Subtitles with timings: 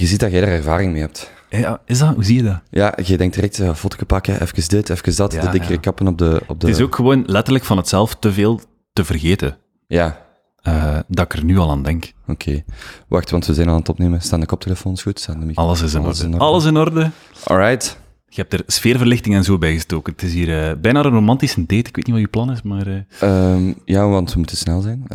[0.00, 1.30] Je ziet dat jij er ervaring mee hebt.
[1.50, 2.14] Ja, is dat?
[2.14, 2.60] Hoe zie je dat?
[2.70, 5.80] Ja, je denkt direct, uh, fotootje pakken, even dit, even dat, Ja, de dikkere ja.
[5.80, 6.66] kappen op de, op de...
[6.66, 8.60] Het is ook gewoon letterlijk van het zelf te veel
[8.92, 9.56] te vergeten.
[9.86, 10.20] Ja,
[10.62, 12.12] eh, dat ik er nu al aan denk.
[12.26, 12.62] oké.
[13.08, 14.20] Wacht, want we zijn al aan het opnemen.
[14.22, 15.20] Staan de koptelefoons goed?
[15.20, 16.26] Staan de Alles is in Alles orde.
[16.28, 16.44] in orde.
[16.44, 17.10] Alles in orde.
[17.44, 17.98] Alright.
[18.28, 20.12] Je hebt er sfeerverlichting en zo bij gestoken.
[20.12, 21.74] Het is hier eh, bijna een romantische date.
[21.88, 22.86] Ik weet niet wat je plan is, maar...
[22.86, 22.96] eh,
[23.54, 25.02] Ehm, ja, want we moeten snel zijn.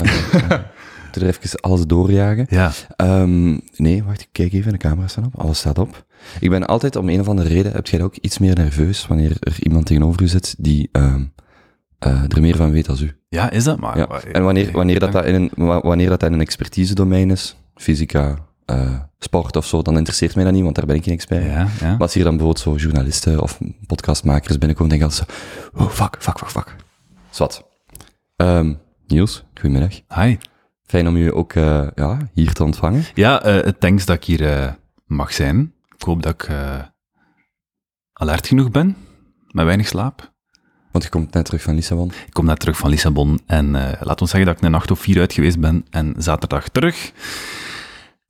[1.15, 2.45] Er even alles doorjagen.
[2.49, 2.71] ja.
[2.95, 4.71] Ehm, nee, wacht, ik kijk even.
[4.71, 5.39] De camera's staan op.
[5.39, 6.05] Alles staat op.
[6.39, 9.35] Ik ben altijd, om een of andere reden, heb jij ook iets meer nerveus wanneer
[9.39, 11.23] er iemand tegenover u zit die ehm,
[11.99, 13.15] eh, er meer van weet als u.
[13.29, 13.79] ja, is dat?
[13.79, 14.05] Maar, Ja.
[14.09, 17.55] maar- En wanneer, wanneer, dat, dat in een, wa- wanneer dat in een expertise-domein is,
[17.75, 21.13] fysica, eh, sport of zo, dan interesseert mij dat niet, want daar ben ik geen
[21.13, 21.43] expert.
[21.45, 21.89] Ja, ja.
[21.89, 25.29] Maar als hier dan bijvoorbeeld zo journalisten of podcastmakers binnenkomen, denk ik altijd
[25.73, 26.75] zo, oh, fuck, fuck, fuck, fuck.
[27.29, 27.67] Zwat.
[28.35, 28.73] Ehm
[29.07, 29.99] Niels, goedemiddag.
[30.15, 30.37] Hi.
[30.85, 33.03] Fijn om je ook eh, ja, hier te ontvangen.
[33.13, 34.71] Ja, eh thanks dat ik hier eh,
[35.05, 35.73] mag zijn.
[35.97, 36.49] Ik hoop dat ik
[38.13, 38.95] alert genoeg ben,
[39.51, 40.31] met weinig slaap.
[40.91, 42.11] Want je komt net terug van Lissabon.
[42.25, 44.99] Ik kom net terug van Lissabon en laat ons zeggen dat ik een nacht of
[44.99, 47.11] vier uit geweest ben en zaterdag terug.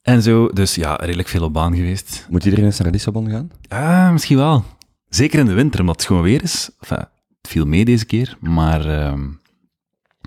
[0.02, 2.28] En zo, dus ja, redelijk veel op baan geweest.
[2.30, 3.52] Moet iedereen eens naar Lissabon gaan?
[3.68, 4.64] Ah, misschien wel.
[5.09, 6.70] Zeker in de winter, omdat het gewoon weer is.
[6.80, 6.98] Enfin,
[7.42, 9.22] het viel mee deze keer, maar ehm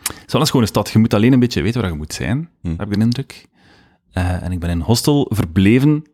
[0.06, 0.90] het is wel een schone stad.
[0.90, 2.68] Je moet alleen een beetje weten waar je moet zijn, Hm.
[2.76, 3.46] heb ik de indruk.
[4.12, 6.04] Eh, en ik ben in een hostel verbleven,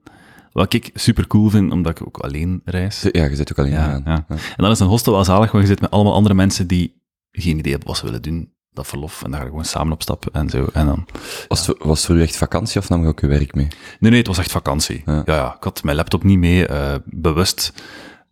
[0.52, 3.06] wat ik super cool vind, omdat ik ook alleen reis.
[3.12, 4.02] Ja, je zit ook alleen Ja, gaan.
[4.04, 4.24] ja.
[4.28, 7.00] En dan is een hostel wel zalig, want je zit met allemaal andere mensen die
[7.30, 8.52] geen idee hebben wat ze willen doen.
[8.74, 10.66] Dat verlof, en daar gewoon samen op stappen en zo.
[10.72, 11.06] En dan...
[11.48, 13.68] Was, het, was het voor u echt vakantie of nam je ook je werk mee?
[14.00, 15.02] Nee, nee, het was echt vakantie.
[15.06, 15.22] Ja.
[15.24, 17.72] Ja, ja, ik had mijn laptop niet mee, eh, bewust.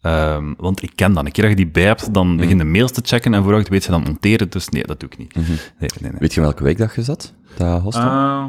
[0.01, 1.25] Ehm, want ik ken dat.
[1.25, 3.69] Een keer dat je die bij hebt, dan begin je mails te checken en het
[3.69, 4.51] weet, ze dan monteren.
[4.51, 5.35] Dus nee, dat doe ik niet.
[5.35, 5.45] Nee,
[5.79, 6.21] nee, nee.
[6.21, 7.35] Weet je welke weekdag je zat?
[7.57, 8.03] Dat hostel?
[8.03, 8.47] Ah.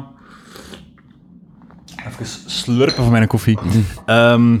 [2.06, 3.58] even slurpen van mijn koffie.
[4.06, 4.58] Ehm,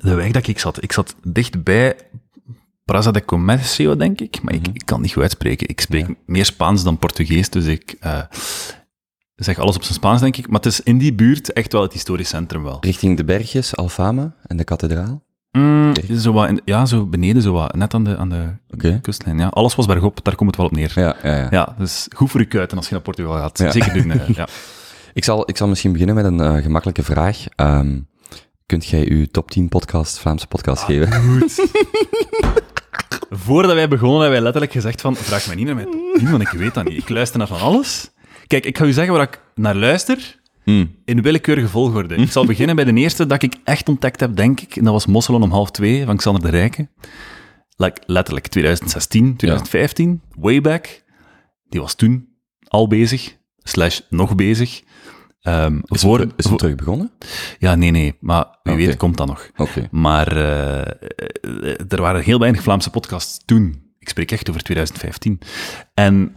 [0.00, 1.96] de weg dat ik zat, ik zat dichtbij
[2.88, 4.42] Praza de Comercio, denk ik.
[4.42, 5.68] Maar ik, ik kan niet goed uitspreken.
[5.68, 8.22] Ik spreek meer Spaans dan Portugees, dus ik eh,
[9.34, 10.46] zeg alles op zijn Spaans, denk ik.
[10.46, 12.78] Maar het is in die buurt echt wel het historisch centrum wel.
[12.80, 15.26] Richting de bergjes, Alfama en de kathedraal?
[15.52, 18.28] Mm, zo wat in- ja, zo beneden, zo wat, net aan de, aan
[18.68, 19.38] de kustlijn.
[19.38, 19.46] Ja.
[19.46, 20.92] Alles was bergop, daar komt het wel op neer.
[20.94, 21.74] Ja, Ja, ja, ja.
[21.78, 23.58] dus goed voor je kuiten als je naar Portugal gaat.
[23.58, 23.70] Ja.
[23.70, 24.10] Zeker doen.
[24.10, 24.48] eh, ja.
[25.12, 27.44] Ik, zal, ik zal misschien beginnen met een eh, gemakkelijke vraag.
[27.56, 28.00] Ehm,
[28.66, 31.08] kunt jij uw top 10 podcast, Vlaamse podcast geven?
[33.30, 36.30] Voordat wij begonnen, hebben wij letterlijk gezegd van, vraag mij niet naar mijn top 10,
[36.30, 36.96] want ik weet dat niet.
[36.98, 38.10] Ik luister naar van alles.
[38.46, 40.37] Kijk, ik ga u zeggen waar ik naar luister,
[40.68, 40.94] Hmm.
[41.04, 42.14] in willekeurige volgorde.
[42.14, 44.76] Ik zal beginnen bij de eerste dat ik echt ontdekt heb, denk ik.
[44.76, 46.88] En dat was Mosselen om half twee, van Xander de Rijke.
[47.76, 51.02] Like, letterlijk 2016, 2015, way back.
[51.68, 52.28] Die was toen
[52.66, 54.82] al bezig, slash nog bezig.
[55.84, 57.10] Is, voor, het, is het terug begonnen?
[57.58, 58.84] ja, nee, nee, maar wie Oké.
[58.84, 59.50] weet komt dat nog.
[59.90, 63.92] Maar eh, er waren heel weinig Vlaamse podcasts toen.
[63.98, 65.38] Ik spreek echt over 2015.
[65.94, 66.36] En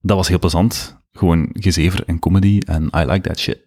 [0.00, 0.97] dat was heel plezant.
[1.18, 3.58] Gewoon gezever en comedy en I like that shit.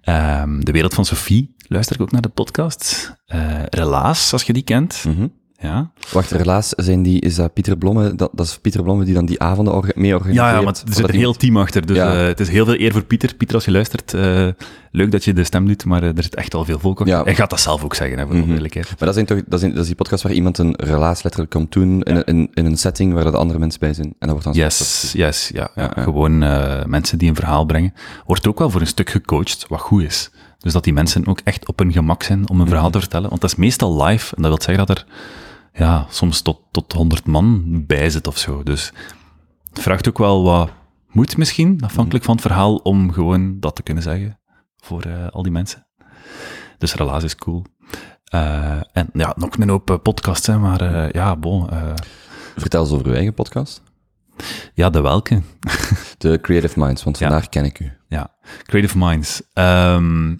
[0.00, 3.14] Ehm, de Wereld van Sophie luister ik ook naar de podcast.
[3.26, 5.04] Eh Relaas, als je die kent.
[5.06, 5.26] Mhm.
[5.62, 9.14] Ja, Wacht, helaas zijn die, is dat Pieter Blomme, dat, dat is Pieter Blomme die
[9.14, 10.46] dan die avonden orga- mee organiseert?
[10.46, 11.86] ja, ja maar er zit een heel team achter.
[11.86, 12.12] Dus Ja.
[12.20, 13.34] eh, het is heel veel eer voor Pieter.
[13.34, 14.46] Pieter, als je luistert, eh,
[14.90, 17.16] leuk dat je de stem doet, maar eh, er zit echt al veel volk achter.
[17.16, 17.22] Ja.
[17.22, 18.52] Hij gaat dat zelf ook zeggen, hè, voor de Mhm.
[18.52, 18.86] eerlijkheid.
[18.88, 21.52] Maar dat, zijn toch, dat, zijn, dat is die podcast waar iemand een relaas letterlijk
[21.52, 24.06] komt doen in, in, in een setting waar er andere mensen bij zijn.
[24.06, 25.70] En dat wordt dan Yes, yes, ja.
[25.74, 26.02] ja, Ja, ja.
[26.02, 26.38] Gewoon
[26.90, 27.94] mensen die een verhaal brengen.
[28.26, 30.30] Wordt ook wel voor een stuk gecoacht, wat goed is.
[30.58, 33.28] Dus dat die mensen ook echt op hun gemak zijn om een verhaal te vertellen.
[33.28, 34.36] Want dat is meestal live.
[34.36, 35.04] En dat wil zeggen dat er
[35.72, 38.62] ja, soms tot, tot 100 man bij zit of zo.
[38.62, 38.92] Dus
[39.68, 40.70] het vraagt ook wel wat
[41.08, 44.40] moed misschien, afhankelijk van het verhaal, om gewoon dat te kunnen zeggen
[44.76, 45.86] voor eh, al die mensen.
[46.78, 47.64] Dus relaas is cool.
[48.24, 51.68] Eh, en ja, nog een hoop eh, podcasts, hè, maar ja, bon.
[52.56, 53.82] Vertel eens over uw eigen podcast.
[54.74, 55.42] ja, de welke?
[56.18, 57.28] De Creative Minds, want Ja.
[57.28, 57.92] vandaar ken ik u.
[58.08, 59.42] Ja, Creative Minds.
[59.52, 60.36] Ehm,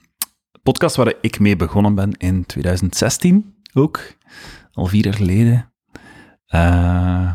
[0.62, 4.00] podcast waar ik mee begonnen ben in 2016 ook.
[4.80, 5.72] Al vier jaar geleden.
[6.46, 7.34] Eh,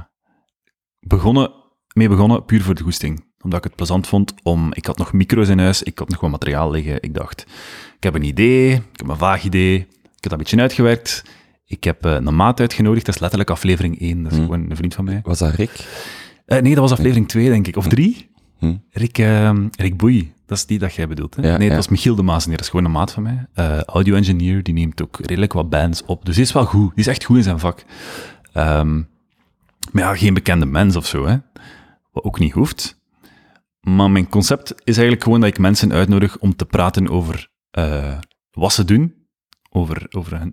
[1.00, 1.52] begonnen,
[1.94, 3.26] mee begonnen puur voor de goesting.
[3.42, 4.74] Omdat ik het plezant vond om...
[4.74, 7.02] Ik had nog micro's in huis, ik had nog wat materiaal liggen.
[7.02, 7.42] Ik dacht,
[7.96, 9.76] ik heb een idee, ik heb een vaag idee.
[9.78, 11.24] Ik heb dat een beetje uitgewerkt.
[11.66, 14.24] Ik heb eh, een maat uitgenodigd, dat is letterlijk aflevering 1.
[14.24, 14.48] Dat is Hmm.
[14.48, 15.20] gewoon een vriend van mij.
[15.24, 15.88] Was dat Rick?
[16.46, 17.76] Eh, nee, dat was aflevering 2, denk ik.
[17.76, 18.30] Of 3.
[18.58, 18.76] Hm.
[18.90, 21.36] Rick, ehm, Rick Boei, dat is die dat jij bedoelt.
[21.36, 21.48] Hè?
[21.48, 23.48] Ja, nee, dat was Michiel de Maasenier, dat is gewoon een maat van mij.
[23.54, 26.26] Eh, audio-engineer, die neemt ook redelijk wat bands op.
[26.26, 27.86] Dus die is wel goed, die is echt goed in zijn vak.
[28.54, 28.96] Ehm,
[29.92, 31.38] maar ja, geen bekende mens of zo, hè.
[32.12, 33.00] Wat ook niet hoeft.
[33.80, 38.18] Maar mijn concept is eigenlijk gewoon dat ik mensen uitnodig om te praten over eh,
[38.52, 39.14] wat ze doen,
[39.70, 40.52] over, over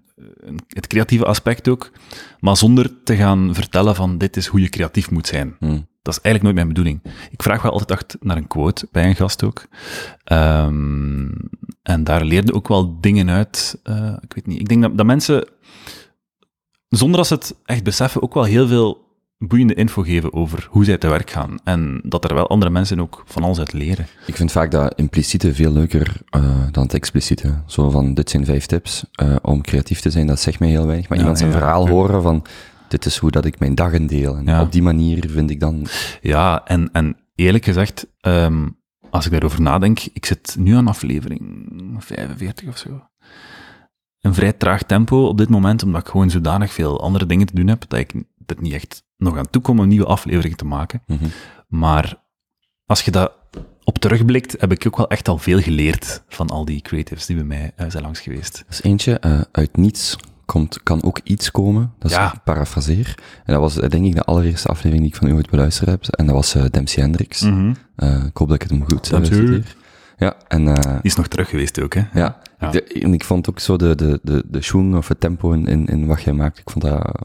[0.69, 1.93] het creatieve aspect ook,
[2.41, 5.57] maar zonder te gaan vertellen van dit is hoe je creatief moet zijn.
[5.59, 5.81] Hm.
[6.03, 7.17] Dat is eigenlijk nooit mijn bedoeling.
[7.31, 9.67] Ik vraag wel altijd naar een quote bij een gast ook.
[10.25, 11.29] Ehm,
[11.83, 13.81] en daar leerde ook wel dingen uit.
[13.83, 14.61] eh, ik weet niet.
[14.61, 15.49] Ik denk dat, dat mensen,
[16.89, 19.01] zonder dat ze het echt beseffen, ook wel heel veel
[19.39, 21.59] boeiende info geven over hoe zij te werk gaan.
[21.65, 24.07] En dat er wel andere mensen ook van alles uit leren.
[24.27, 27.63] Ik vind vaak dat impliciete veel leuker eh, dan het expliciete.
[27.67, 30.87] Zo van, dit zijn vijf tips eh, om creatief te zijn, dat zegt mij heel
[30.87, 31.09] weinig.
[31.09, 31.91] Maar Ja, iemand zijn ja, verhaal ja.
[31.91, 32.45] horen van,
[32.93, 34.37] dit is hoe dat ik mijn dagen deel.
[34.37, 34.61] En Ja.
[34.63, 35.87] op die manier vind ik dan...
[36.21, 38.69] Ja, en, en eerlijk gezegd, ehm,
[39.11, 41.65] als ik daarover nadenk, ik zit nu aan aflevering
[41.99, 43.03] 45 of zo.
[44.21, 47.55] Een vrij traag tempo op dit moment, omdat ik gewoon zodanig veel andere dingen te
[47.55, 48.13] doen heb, dat ik
[48.47, 51.03] er niet echt nog aan toe kom om een nieuwe aflevering te maken.
[51.07, 51.25] Mhm.
[51.69, 52.23] Maar
[52.87, 53.33] als je dat
[53.85, 57.37] op terugblikt, heb ik ook wel echt al veel geleerd van al die creatives die
[57.37, 58.59] bij mij eh, zijn langs geweest.
[58.59, 61.93] Er is eentje, eh, uit niets komt, kan ook iets komen.
[61.99, 62.33] Dat is Ja.
[62.35, 63.15] ik parafraseer.
[63.45, 65.89] En dat was eh, denk ik de allereerste aflevering die ik van u ooit beluisterd
[65.89, 66.05] heb.
[66.07, 67.41] En dat was eh Dempsey Hendricks.
[67.43, 67.73] Mhm.
[67.97, 69.77] Eh, ik hoop dat ik het hem goed uh, citeer.
[70.19, 70.65] Ja, en...
[70.65, 72.03] Die is nog terug geweest ook, hè?
[72.15, 72.71] Ja, Ja.
[72.71, 75.67] De- en ik vond ook zo de, de, de, de schoen of het tempo in,
[75.67, 77.23] in, in wat jij maakt, ik vond dat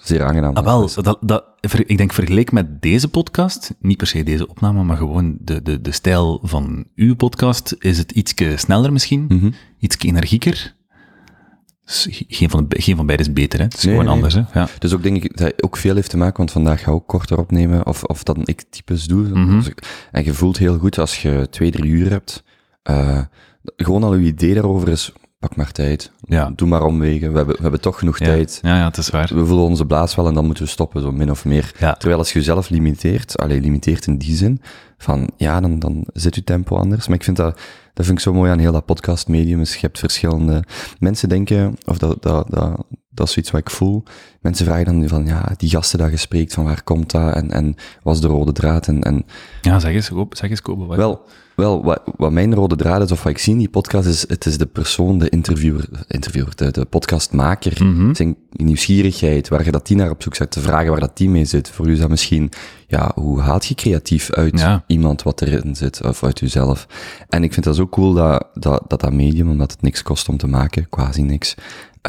[0.00, 0.54] zeer aangenaam.
[0.56, 1.44] Ah, wel, dat, dat,
[1.86, 5.80] ik denk vergeleken met deze podcast, niet per se deze opname, maar gewoon de, de,
[5.80, 9.50] de stijl van uw podcast, is het ietsje sneller misschien, Mhm.
[9.78, 10.74] ietsje energieker.
[11.86, 13.64] Dus ge- geen, van de, geen van beide is beter, hè?
[13.64, 14.14] Het is Nee, gewoon nee.
[14.14, 14.60] anders, hè?
[14.60, 14.68] Ja.
[14.78, 17.06] Dus ook denk ik dat ook veel heeft te maken, want vandaag ga ik ook
[17.06, 19.22] korter opnemen, of, of dat ik types doe.
[19.28, 19.62] Mhm.
[20.12, 22.42] En je voelt heel goed als je twee, drie uur hebt.
[22.82, 23.20] eh,
[23.76, 26.12] gewoon al je idee daarover is, pak maar tijd.
[26.20, 26.52] Ja.
[26.56, 27.30] Doe maar omwegen.
[27.30, 28.24] We hebben, we hebben toch genoeg Ja.
[28.26, 28.58] tijd.
[28.62, 29.30] ja, ja, het is waar.
[29.34, 31.72] We voelen onze blaas wel en dan moeten we stoppen, zo min of meer.
[31.78, 31.92] Ja.
[31.94, 34.60] Terwijl als je jezelf limiteert, alleen limiteert in die zin,
[34.98, 37.06] van ja, dan, dan zit je tempo anders.
[37.06, 37.60] Maar ik vind dat,
[37.96, 40.64] dat vind ik zo mooi aan heel dat podcastmedium, is je hebt verschillende...
[40.98, 44.02] Mensen denken, of dat, dat, dat, dat is zoiets wat ik voel,
[44.40, 47.50] mensen vragen dan van, ja, die gasten dat je spreekt, van waar komt dat, en,
[47.50, 49.24] en wat is de rode draad, en, en
[49.62, 50.84] Ja, zeg eens, zeg eens, Kobe.
[50.84, 51.22] wat- wel,
[51.56, 54.28] wel wat, wat mijn rode draad is, of wat ik zie in die podcast, is
[54.28, 58.14] het is de persoon, de interviewer, interviewer de, de podcastmaker, Mhm.
[58.14, 61.28] zijn nieuwsgierigheid, waar je dat die naar op zoek zet, te vragen waar dat die
[61.28, 61.68] mee zit.
[61.70, 62.50] Voor u is dat misschien,
[62.86, 64.84] ja, hoe haalt je creatief uit Ja.
[64.86, 66.86] iemand wat erin zit, of uit jezelf?
[67.28, 70.28] En ik vind dat zo cool dat dat, dat, dat medium, omdat het niks kost
[70.28, 71.54] om te maken, quasi niks,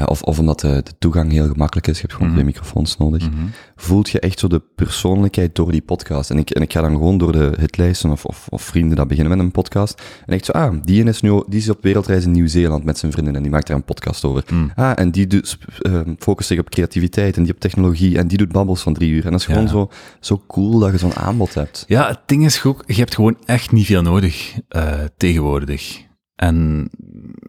[0.06, 2.38] of, of omdat de, de toegang heel gemakkelijk is, je hebt gewoon Mhm.
[2.38, 3.46] twee microfoons nodig, Mhm.
[3.76, 6.30] voelt je echt zo de persoonlijkheid door die podcast.
[6.30, 9.08] En ik, en ik ga dan gewoon door de hitlijsten of, of, of vrienden dat
[9.08, 10.02] beginnen met een podcast.
[10.26, 13.12] En echt zo, ah, die is nu die is op wereldreis in Nieuw-Zeeland met zijn
[13.12, 14.44] vrienden en die maakt daar een podcast over.
[14.52, 14.72] Mm.
[14.76, 18.38] Ah, en die doet, ehm, focust zich op creativiteit en die op technologie en die
[18.38, 19.26] doet babbels van drie uur.
[19.26, 19.70] En dat is gewoon Ja.
[19.70, 19.90] zo,
[20.20, 21.84] zo cool dat je zo'n aanbod hebt.
[21.88, 26.06] Ja, het ding is ook, je hebt gewoon echt niet veel nodig eh, tegenwoordig.
[26.38, 26.90] En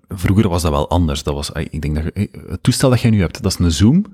[0.08, 1.22] vroeger was dat wel anders.
[1.22, 2.04] Dat was, ik denk dat
[2.48, 4.04] het toestel dat jij nu hebt, dat is een Zoom,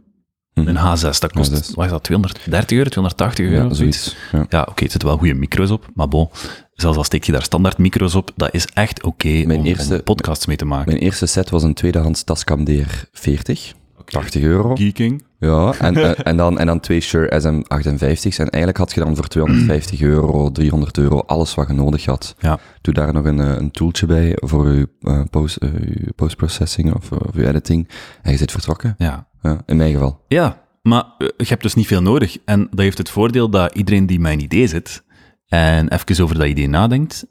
[0.55, 0.69] Mhm.
[0.69, 1.19] een H6.
[1.21, 1.75] Dat kost, H6.
[1.75, 3.69] wat is dat, 230 euro, 280 euro?
[3.69, 4.17] Ja, zoiets.
[4.33, 4.47] Ja.
[4.49, 6.29] Ja, oké, het zitten wel goede micro's op, maar bon,
[6.73, 10.03] zelfs al steek je daar standaard micro's op, dat is echt oké om, eerste- om
[10.03, 10.91] podcasts mee te maken.
[10.93, 13.73] Mijn eerste set was een tweedehands Tascam DR40.
[14.15, 14.75] 80 euro.
[14.75, 15.25] Geeking.
[15.39, 18.39] Ja, en, eh, en, dan, en dan twee Shure SM58's.
[18.39, 22.35] En eigenlijk had je dan voor 250 euro, 300 euro, alles wat je nodig had.
[22.39, 22.59] Ja.
[22.81, 27.13] Doe daar nog een, eh, een tooltje bij voor je, eh, post, je postprocessing of,
[27.13, 27.89] of je editing.
[28.23, 28.95] En je zit vertrokken.
[28.99, 29.27] Ja.
[29.43, 30.25] Ja, in mijn geval.
[30.29, 32.37] Ja, maar je hebt dus niet veel nodig.
[32.45, 35.05] En dat heeft het voordeel dat iedereen die met een idee zit
[35.49, 37.27] en even over dat idee nadenkt,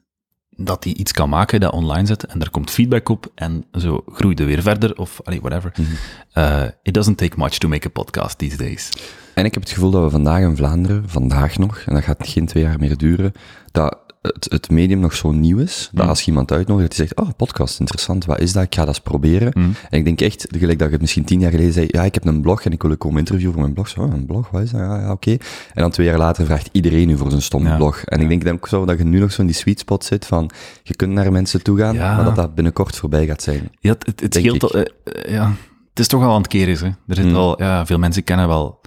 [0.55, 4.03] dat hij iets kan maken dat online zet en er komt feedback op en zo
[4.07, 5.71] groeit er weer verder of allee, whatever.
[6.33, 8.89] Eh, it doesn't take much to make a podcast these days.
[9.33, 12.27] En ik heb het gevoel dat we vandaag in Vlaanderen, vandaag nog, en dat gaat
[12.27, 13.31] geen twee jaar meer duren,
[13.71, 16.09] dat het, het medium nog zo nieuw is, dat Mm.
[16.09, 18.63] als je iemand uitnodigt, die zegt, oh, podcast, interessant, wat is dat?
[18.63, 19.51] Ik ga dat eens proberen.
[19.53, 19.73] Mm.
[19.89, 22.13] En ik denk echt, gelijk dat ik het misschien tien jaar geleden zei, ja, ik
[22.13, 23.87] heb een blog en ik wil u komen interviewen voor mijn blog.
[23.89, 24.79] Zo, oh, een blog, wat is dat?
[24.81, 25.31] Ja, ja oké.
[25.31, 27.75] En dan twee jaar later vraagt iedereen u voor zijn stomme Ja.
[27.75, 28.03] blog.
[28.03, 30.05] En ik denk dan ook zo dat je nu nog zo in die sweet spot
[30.05, 30.49] zit van,
[30.83, 33.69] je kunt naar mensen toe gaan, maar dat dat binnenkort voorbij gaat zijn.
[33.79, 35.51] Ja, het, het, scheelt al, eh, ja,
[35.89, 36.77] het is toch wel aan het keren.
[36.77, 36.85] Hè.
[37.07, 37.35] Er zit Mm.
[37.35, 38.81] al, ja, veel mensen kennen wel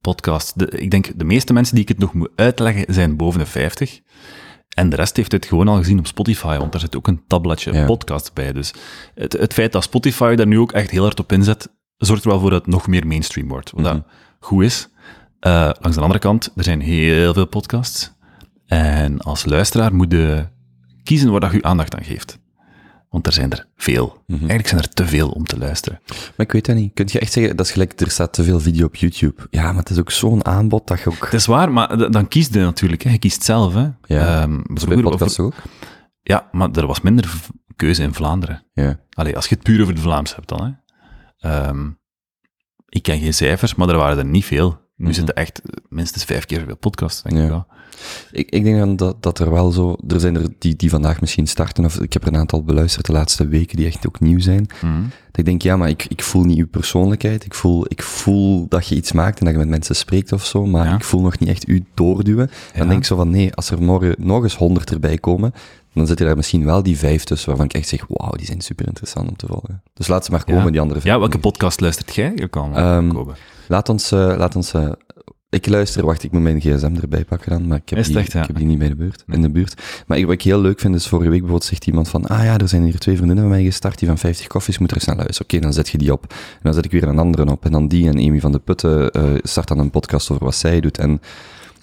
[0.00, 0.52] podcasts.
[0.54, 3.46] De, ik denk, de meeste mensen die ik het nog moet uitleggen, zijn boven de
[3.46, 4.00] 50.
[4.76, 7.22] En de rest heeft het gewoon al gezien op Spotify, want daar zit ook een
[7.26, 7.84] tabbladje Ja.
[7.84, 8.52] podcast bij.
[8.52, 8.72] Dus
[9.14, 12.30] het, het feit dat Spotify daar nu ook echt heel hard op inzet, zorgt er
[12.30, 13.70] wel voor dat het nog meer mainstream wordt.
[13.70, 13.92] Wat Mhm.
[13.94, 14.02] dat
[14.40, 14.88] goed is.
[15.40, 18.12] Eh, langs de andere kant, er zijn heel veel podcasts.
[18.66, 20.46] En als luisteraar moet je
[21.02, 22.38] kiezen waar dat je aandacht aan geeft.
[23.10, 24.22] Want er zijn er veel.
[24.26, 24.38] Mhm.
[24.38, 26.00] Eigenlijk zijn er te veel om te luisteren.
[26.06, 26.94] Maar ik weet dat niet.
[26.94, 29.46] Kun je echt zeggen, dat is gelijk, er staat te veel video op YouTube.
[29.50, 31.24] Ja, maar het is ook zo'n aanbod dat je ook...
[31.24, 33.02] Het is waar, maar dan kies je natuurlijk.
[33.02, 33.10] Hè.
[33.10, 33.74] Je kiest zelf.
[33.74, 33.80] Hè.
[33.80, 34.46] Ja.
[34.46, 35.54] Dat bij vroeger- podcasts ook.
[36.22, 37.30] Ja, maar er was minder
[37.76, 38.66] keuze in Vlaanderen.
[38.72, 39.00] Ja.
[39.10, 40.62] Allee, als je het puur over de Vlaams hebt dan.
[40.64, 41.50] Hè.
[41.50, 41.88] Ehm,
[42.88, 44.70] ik ken geen cijfers, maar er waren er niet veel.
[44.96, 45.14] Nu Mhm.
[45.14, 47.42] zitten echt minstens vijf keer zoveel podcasts, denk Ja.
[47.42, 47.66] ik wel.
[48.32, 49.96] Ik, ik denk dan dat, dat er wel zo...
[50.08, 53.06] Er zijn er die, die vandaag misschien starten, of ik heb er een aantal beluisterd
[53.06, 54.66] de laatste weken die echt ook nieuw zijn.
[54.82, 55.02] Mhm.
[55.02, 57.44] Dat ik denk, ja, maar ik, ik voel niet uw persoonlijkheid.
[57.44, 60.44] Ik voel, ik voel dat je iets maakt en dat je met mensen spreekt of
[60.46, 60.94] zo, maar Ja.
[60.94, 62.46] ik voel nog niet echt u doorduwen.
[62.46, 62.88] Dan Ja.
[62.88, 65.52] denk ik zo van, nee, als er morgen nog eens honderd erbij komen,
[65.94, 68.46] dan zit er daar misschien wel die vijf tussen waarvan ik echt zeg, wauw, die
[68.46, 69.82] zijn super interessant om te volgen.
[69.94, 70.70] Dus laat ze maar komen, Ja.
[70.70, 71.12] die andere vijf.
[71.14, 72.32] Ja, welke podcast luistert jij?
[72.34, 73.32] Je kan Ehm, Kobe.
[73.68, 74.88] Laat ons, eh, laat ons eh,
[75.50, 78.40] ik luister, wacht, ik moet mijn gsm erbij pakken dan, maar ik heb, die, ja?
[78.40, 79.82] ik heb die niet bij de buurt, in de buurt.
[80.06, 82.44] Maar ik- wat ik heel leuk vind, is vorige week bijvoorbeeld zegt iemand van, ah
[82.44, 85.02] ja, er zijn hier twee vriendinnen van mij gestart, die van 50 koffies, moet er
[85.06, 85.42] naar luisteren.
[85.42, 86.26] Oké, dan zet je die op.
[86.30, 87.64] En dan zet ik weer een andere op.
[87.64, 90.54] En dan die en Amy van de Putten eh, start dan een podcast over wat
[90.54, 90.98] zij doet.
[90.98, 91.20] En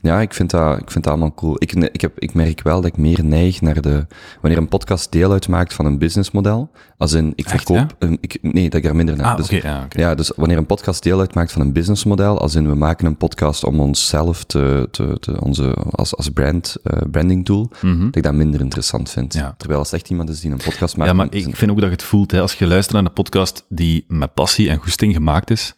[0.01, 1.55] ja, ik vind dat, ik vind dat allemaal cool.
[1.59, 4.05] Ik, ik, heb, ik merk wel dat ik meer neig naar de...
[4.41, 7.95] Wanneer een podcast deel uitmaakt van een businessmodel, als in, ik Echt, verkoop...
[7.99, 9.25] Een, ik, nee, dat ik daar minder naar...
[9.25, 12.75] Ah, dus- ja, dus wanneer een podcast deel uitmaakt van een businessmodel, als in we
[12.75, 17.71] maken een podcast om onszelf te, te, te onze, als, als brand, eh, branding tool,
[17.81, 18.05] Mhm.
[18.05, 19.33] dat ik dat minder interessant vind.
[19.33, 19.55] Ja.
[19.57, 21.09] Terwijl als echt iemand is die een podcast maakt...
[21.09, 23.13] Ja, maar ik vind ook dat je het voelt, hè, als je luistert naar een
[23.13, 25.75] podcast die met passie en goesting gemaakt is,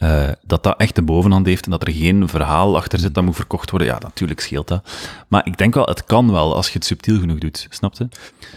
[0.00, 3.24] eh, dat dat echt de bovenhand heeft en dat er geen verhaal achter zit dat
[3.24, 3.88] moet verkocht worden.
[3.88, 4.90] Ja, natuurlijk scheelt dat.
[5.28, 8.08] Maar ik denk wel, het kan wel als je het subtiel genoeg doet, snap je?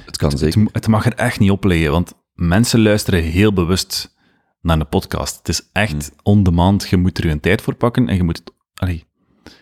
[0.06, 0.68] het kan Het, zeker.
[0.72, 4.16] het mag er echt niet op liggen, want mensen luisteren heel bewust
[4.62, 5.38] naar een podcast.
[5.38, 8.42] Het is echt on demand, je moet er je tijd voor pakken en je moet...
[8.74, 9.06] Allee,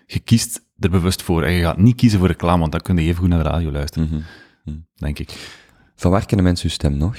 [0.06, 2.96] je kiest er bewust voor en je gaat niet kiezen voor reclame, want dan kun
[2.98, 4.26] je even goed naar de radio luisteren,
[4.64, 4.78] Mhm.
[4.96, 5.30] denk ik.
[5.96, 7.18] Van waar kennen mensen uw stem nog?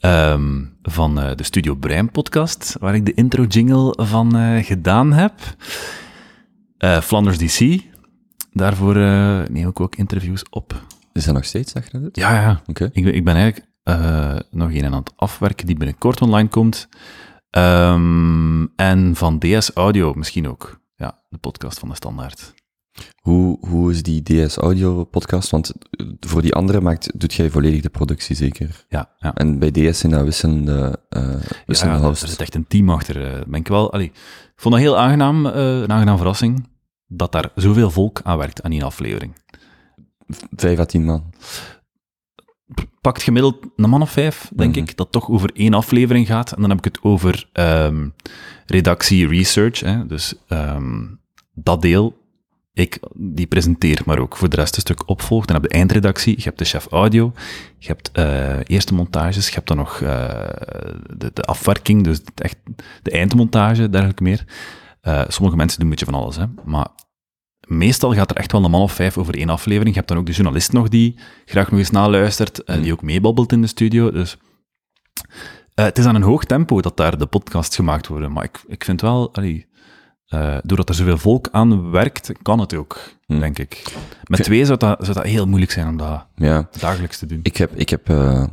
[0.00, 5.12] Ehm, van eh, de Studio Brein podcast, waar ik de intro jingle van eh, gedaan
[5.12, 5.32] heb.
[6.78, 7.80] Eh, Flanders DC,
[8.52, 8.94] daarvoor
[9.50, 10.82] neem ik ook interviews op.
[11.12, 11.84] Is dat nog steeds, dat?
[12.12, 12.62] Ja, ja.
[12.66, 12.90] Oké.
[12.92, 16.88] Ik ben, ik ben eigenlijk eh, nog een aan het afwerken die binnenkort online komt.
[17.50, 20.80] Ehm, en van DS Audio misschien ook.
[20.96, 22.54] Ja, de podcast van de Standaard.
[23.20, 25.50] Hoe, hoe is die DS Audio podcast?
[25.50, 28.84] Want eh, voor die andere maakt, doet jij volledig de productie zeker?
[28.88, 29.34] Ja, ja.
[29.34, 32.28] En bij DS zijn dat wisselende, eh Ja, wisselende er hosts.
[32.30, 33.24] zit echt een team achter.
[33.34, 34.12] eh, ben ik wel, allee,
[34.56, 36.68] vond dat heel aangenaam, eh, een aangenaam verrassing,
[37.06, 39.32] dat daar zoveel volk aan werkt aan die aflevering.
[40.56, 41.32] Vijf à tien man.
[43.00, 44.84] Pakt gemiddeld een man of vijf, denk Mhm.
[44.84, 46.52] ik, dat toch over één aflevering gaat.
[46.52, 48.08] En dan heb ik het over ehm,
[48.66, 49.80] redactie, research.
[49.80, 51.06] Hè, dus ehm,
[51.54, 52.18] dat deel,
[52.80, 55.46] ik die presenteer, maar ook voor de rest een stuk opvolgt.
[55.46, 57.32] Dan heb je de eindredactie, je hebt de chef audio,
[57.78, 60.28] je hebt eh, eerste montages, je hebt dan nog eh,
[61.16, 62.56] de, de afwerking, dus echt
[63.02, 64.44] de eindmontage, dergelijke meer.
[65.00, 66.88] Eh, sommige mensen doen een beetje van alles, hè, maar
[67.66, 69.88] meestal gaat er echt wel een man of vijf over één aflevering.
[69.88, 73.02] Je hebt dan ook de journalist nog die graag nog eens naluistert, en die ook
[73.02, 74.10] meebabbelt in de studio.
[74.10, 74.36] Dus
[75.74, 78.32] het is aan een hoog tempo dat daar de podcasts gemaakt worden.
[78.32, 79.66] Maar ik, ik vind wel, allee,
[80.30, 83.40] eh, doordat er zoveel volk aan werkt, kan het ook, Hmm.
[83.40, 83.92] denk ik.
[84.24, 86.68] Met twee zou dat, zou dat heel moeilijk zijn om dat Ja.
[86.78, 87.40] dagelijks te doen.
[87.42, 88.44] Ik heb, ik heb eh,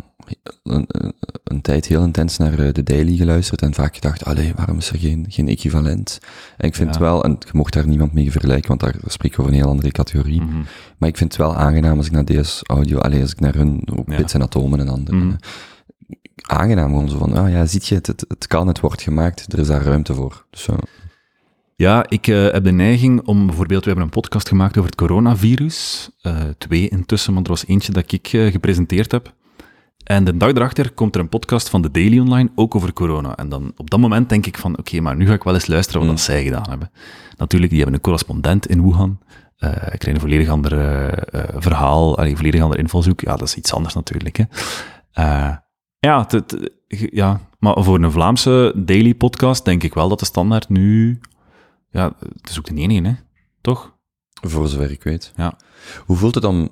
[0.63, 4.53] een, een, een tijd heel intens naar eh, de Daily geluisterd en vaak gedacht, allee,
[4.55, 6.19] waarom is er geen, geen equivalent?
[6.57, 6.99] En ik vind Ja.
[6.99, 9.69] wel, en je mocht daar niemand mee vergelijken, want daar spreek ik over een heel
[9.69, 10.61] andere categorie, Mhm.
[10.97, 13.53] maar ik vind het wel aangenaam als ik naar DS Audio, allee, als ik naar
[13.55, 14.17] hun, ook Ja.
[14.17, 15.35] Bits en Atomen en andere, Mhm.
[16.47, 19.53] aangenaam gewoon zo van, ah ja, ziet je, het, het, het kan, het wordt gemaakt,
[19.53, 20.45] er is daar ruimte voor.
[20.49, 20.75] Dus zo.
[21.77, 24.99] Ja, ik eh, heb de neiging om bijvoorbeeld, we hebben een podcast gemaakt over het
[24.99, 26.09] coronavirus.
[26.21, 29.33] Eh, twee intussen, maar er was eentje dat ik eh, gepresenteerd heb.
[30.03, 33.35] En de dag erachter komt er een podcast van de Daily Online, ook over corona.
[33.35, 35.67] En dan op dat moment denk ik van, oké, maar nu ga ik wel eens
[35.67, 36.15] luisteren wat Mm.
[36.15, 36.91] dat zij gedaan hebben.
[37.37, 39.19] Natuurlijk, die hebben een correspondent in Wuhan.
[39.57, 43.21] Eh ik krijg een volledig ander eh, verhaal, een volledig ander invalshoek.
[43.21, 44.37] Ja, dat is iets anders natuurlijk.
[44.37, 44.43] Hè.
[45.99, 46.27] Ja,
[47.11, 51.19] ja, maar voor een Vlaamse daily podcast denk ik wel dat de standaard nu...
[51.89, 53.13] Ja, het is ook de enige, hè?
[53.61, 53.95] Toch?
[54.41, 55.31] Voor zover ik weet.
[55.35, 55.57] Ja.
[56.05, 56.69] Hoe voelt het om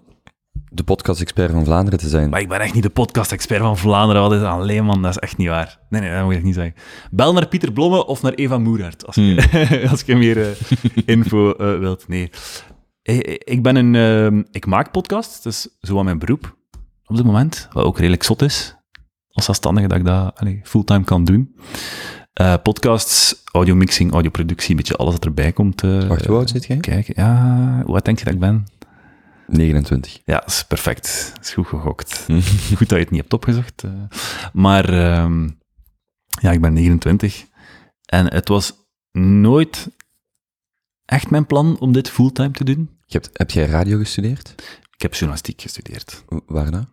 [0.70, 2.30] de podcast-expert van Vlaanderen te zijn?
[2.30, 4.22] Maar ik ben echt niet de podcast-expert van Vlaanderen.
[4.22, 5.02] Wat is alleen, man?
[5.02, 5.80] Dat is echt niet waar.
[5.90, 6.74] Nee, nee, dat moet ik niet zeggen.
[7.12, 10.56] Bel naar Pieter Blomme of naar Eva Moeraert, als, je, als je meer eh,
[11.06, 12.08] info eh, wilt.
[12.08, 12.30] Nee.
[13.44, 13.96] Ik, ben een...
[13.96, 16.58] eh, ik maak podcasts, dat is zo aan mijn beroep
[17.06, 17.68] op dit moment.
[17.72, 18.76] Wat ook redelijk zot is.
[19.30, 21.56] Als zelfstandige dat ik dat allee, fulltime kan doen.
[22.36, 25.84] Eh, podcasts, audiomixing, audioproductie, een beetje alles wat erbij komt.
[25.84, 26.78] eh, Wacht, hoe oud zit jij?
[26.78, 28.66] Kijk, ja, wat denk je dat ik ben?
[29.48, 30.20] 29.
[30.26, 31.34] Ja, dat is perfect.
[31.42, 32.26] Is goed gegokt.
[32.78, 33.84] goed dat je het niet hebt opgezocht.
[33.84, 33.92] eh.
[34.54, 35.50] Maar ehm,
[36.42, 37.46] ja, ik ben 29.
[38.06, 38.74] En het was
[39.20, 39.88] nooit
[41.06, 42.90] echt mijn plan om dit fulltime te doen.
[43.06, 44.54] Je hebt, heb jij radio gestudeerd?
[44.96, 46.24] Ik heb journalistiek gestudeerd.
[46.46, 46.88] Waar dan?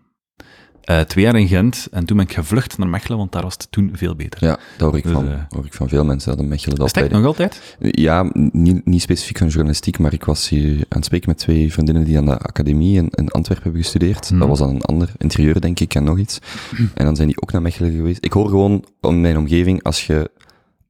[0.82, 3.52] Eh, twee jaar in Gent en toen ben ik gevlucht naar Mechelen, want daar was
[3.52, 4.44] het toen veel beter.
[4.44, 7.10] Ja, dat hoor ik, Dus, van, eh, hoor ik van veel mensen, dat Mechelen dat
[7.10, 7.76] nog altijd?
[7.80, 11.72] Ja, niet, niet specifiek van journalistiek, maar ik was hier aan het spreken met twee
[11.72, 14.30] vriendinnen die aan de academie in, in Antwerpen hebben gestudeerd.
[14.30, 14.38] Mhm.
[14.38, 16.38] Dat was dan een ander interieur, denk ik, en nog iets.
[16.94, 18.24] En dan zijn die ook naar Mechelen geweest.
[18.24, 20.30] Ik hoor gewoon om mijn omgeving, als je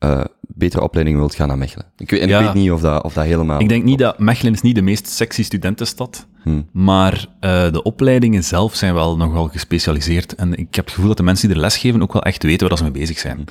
[0.02, 1.86] eh betere opleiding wilt, gaan naar Mechelen.
[1.96, 2.38] Ik weet, en Ja.
[2.38, 3.60] ik weet niet of dat, of dat helemaal...
[3.60, 6.62] Ik denk niet dat Mechelen is niet de meest sexy studentenstad, Hm.
[6.72, 10.34] maar eh, de opleidingen zelf zijn wel nogal gespecialiseerd.
[10.34, 12.68] En ik heb het gevoel dat de mensen die er lesgeven ook wel echt weten
[12.68, 13.44] waar ze mee bezig zijn.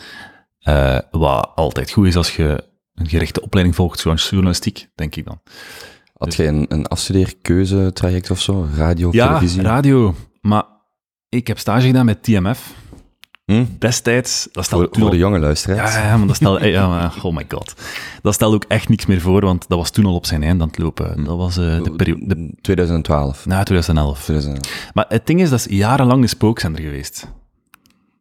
[0.60, 2.64] Eh, wat altijd goed is als je
[2.96, 5.42] een gerichte opleiding volgt, zoals journalistiek, denk ik dan.
[6.14, 8.68] Had jij een, een afstudeerkeuzetraject of zo?
[8.76, 9.62] Radio, Ja, televisie?
[9.62, 10.16] radio.
[10.42, 10.64] Maar
[11.30, 12.74] ik heb stage gedaan met TMF.
[13.46, 13.66] Hm?
[13.80, 15.94] Destijds, dat stelde Voor, voor de jonge luisteraars.
[15.94, 17.74] Ja, ja, maar dat ja, maar, oh my god.
[18.22, 20.62] Dat stelde ook echt niks meer voor, want dat was toen al op zijn eind
[20.62, 21.24] aan het lopen.
[21.24, 23.46] Dat was eh, de periode, de, 2012.
[23.46, 24.24] na 2011.
[24.24, 24.92] 2011.
[24.94, 27.28] Maar het ding is, dat is jarenlang de spookzender geweest.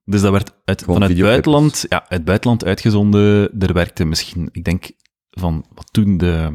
[0.04, 3.50] Dus dat werd uit, vanuit het buitenland, ja, het buitenland uitgezonden.
[3.58, 4.90] Er werkte misschien, ik denk,
[5.30, 6.54] van wat toen de...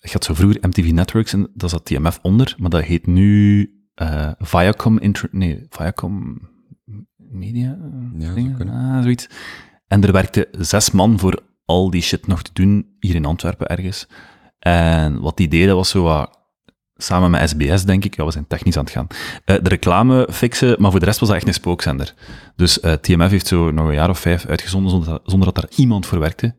[0.00, 3.70] Ik had zo vroeger MTV Networks en daar zat TMF onder, maar dat heet nu
[3.94, 5.28] eh, Viacom Inter...
[5.32, 6.38] Nee, Viacom
[7.30, 7.78] Media?
[8.18, 8.56] Ja, dingen?
[8.56, 8.74] kunnen.
[8.74, 9.28] Ah, zoiets.
[9.88, 13.66] En er werkte zes man voor al die shit nog te doen, hier in Antwerpen
[13.66, 14.08] ergens.
[14.58, 16.38] En wat die deden was zo wat,
[16.96, 19.06] samen met SBS denk ik, ja, we zijn technisch aan het gaan,
[19.44, 22.14] eh, de reclame fixen, maar voor de rest was dat echt een spookzender.
[22.56, 25.78] Dus eh, TMF heeft zo nog een jaar of vijf uitgezonden zonder zonder dat daar
[25.78, 26.54] iemand voor werkte.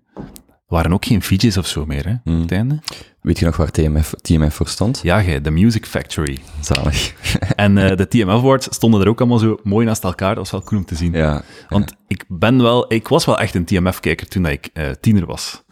[0.67, 2.79] Waren ook geen VJ's of zo meer, hè, op het einde.
[3.21, 5.00] Weet je nog waar TMF, TMF voor stond?
[5.03, 6.38] Ja, jij, de Music Factory.
[6.62, 7.13] Zalig.
[7.55, 10.51] En eh, de TMF Awards stonden er ook allemaal zo mooi naast elkaar, dat was
[10.51, 11.13] wel cool om te zien.
[11.13, 11.41] ja.
[11.69, 15.63] Want ik ben wel, ik was wel echt een TMF-kijker toen ik eh, tiener was.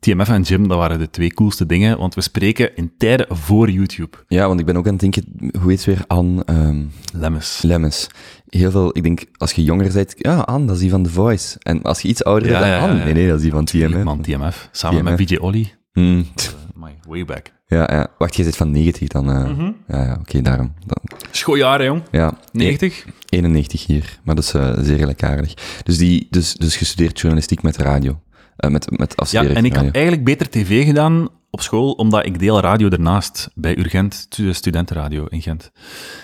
[0.00, 3.70] TMF en Jim, dat waren de twee coolste dingen, want we spreken in tijden voor
[3.70, 4.16] YouTube.
[4.28, 5.24] ja, want ik ben ook aan het denken,
[5.60, 6.04] hoe heet ze weer?
[6.06, 7.62] Anne ehm, Lemmes.
[7.62, 8.06] Lemmens.
[8.48, 11.10] Heel veel, ik denk, als je jonger bent, ja, Anne, dat is die van The
[11.10, 11.56] Voice.
[11.62, 13.04] En als je iets ouder bent, ja, dan Anne, ja.
[13.04, 14.02] nee, nee, dat is die van TMF.
[14.04, 14.68] Man, TMF.
[14.72, 15.18] Samen TMF.
[15.18, 15.72] met VJ Olly.
[15.92, 16.26] Hmm.
[16.74, 17.54] My way back.
[17.66, 18.06] Ja, ja.
[18.18, 19.30] Wacht, jij zit van 90 dan.
[19.30, 19.44] eh.
[19.44, 19.70] Mhm.
[19.88, 20.74] Ja, ja, oké, daarom.
[20.86, 22.02] Dan, Schooljaren, jong.
[22.10, 23.06] ja, 90?
[23.28, 25.54] 91 hier, maar dat is eh, zeer gelijkaardig.
[25.84, 28.20] Dus, die, dus, dus gestudeerd journalistiek met radio.
[28.56, 32.38] Eh, met, met Ja, en ik had eigenlijk beter tv gedaan op school, omdat ik
[32.38, 35.70] deel radio ernaast bij Urgent, stu- studentenradio in Gent.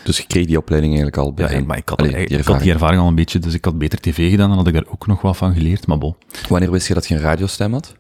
[0.05, 2.42] Dus je kreeg die opleiding eigenlijk al bij Ja, maar ik had, Allee, ik die
[2.42, 3.01] had die ervaring.
[3.03, 5.23] al een beetje, dus ik had beter tv gedaan, dan had ik daar ook nog
[5.23, 6.16] wat van geleerd, maar bon.
[6.49, 7.97] Wanneer wist je dat je een radiostem had?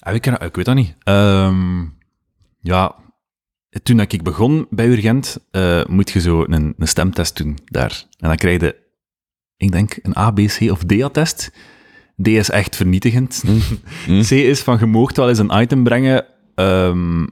[0.00, 0.94] Ah, ik, ik weet dat niet.
[1.02, 1.80] Ehm,
[2.60, 2.94] ja,
[3.82, 8.04] toen ik begon bij Urgent, eh, moet je zo een, een stemtest doen daar.
[8.18, 8.76] En dan krijg je,
[9.56, 11.52] ik denk, een A, B, C of D-attest.
[12.22, 13.42] D is echt vernietigend.
[13.46, 14.22] Mm.
[14.28, 16.24] C is van, je moogt wel eens een item brengen,
[16.54, 17.26] ehm,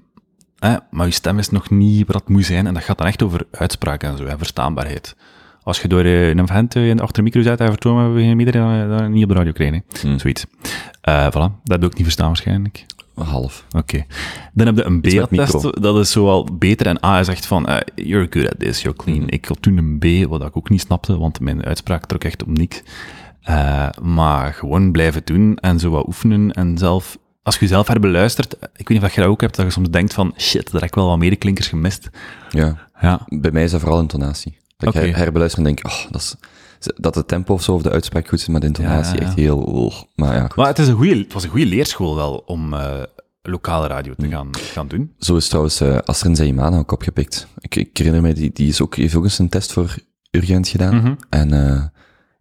[0.58, 2.66] hè, maar je stem is nog niet wat het moet zijn.
[2.66, 5.16] En dat gaat dan echt over uitspraak en zo, en verstaanbaarheid.
[5.62, 8.36] Als je door eh, een vent eh, achter de micro zit en vertonen, we geen
[8.36, 9.84] meter, dan, dan niet op de radio krijgen.
[10.00, 10.08] hè.
[10.08, 10.18] Mm.
[10.18, 10.44] Zoiets.
[11.00, 12.84] Eh voilà, dat heb ik niet verstaan waarschijnlijk.
[13.14, 13.64] Half.
[13.76, 14.04] Oké.
[14.52, 15.70] Dan heb je een micro.
[15.70, 16.86] dat is zoal beter.
[16.86, 19.28] En A is echt van, eh, you're good at this, you're clean.
[19.28, 22.42] Ik had toen een B, wat ik ook niet snapte, want mijn uitspraak trok echt
[22.42, 22.82] op niks.
[23.44, 27.18] Eh, maar gewoon blijven doen en zo wat oefenen en zelf...
[27.42, 29.90] Als je jezelf herbeluistert, ik weet niet of je dat ook hebt, dat je soms
[29.90, 32.10] denkt van, shit, daar heb ik wel wat medeklinkers gemist.
[32.50, 32.88] Ja.
[33.00, 34.58] Ja, Bij mij is dat vooral intonatie.
[34.76, 34.98] Dat Oké.
[35.04, 36.36] ik her- herbeluister en denk, oh, dat, is,
[36.96, 39.26] dat het tempo of zo, of de uitspraak goed is, maar de intonatie Ja, ja.
[39.26, 39.58] echt heel...
[39.58, 40.56] oh, maar ja, goed.
[40.56, 43.02] maar het, is een goeie, het was een goede leerschool wel om eh,
[43.42, 45.12] lokale radio te gaan, gaan doen.
[45.18, 47.46] Zo is trouwens uh, Astrid Zaimana ook opgepikt.
[47.58, 49.94] Ik, ik herinner me, die, die is ook, heeft ook eens een test voor
[50.30, 50.96] Urgent gedaan.
[50.96, 51.14] Mhm.
[51.30, 51.52] En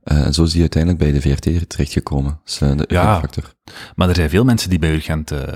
[0.04, 2.40] eh, eh, zo is die uiteindelijk bij de VRT terechtgekomen.
[2.44, 3.20] Dus, de Ja.
[3.20, 3.54] factor.
[3.96, 5.54] Maar er zijn veel mensen die bij Urgent eh,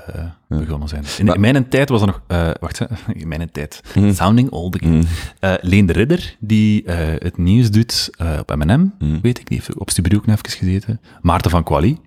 [0.47, 1.03] begonnen zijn.
[1.17, 2.21] In, Maar- in mijn tijd was er nog...
[2.59, 2.81] wacht,
[3.13, 3.81] in mijn tijd.
[3.95, 4.13] Mhm.
[4.13, 4.93] Sounding old again.
[4.93, 5.03] Mm.
[5.61, 9.21] Leen de Ridder, die het nieuws doet op M&M, Mm.
[9.21, 11.01] weet ik, die heeft op Studio ook nog even gezeten.
[11.21, 11.99] Maarten van Quali,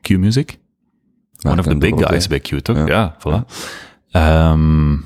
[0.00, 0.58] Q-Music.
[1.46, 2.76] One of the en big guys bij Q, toch?
[2.76, 3.16] Ja, Ja.
[3.18, 3.52] voilà.
[4.10, 4.96] Ehm,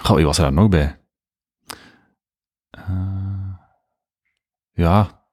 [0.00, 0.98] goh, wie was er daar nog bij?
[4.72, 5.23] Ja,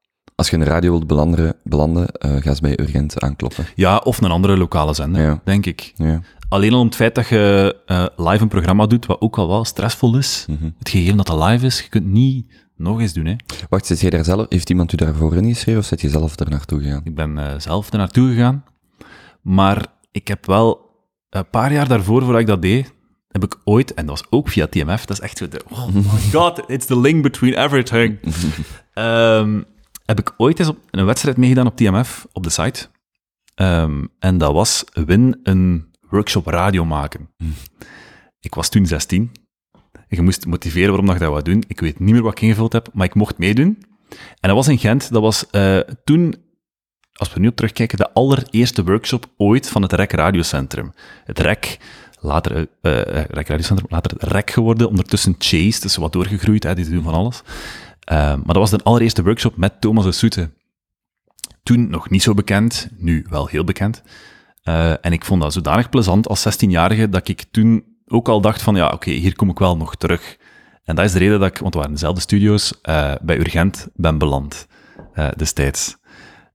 [0.41, 3.65] Als je in de radio wilt belanden, belanden eh, ga eens bij Urgent aankloppen.
[3.75, 5.41] ja, of een andere lokale zender, Ja.
[5.43, 5.93] denk ik.
[5.95, 6.21] Ja.
[6.49, 9.47] Alleen al om het feit dat je eh, live een programma doet, wat ook al
[9.47, 10.45] wel stressvol is.
[10.49, 10.69] Mhm.
[10.79, 13.25] Het gegeven dat dat live is, je kunt niet nog eens doen.
[13.25, 13.35] Hè.
[13.69, 16.49] Wacht, zit jij daar zelf, heeft iemand u daarvoor ingeschreven of zit je zelf er
[16.49, 17.01] naartoe gegaan?
[17.03, 18.63] Ik ben eh, zelf er naartoe gegaan.
[19.41, 20.89] Maar ik heb wel
[21.29, 22.93] een paar jaar daarvoor, voordat ik dat deed,
[23.27, 25.87] heb ik ooit, en dat was ook via TMF, dat is echt zo de, oh
[25.87, 28.17] my god, it's the link between everything.
[28.93, 29.61] Ehm,
[30.05, 32.87] heb ik ooit eens een wedstrijd meegedaan op TMF, op de site.
[33.55, 37.29] Ehm, en dat was win een workshop radio maken.
[38.39, 39.31] Ik was toen 16.
[40.07, 41.63] je moest motiveren waarom dat je dat wou doen.
[41.67, 43.77] Ik weet niet meer wat ik ingevuld heb, maar ik mocht meedoen.
[44.09, 45.11] En dat was in Gent.
[45.11, 46.35] Dat was uh, toen,
[47.13, 50.93] als we nu op terugkijken, de allereerste workshop ooit van het REC Radiocentrum.
[51.23, 51.77] Het REC,
[52.19, 52.65] later, uh,
[53.11, 57.41] REC Radiocentrum, later REC geworden, ondertussen Chase, dus wat doorgegroeid, hè, die doen van alles.
[58.11, 60.51] Uh, maar dat was de allereerste workshop met Thomas de Soete.
[61.63, 64.03] Toen nog niet zo bekend, nu wel heel bekend.
[64.63, 68.61] Uh, en ik vond dat zodanig plezant als 16-jarige dat ik toen ook al dacht
[68.61, 70.37] van, ja, oké, okay, hier kom ik wel nog terug.
[70.83, 73.87] En dat is de reden dat ik, want we waren dezelfde studio's, uh, bij Urgent
[73.93, 74.67] ben beland
[75.15, 75.97] uh, destijds.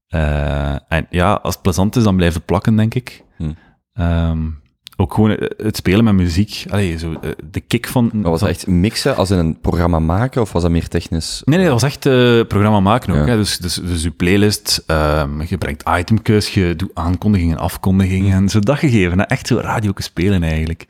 [0.07, 3.23] en ja, als het plezant is, dan blijven plakken, denk ik.
[3.37, 3.53] Hm.
[3.93, 4.61] Um,
[4.99, 6.65] ook gewoon het spelen met muziek.
[6.69, 7.15] Allee, zo,
[7.51, 8.09] de kick van...
[8.13, 11.41] Maar was dat echt mixen als in een programma maken, of was dat meer technisch?
[11.45, 13.25] Nee, nee, dat was echt uh, programma maken ook.
[13.25, 13.31] Ja.
[13.31, 13.37] Hè.
[13.37, 18.47] Dus, dus, dus je playlist, um, je brengt itemkeus, je doet aankondigingen, afkondigingen, mm.
[18.47, 19.19] zo dat gegeven.
[19.19, 19.25] Hè.
[19.25, 20.85] Echt zo radio spelen eigenlijk.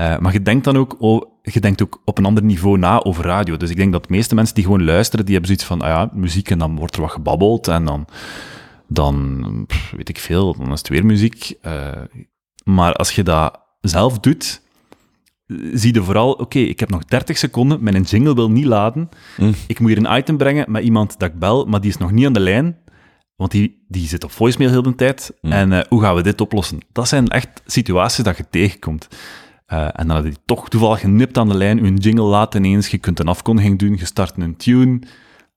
[0.00, 3.02] Uh, maar je denkt dan ook, oh, je denkt ook op een ander niveau na
[3.02, 3.56] over radio.
[3.56, 5.88] Dus ik denk dat de meeste mensen die gewoon luisteren, die hebben zoiets van, ah
[5.88, 8.06] ja, muziek en dan wordt er wat gebabbeld en dan,
[8.88, 11.54] dan weet ik veel, dan is het weer muziek.
[11.66, 11.72] Uh,
[12.64, 14.62] maar als je dat zelf doet,
[15.72, 19.08] zie je vooral, oké, ik heb nog 30 seconden, mijn jingle wil niet laden.
[19.36, 19.54] Mm.
[19.66, 22.10] Ik moet hier een item brengen met iemand dat ik bel, maar die is nog
[22.10, 22.78] niet aan de lijn.
[23.36, 25.32] Want die, die zit op voicemail heel de tijd.
[25.40, 25.52] Mm.
[25.52, 26.78] En uh, hoe gaan we dit oplossen?
[26.92, 29.08] Dat zijn echt situaties dat je tegenkomt.
[29.68, 32.88] Uh, en dan had hij toch toevallig genipt aan de lijn, een jingle laat ineens,
[32.88, 34.98] je kunt een afkondiging doen, je start een tune.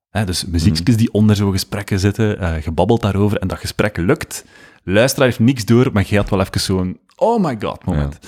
[0.09, 1.01] Hè, dus muziekjes mm.
[1.01, 4.45] die onder zo'n gesprekken zitten, uh, gebabbeld daarover, en dat gesprek lukt.
[4.89, 8.17] Luisteraar heeft niks door, maar je had wel even zo'n oh my god moment.
[8.21, 8.27] Ja.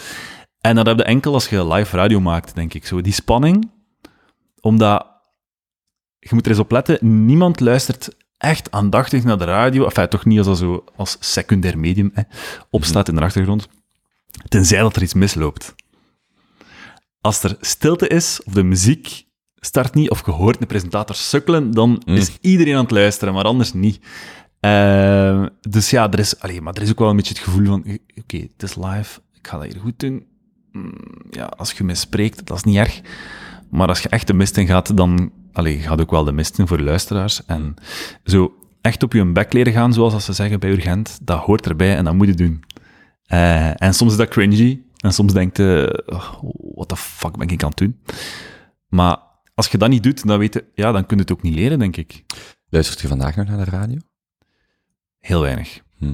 [0.62, 2.86] En dat heb je enkel als je live radio maakt, denk ik.
[2.86, 3.72] Zo, die spanning,
[4.62, 5.08] omdat
[6.20, 10.26] je moet er eens op letten, niemand luistert echt aandachtig naar de radio, enfin, toch
[10.26, 12.22] niet als dat zo als secundair medium hè,
[12.70, 13.68] opstaat in de achtergrond,
[14.48, 15.76] tenzij dat er iets misloopt.
[17.22, 21.72] Als er stilte is, of de muziek start niet, of je hoort de presentator sukkelen,
[21.72, 22.16] dan mm.
[22.16, 24.00] is iedereen aan het luisteren, maar anders niet.
[24.62, 27.66] Uh, dus ja, er is, allee, maar er is ook wel een beetje het gevoel
[27.66, 30.26] van, oké, het is live, ik ga dat hier goed doen.
[30.72, 30.94] Mm,
[31.30, 33.02] ja, als je me spreekt, dat is niet erg.
[33.70, 36.60] Maar als je echt de mist in gaat, dan allee, gaat ook wel de mist
[36.60, 37.46] in voor de luisteraars.
[37.46, 37.76] En
[38.24, 41.96] zo echt op je bek leren gaan, zoals ze zeggen bij Urgent, dat hoort erbij
[41.96, 42.64] en dat moet je doen.
[43.34, 46.34] Uh, en soms is dat cringy, en soms denkt je, uh,
[46.76, 48.00] what the fuck ben ik aan het doen?
[48.88, 49.18] Maar
[49.56, 51.56] als je dat niet doet, dan, weet je, ja, dan kun je het ook niet
[51.56, 52.24] leren, denk ik.
[52.70, 53.98] Luistert je vandaag nog naar de radio?
[55.20, 55.82] Heel weinig.
[55.98, 56.14] Hm.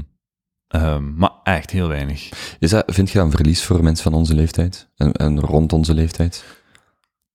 [0.70, 2.30] Um, maar echt heel weinig.
[2.60, 4.90] Is dat, vind je dat een verlies voor mensen van onze leeftijd?
[4.96, 6.46] En, en rond onze leeftijd?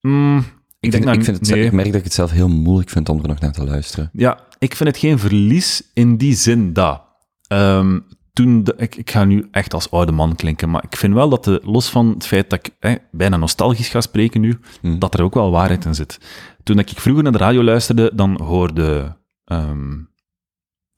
[0.01, 0.45] Mm, ik,
[0.81, 1.65] ik, denk vind, ik, vind het, nee.
[1.65, 4.11] ik merk dat ik het zelf heel moeilijk vind om er nog naar te luisteren.
[4.13, 7.03] Ja, ik vind het geen verlies in die zin dat.
[7.49, 11.15] Um, toen de, ik, ik ga nu echt als oude man klinken, maar ik vind
[11.15, 14.59] wel dat de, los van het feit dat ik eh, bijna nostalgisch ga spreken nu,
[14.81, 14.99] hm.
[14.99, 16.21] dat er ook wel waarheid in zit.
[16.63, 20.10] Toen ik vroeger naar de radio luisterde, dan hoorde um,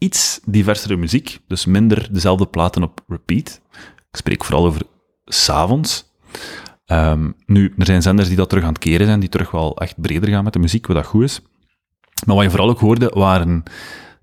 [0.02, 3.60] iets diversere muziek, dus minder dezelfde platen op repeat.
[4.10, 4.82] Ik spreek vooral over
[5.24, 6.10] s'avonds.
[6.86, 9.76] Um, nu, er zijn zenders die dat terug aan het keren zijn, die terug wel
[9.76, 11.40] echt breder gaan met de muziek, wat dat goed is.
[12.26, 13.62] Maar wat je vooral ook hoorde, waren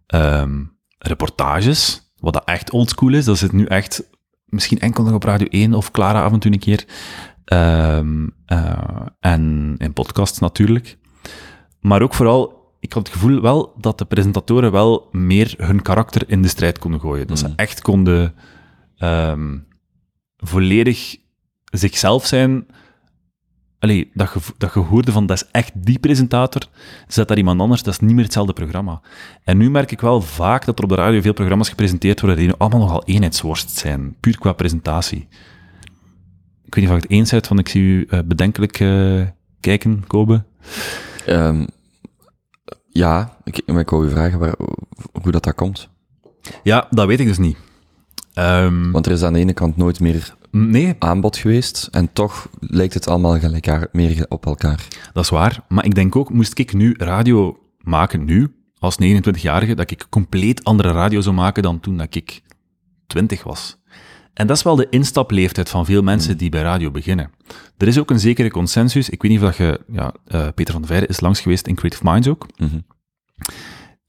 [0.08, 3.26] um, reportages, wat dat echt oldschool is.
[3.26, 4.04] Dat zit nu echt
[4.46, 6.86] misschien enkel nog op Radio 1 of Clara af een keer.
[7.46, 10.98] Um, uh, en in podcasts natuurlijk.
[11.80, 16.30] Maar ook vooral ik had het gevoel wel dat de presentatoren wel meer hun karakter
[16.30, 17.28] in de strijd konden gooien.
[17.28, 17.54] Dat ze mm.
[17.56, 18.34] echt konden
[19.00, 19.68] um,
[20.38, 21.18] volledig
[21.64, 22.66] zichzelf zijn.
[23.80, 26.62] Allee, dat dat je hoorde van, dat is echt die presentator,
[27.08, 29.02] zet daar iemand anders, dat is niet meer hetzelfde programma.
[29.44, 32.38] En nu merk ik wel vaak dat er op de radio veel programma's gepresenteerd worden
[32.40, 35.28] die allemaal nogal eenheidsworst zijn, puur qua presentatie.
[36.66, 39.26] Ik weet niet of ik het eens bent, want ik zie u uh, bedenkelijk uh,
[39.60, 40.44] kijken, Kobe.
[41.28, 41.68] Um,
[42.90, 44.56] ja, ik, maar ik wou je vragen waar,
[45.22, 45.90] hoe dat, dat komt.
[46.64, 47.58] Ja, dat weet ik dus niet.
[48.36, 50.96] Um, Want er is aan de ene kant nooit meer nee.
[51.00, 54.88] aanbod geweest, en toch lijkt het allemaal gelijk meer op elkaar.
[55.14, 59.76] Dat is waar, maar ik denk ook, moest ik nu radio maken, nu, als 29-jarige,
[59.76, 62.42] dat ik compleet andere radio zou maken dan toen dat ik
[63.08, 63.79] 20 was.
[64.40, 67.32] En dat is wel de instapleeftijd van veel mensen die bij radio beginnen.
[67.78, 69.10] Er is ook een zekere consensus.
[69.10, 69.82] Ik weet niet of dat je...
[69.88, 72.48] Ja, uh, Peter van der Veijden is langs geweest in Creative Minds ook.
[72.56, 72.86] Mm -hmm.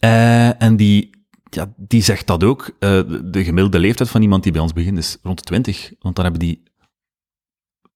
[0.04, 1.10] uh, en die,
[1.50, 2.66] ja, die zegt dat ook.
[2.68, 2.78] Uh,
[3.24, 5.92] de gemiddelde leeftijd van iemand die bij ons begint is rond de 20.
[5.98, 6.62] Want dan hebben die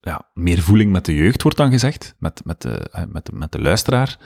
[0.00, 2.14] ja, meer voeling met de jeugd, wordt dan gezegd.
[2.18, 4.18] Met, met, de, met, de, met de luisteraar.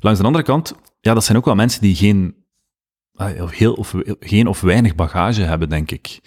[0.00, 2.36] Langs de andere kant, ja, dat zijn ook wel mensen die geen,
[3.50, 6.20] heel, of, geen of weinig bagage hebben, denk ik.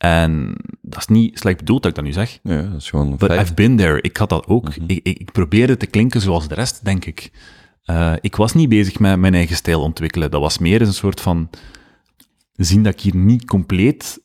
[0.00, 2.38] En dat is niet slecht bedoeld dat ik dat nu zeg.
[2.42, 3.30] Ja, dat is gewoon But.
[3.30, 4.00] I've been there.
[4.00, 4.74] Ik had dat ook.
[4.74, 7.30] ik, ik, ik probeerde te klinken zoals de rest, denk ik.
[7.84, 10.30] Eh, ik was niet bezig met mijn eigen stijl ontwikkelen.
[10.30, 11.50] Dat was meer een soort van
[12.52, 14.22] zien dat ik hier niet compleet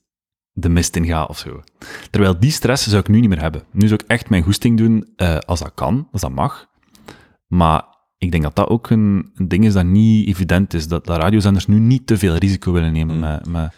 [0.51, 1.63] de mist in ga of zo.
[2.09, 3.63] Terwijl die stress zou ik nu niet meer hebben.
[3.71, 6.69] Nu zou ik echt mijn goesting doen eh, als dat kan, als dat mag.
[7.47, 7.83] Maar
[8.17, 10.87] ik denk dat dat ook een, een ding is dat niet evident is.
[10.87, 13.73] Dat, dat radiozenders nu niet te veel risico willen nemen met, met,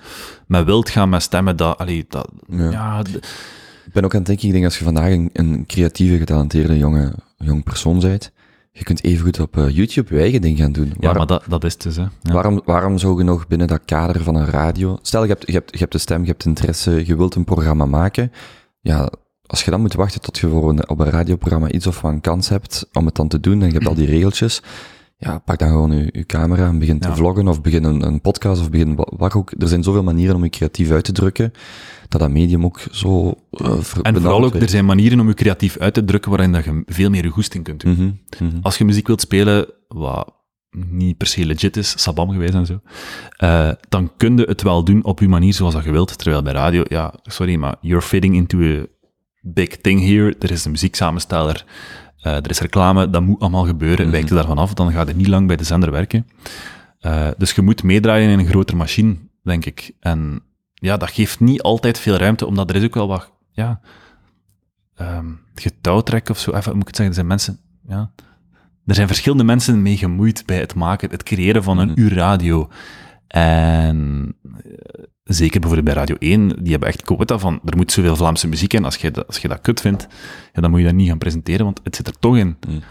[0.48, 1.58] met wild gaan, met stemmen.
[1.58, 3.04] Dat, allee, dat, Ja.
[3.86, 6.78] Ik ben ook aan het denken, ik denk als je vandaag een, een creatieve, getalenteerde
[6.78, 8.32] jonge, jong persoon bent,
[8.72, 10.94] je kunt evengoed op eh, YouTube je eigen ding gaan doen.
[11.00, 11.96] ja maar dat, dat is het dus.
[11.96, 12.02] Hè.
[12.02, 12.34] Ja.
[12.34, 15.00] waarom, waarom zou je nog binnen dat kader van een radio...
[15.02, 17.44] Stel, je hebt, je, hebt, je hebt de stem, je hebt interesse, je wilt een
[17.44, 18.32] programma maken.
[18.82, 19.10] Ja,
[19.48, 22.12] als je dan moet wachten tot je voor een, op een radioprogramma iets of wat
[22.12, 24.62] een kans hebt om het dan te doen, en je hebt al die regeltjes,
[25.18, 27.16] ja, pak dan gewoon je, je camera en begin te Ja.
[27.16, 29.52] vloggen, of begin een, een podcast, of begin wa- waar ook.
[29.58, 31.52] Er zijn zoveel manieren om je creatief uit te drukken,
[32.08, 33.70] dat dat medium ook zo uh,
[34.02, 36.84] En vooral ook, er zijn manieren om je creatief uit te drukken waarin dat je
[36.86, 38.20] veel meer je goesting kunt doen.
[38.40, 40.36] Mhm, Als je muziek wilt spelen, wat
[40.90, 42.80] niet per se legit is, sabam geweest en zo,
[43.38, 46.18] eh, dan kun je het wel doen op je manier zoals dat je wilt.
[46.18, 48.86] Terwijl bij radio, ja, sorry, maar you're fitting into a
[49.42, 50.36] big thing here.
[50.40, 51.66] Er is een muzieksamensteller,
[52.22, 54.12] eh, er is reclame, dat moet allemaal gebeuren.
[54.12, 56.28] Wijkt je daarvan af, dan gaat je niet lang bij de zender werken.
[57.00, 59.92] Eh, dus je moet meedraaien in een grotere machine, denk ik.
[60.00, 60.42] En
[60.74, 63.80] ja, dat geeft niet altijd veel ruimte, omdat er is ook wel wat, ja,
[64.96, 66.52] ehm getouwtrek of zo.
[66.52, 68.12] Even, moet ik het zeggen, er zijn mensen, ja,
[68.86, 72.70] er zijn verschillende mensen mee gemoeid bij het maken, het creëren van een uur radio.
[73.28, 74.36] En
[75.28, 78.74] zeker bijvoorbeeld bij Radio 1, die hebben echt quota van, er moet zoveel Vlaamse muziek
[78.74, 78.86] in.
[78.86, 80.08] Als je dat, als je dat kut vindt,
[80.54, 82.58] ja, dan moet je dat niet gaan presenteren, want het zit er toch in.
[82.68, 82.82] Mm.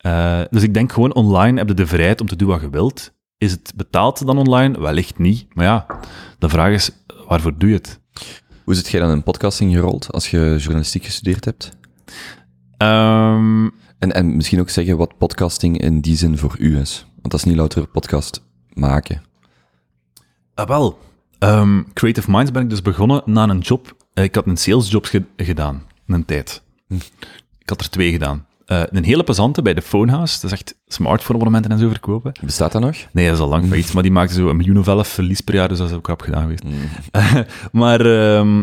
[0.00, 2.70] Eh, dus ik denk gewoon online heb je de vrijheid om te doen wat je
[2.70, 3.14] wilt.
[3.38, 4.80] Is het betaald dan online?
[4.80, 5.46] Wellicht niet.
[5.54, 5.86] Maar ja,
[6.38, 6.90] de vraag is,
[7.28, 8.00] waarvoor doe je het?
[8.64, 11.76] Hoe zit jij dan in podcasting gerold als je journalistiek gestudeerd hebt?
[12.76, 17.06] Ehm, En, en misschien ook zeggen wat podcasting in die zin voor u is.
[17.14, 19.22] Want dat is niet louter podcast maken.
[20.54, 20.98] Ah, wel.
[21.38, 23.96] Ehm, Creative Minds ben ik dus begonnen na een job.
[24.14, 26.62] Eh, ik had een salesjob ge- gedaan, een tijd.
[27.58, 28.46] Ik had er twee gedaan.
[28.66, 30.40] Eh, een hele plezante bij de Phonehouse.
[30.40, 32.32] Dat is echt smartphone-abonnementen en zo verkopen.
[32.44, 32.96] Bestaat dat nog?
[33.12, 35.40] Nee, dat is al lang failliet, maar die maakte zo een miljoen of elf verlies
[35.40, 36.64] per jaar, dus dat is ook rap gedaan geweest.
[37.72, 38.58] maar ehm,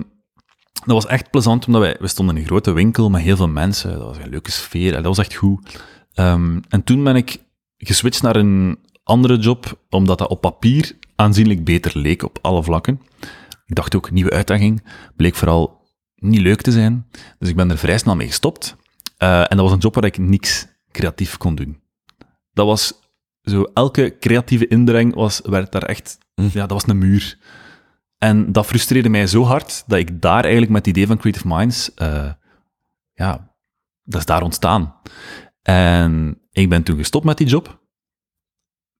[0.74, 3.48] dat was echt plezant, omdat wij, we stonden in een grote winkel met heel veel
[3.48, 3.92] mensen.
[3.92, 5.84] Dat was een leuke sfeer, en dat was echt goed.
[6.14, 7.38] Ehm, en toen ben ik
[7.78, 13.02] geswitcht naar een andere job, omdat dat op papier aanzienlijk beter leek op alle vlakken.
[13.66, 14.84] Ik dacht ook, nieuwe uitdaging.
[15.16, 15.82] Bleek vooral
[16.16, 17.08] niet leuk te zijn.
[17.40, 18.76] Dus ik ben er vrij snel mee gestopt.
[19.18, 21.82] Eh, en dat was een job waar ik niks creatief kon doen.
[22.54, 22.94] Dat was
[23.42, 27.38] zo, elke creatieve inbreng was, werd daar echt, ja, dat was een muur.
[28.18, 31.48] En dat frustreerde mij zo hard, dat ik daar eigenlijk met het idee van Creative
[31.48, 32.32] Minds, eh,
[33.14, 33.56] ja,
[34.04, 34.96] dat is daar ontstaan.
[35.62, 37.83] En ik ben toen gestopt met die job.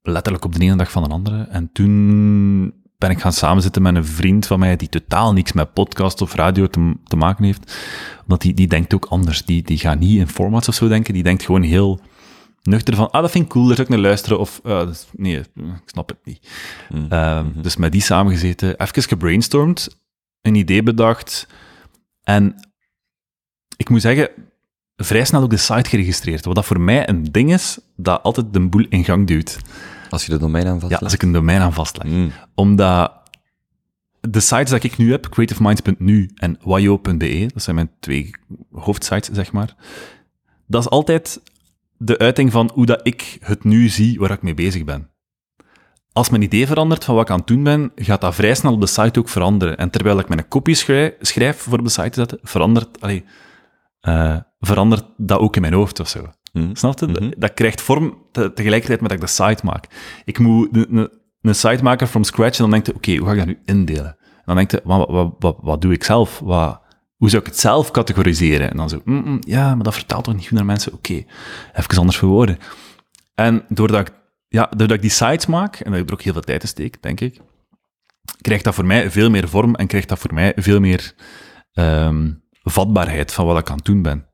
[0.06, 1.44] Letterlijk op de ene dag van de andere.
[1.44, 5.74] En toen ben ik gaan samenzitten met een vriend van mij die totaal niks met
[5.74, 7.78] podcast of radio te, te maken heeft.
[8.22, 9.46] Omdat die, die denkt ook anders.
[9.46, 11.14] Die, die gaat niet in formats of zo denken.
[11.14, 12.00] Die denkt gewoon heel
[12.64, 14.40] nuchter van, ah, dat vind ik cool, daar zou ik naar luisteren.
[14.40, 16.50] Of, ah, nee, ik snap het niet.
[17.10, 19.98] Ehm, Dus met die samengezeten, even gebrainstormd,
[20.42, 21.48] een idee bedacht.
[22.24, 22.56] En
[23.78, 24.30] ik moet zeggen,
[24.96, 26.46] vrij snel ook de site geregistreerd.
[26.46, 29.60] Wat dat voor mij een ding is, dat altijd de boel in gang duwt.
[30.14, 31.04] Als je de domeinnaam Ja, vastlegt?
[31.04, 32.12] als ik een domein aan vastleg.
[32.12, 32.32] Mm.
[32.56, 33.12] Omdat
[34.20, 38.30] de sites die ik nu heb, creativeminds.nu en wayo.be, dat zijn mijn twee
[38.72, 39.76] hoofdsites, zeg maar,
[40.68, 41.42] dat is altijd
[41.98, 45.10] de uiting van hoe dat ik het nu zie waar ik mee bezig ben.
[46.12, 48.74] Als mijn idee verandert van wat ik aan het doen ben, gaat dat vrij snel
[48.74, 49.78] op de site ook veranderen.
[49.78, 53.26] En terwijl ik mijn kopie schrijf, schrijf voor op de site te zetten, verandert, allee,
[54.00, 56.30] eh, verandert dat ook in mijn hoofd of zo.
[56.54, 56.76] Mm.
[56.76, 57.06] Snap je?
[57.06, 59.88] Dat- Dat krijgt vorm te- tegelijkertijd met dat ik de site maak.
[60.26, 60.70] Ik moet
[61.42, 63.60] een site maken from scratch en dan denk je, oké, hoe ga ik dat nu
[63.66, 64.06] indelen?
[64.36, 66.40] En dan denk je, wat, wat, wat, wat doe ik zelf?
[66.40, 66.82] Wat,
[67.16, 68.70] hoe zou ik het zelf categoriseren?
[68.72, 70.94] En dan zo, mm, mm, ja, maar dat vertaalt toch niet goed naar mensen?
[70.94, 71.24] Oké,
[71.74, 72.58] even anders verwoorden.
[73.36, 74.14] En doordat ik,
[74.48, 76.68] ja, doordat ik die sites maak, en dat ik er ook heel veel tijd in
[76.68, 77.42] steek, denk ik,
[78.42, 81.14] krijgt dat voor mij veel meer vorm en krijgt dat voor mij veel meer
[81.74, 82.32] ehm,
[82.64, 84.28] vatbaarheid van wat ik aan het doen ben.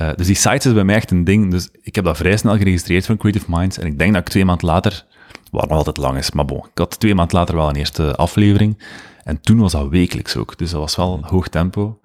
[0.00, 1.50] Eh, dus die sites is bij mij echt een ding.
[1.50, 3.78] Dus ik heb dat vrij snel geregistreerd van Creative Minds.
[3.78, 5.06] En ik denk dat ik twee maanden later,
[5.50, 8.16] wat nog altijd lang is, maar bon, ik had twee maanden later wel een eerste
[8.16, 8.82] aflevering.
[9.24, 10.58] En toen was dat wekelijks ook.
[10.58, 12.00] Dus dat was wel hoog tempo.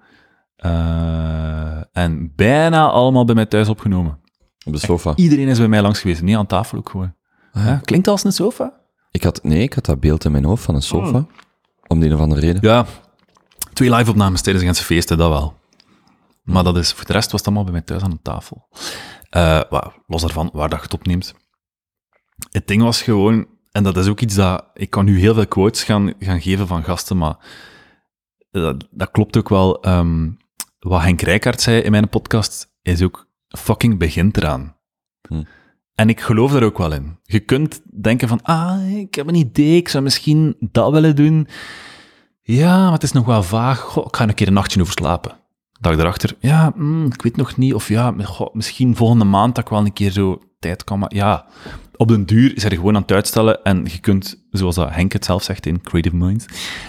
[0.56, 4.18] Eh, en bijna allemaal bij mij thuis opgenomen.
[4.64, 5.12] Op de sofa.
[5.14, 6.22] Iedereen is bij mij langs geweest.
[6.22, 7.14] Niet aan tafel ook gewoon.
[7.52, 8.72] Ja, klinkt als een sofa?
[9.10, 11.26] Ik had, nee, ik had dat beeld in mijn hoofd van een sofa.
[11.86, 12.58] Om de een of andere reden.
[12.62, 12.86] Ja.
[13.72, 15.54] Twee live-opnames tijdens de Gentse feesten, dat wel.
[16.46, 18.68] Maar dat is, voor de rest was het allemaal bij mij thuis aan een tafel.
[19.36, 19.60] Uh,
[20.06, 21.34] los daarvan, waar dat je het opneemt.
[22.50, 25.46] Het ding was gewoon, en dat is ook iets dat, ik kan nu heel veel
[25.46, 27.36] quotes gaan, gaan geven van gasten, maar
[28.50, 29.88] dat, dat klopt ook wel.
[29.88, 30.36] Um,
[30.78, 34.76] wat Henk Rijkaard zei in mijn podcast, is ook, fucking begint eraan.
[35.28, 35.42] Hm.
[35.94, 37.18] En ik geloof daar ook wel in.
[37.22, 41.48] Je kunt denken van, ah, ik heb een idee, ik zou misschien dat willen doen.
[42.42, 43.80] Ja, maar het is nog wel vaag.
[43.80, 45.36] Goh, ik ga een keer een nachtje over slapen.
[45.80, 47.74] Dag erachter, ja, mm, ik weet nog niet.
[47.74, 48.14] Of ja,
[48.52, 50.98] misschien volgende maand dat ik wel een keer zo tijd kan.
[50.98, 51.46] Maar ja,
[51.96, 53.64] op den duur is er gewoon aan het uitstellen.
[53.64, 56.46] En je kunt, zoals dat Henk het zelf zegt in Creative Minds,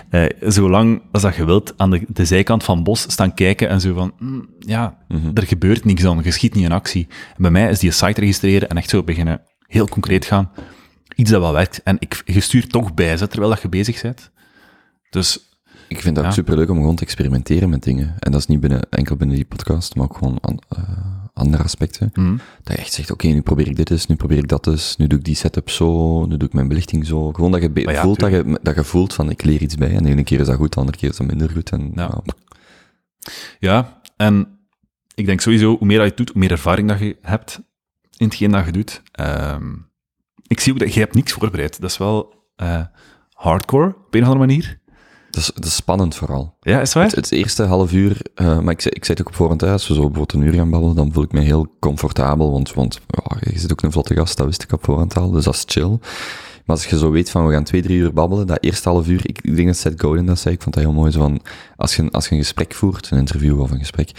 [0.10, 3.82] eh, zolang als dat je wilt, aan de, de zijkant van bos staan kijken en
[3.82, 5.32] zo van, mm, ja, mhm.
[5.34, 6.22] er gebeurt niks dan.
[6.24, 7.08] Je schiet niet in actie.
[7.10, 10.52] En bij mij is die site registreren en echt zo beginnen heel concreet gaan.
[11.16, 11.84] Iets dat wel werkt.
[11.84, 14.32] En ik, je stuurt toch bij, terwijl dat je bezig bent.
[15.10, 15.57] Dus
[15.88, 18.16] ik vind het ook super leuk om gewoon te experimenteren met dingen.
[18.20, 20.84] En dat is niet binnen, enkel binnen die podcast, maar ook gewoon aan, uh,
[21.34, 22.12] andere aspecten.
[22.14, 22.40] Mm.
[22.64, 24.96] Dat je echt zegt, oké, nu probeer ik dit eens, nu probeer ik dat eens,
[24.98, 27.32] nu doe ik die setup zo, nu doe ik mijn belichting zo.
[27.32, 29.96] Gewoon dat je voelt dat je, dat je voelt van, ik leer iets bij.
[29.96, 31.70] En de ene keer is dat goed, de andere keer is dat minder goed.
[31.70, 32.22] En, ja.
[33.60, 34.60] ja, en
[35.16, 37.62] ik denk sowieso, hoe meer dat je doet, hoe meer ervaring dat je hebt
[38.18, 39.02] in hetgeen dat je doet.
[39.20, 39.90] Um,
[40.48, 41.82] ik zie ook dat je hebt niks voorbereid.
[41.82, 42.82] Dat is wel uh,
[43.34, 44.80] hardcore, op een of andere manier.
[45.32, 46.56] Dat is, dat is spannend vooral.
[46.62, 47.06] Ja, is waar?
[47.06, 49.88] Het, het eerste half uur, uh, maar ik, ik zei het ook op voorhand, als
[49.88, 53.02] we zo bijvoorbeeld een uur gaan babbelen, dan voel ik me heel comfortabel, want, want
[53.40, 55.64] je zit ook een vlotte gast, dat wist ik op voorhand al, dus dat is
[55.66, 56.00] chill.
[56.66, 59.08] Maar als je zo weet van, we gaan twee, drie uur babbelen, dat eerste half
[59.08, 61.20] uur, ik, ik denk dat Seth Godin dat zei, ik vond dat heel mooi, zo
[61.20, 61.42] van,
[61.76, 64.12] als je, als je een gesprek voert, een interview of een gesprek,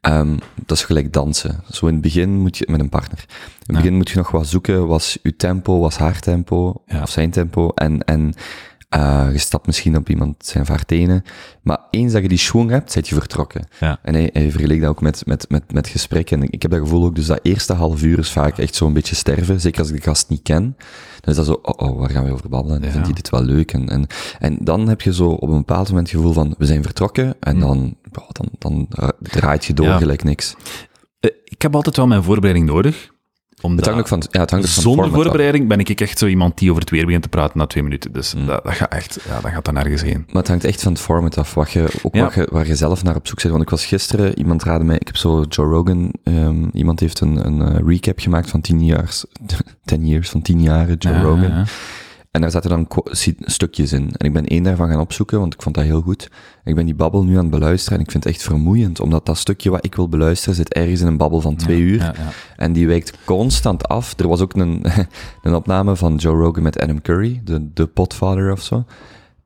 [0.00, 1.60] um, dat is gelijk dansen.
[1.70, 4.30] Zo in het begin moet je, met een partner, in het begin moet je nog
[4.30, 7.02] wat zoeken, was uw tempo, was haar tempo, ja.
[7.02, 8.34] of zijn tempo, en, en,
[8.96, 11.22] uh, je stapt misschien op iemand zijn vaartenen.
[11.62, 13.66] Maar eens dat je die schwung hebt, zit je vertrokken.
[13.80, 13.98] Ja.
[14.02, 16.40] En hij, hij vergeleek dat ook met, met, met, met gesprekken.
[16.40, 18.92] En ik heb dat gevoel ook, dus dat eerste half uur is vaak echt zo'n
[18.92, 19.60] beetje sterven.
[19.60, 20.76] Zeker als ik de gast niet ken.
[21.20, 22.80] Dan is dat zo, oh, oh waar gaan we over babbelen?
[22.80, 22.90] En ja.
[22.90, 23.72] vindt hij dit wel leuk?
[23.72, 24.06] En, en,
[24.38, 27.34] en dan heb je zo op een bepaald moment het gevoel van, we zijn vertrokken.
[27.40, 27.60] En mm.
[27.60, 28.88] dan, oh, dan, dan
[29.20, 29.98] draait je door ja.
[29.98, 30.54] gelijk niks.
[31.20, 33.10] Uh, ik heb altijd wel mijn voorbereiding nodig.
[33.62, 36.26] Omdat het hangt ook van, ja, het hangt van zonder voorbereiding ben ik echt zo
[36.26, 38.12] iemand die over het weer begint te praten na twee minuten.
[38.12, 38.46] Dus mm.
[38.46, 40.24] dat, dat, gaat echt, ja, dat gaat dan nergens heen.
[40.26, 42.22] Maar het hangt echt van het format af, wat je, ook ja.
[42.22, 43.50] wat je, waar je zelf naar op zoek bent.
[43.50, 47.20] Want ik was gisteren, iemand raadde mij, ik heb zo Joe Rogan, um, iemand heeft
[47.20, 49.14] een, een uh, recap gemaakt van tien jaar,
[49.84, 51.66] ten years, van tien jaren Joe ja, Rogan.
[52.32, 52.88] En daar zaten dan
[53.40, 54.10] stukjes in.
[54.16, 56.30] En ik ben één daarvan gaan opzoeken, want ik vond dat heel goed.
[56.64, 59.26] Ik ben die babbel nu aan het beluisteren en ik vind het echt vermoeiend, omdat
[59.26, 61.98] dat stukje wat ik wil beluisteren zit ergens in een babbel van twee ja, uur.
[61.98, 62.28] Ja, ja.
[62.56, 64.18] En die wijkt constant af.
[64.18, 64.84] Er was ook een,
[65.42, 68.84] een opname van Joe Rogan met Adam Curry, de, de potfather of zo.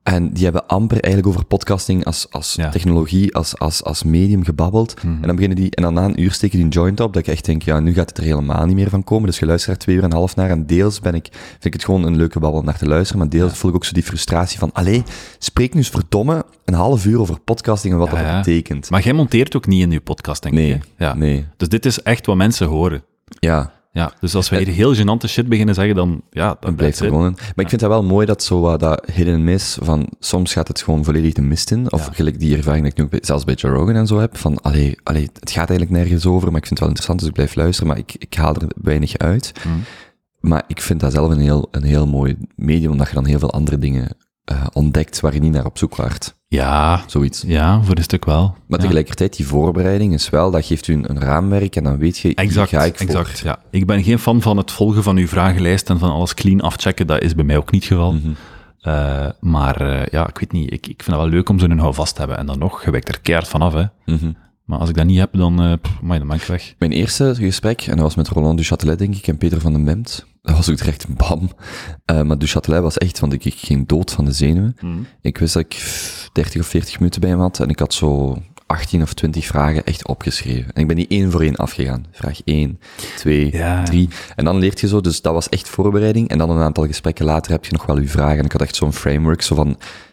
[0.07, 2.69] En die hebben amper eigenlijk over podcasting als, als ja.
[2.69, 4.95] technologie, als, als, als medium gebabbeld.
[4.95, 5.21] Mm -hmm.
[5.21, 7.27] En dan beginnen die, en dan na een uur steken die een joint op, dat
[7.27, 9.25] ik echt denk, ja, nu gaat het er helemaal niet meer van komen.
[9.25, 10.49] Dus je luistert er twee uur en een half naar.
[10.49, 13.29] En deels ben ik, vind ik het gewoon een leuke babbel naar te luisteren, maar
[13.29, 13.57] deels ja.
[13.57, 15.03] voel ik ook zo die frustratie van, allee,
[15.37, 18.89] spreek nu eens verdomme een half uur over podcasting en wat ja, dat betekent.
[18.89, 20.83] Maar jij monteert ook niet in je podcast, denk nee, ik.
[20.97, 21.13] Ja.
[21.13, 21.45] nee.
[21.57, 23.03] Dus dit is echt wat mensen horen.
[23.39, 26.99] Ja, ja, dus als wij hier heel gênante shit beginnen zeggen, dan, ja, dan blijft
[26.99, 27.31] het gewoon.
[27.33, 30.67] Maar ik vind dat wel mooi dat zo uh, dat hidden miss, van soms gaat
[30.67, 31.91] het gewoon volledig de mist in.
[31.91, 32.13] Of ja.
[32.13, 34.37] gelijk die ervaring die ik nu ook bij, zelfs bij Joe Rogan en zo heb,
[34.37, 37.27] van allee, allee, het gaat eigenlijk nergens over, maar ik vind het wel interessant, dus
[37.27, 39.51] ik blijf luisteren, maar ik, ik haal er weinig uit.
[39.67, 39.83] Mm.
[40.39, 43.39] Maar ik vind dat zelf een heel, een heel mooi medium, omdat je dan heel
[43.39, 44.17] veel andere dingen
[44.51, 46.35] uh, ontdekt waar je niet naar op zoek waart.
[46.47, 47.43] Ja, zoiets.
[47.47, 48.43] Ja, voor een stuk wel.
[48.67, 48.85] Maar ja.
[48.85, 52.35] tegelijkertijd, die voorbereiding is wel, dat geeft u een, een raamwerk en dan weet je,
[52.35, 53.59] exact, ga ik Exact, ja.
[53.71, 57.07] Ik ben geen fan van het volgen van uw vragenlijst en van alles clean afchecken.
[57.07, 58.11] Dat is bij mij ook niet het geval.
[58.11, 58.35] Mm -hmm.
[58.93, 61.79] uh, maar uh, ja, ik weet niet, ik, ik vind het wel leuk om zo'n
[61.79, 62.37] houvast te hebben.
[62.37, 63.85] En dan nog, je wijkt er keihard vanaf, hè.
[64.05, 64.35] Mm -hmm.
[64.67, 66.75] Maar als ik dat niet heb, dan, uh, pff, man, dan ben ik weg.
[66.77, 69.83] Mijn eerste gesprek, en dat was met Roland Duchatelet, denk ik, en Peter van den
[69.83, 70.25] Bemt.
[70.41, 71.51] Dat was ook echt een bam.
[72.11, 74.75] Uh, maar Duchatelet was echt, want ik, ik ging dood van de zenuwen.
[74.81, 75.07] Mm.
[75.21, 75.75] Ik wist dat ik
[76.33, 79.83] 30 of 40 minuten bij hem had, en ik had zo 18 of 20 vragen
[79.83, 80.73] echt opgeschreven.
[80.73, 82.05] En ik ben die één voor één afgegaan.
[82.11, 82.79] Vraag 1,
[83.15, 83.83] 2, ja.
[83.83, 84.09] 3.
[84.35, 86.29] En dan leert je zo, dus dat was echt voorbereiding.
[86.29, 88.37] En dan een aantal gesprekken later heb je nog wel je vragen.
[88.37, 89.67] En ik had echt zo'n framework, zo van,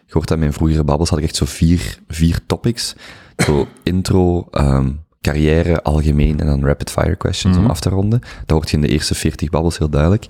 [0.06, 2.94] je hoort dat in mijn vroegere babbels, had ik echt zo vier, vier topics.
[3.36, 7.64] Zo intro, um, carrière, algemeen en dan rapid fire questions mm -hmm.
[7.64, 8.20] om af te ronden.
[8.20, 10.26] Dat hoort je in de eerste 40 babbels heel duidelijk.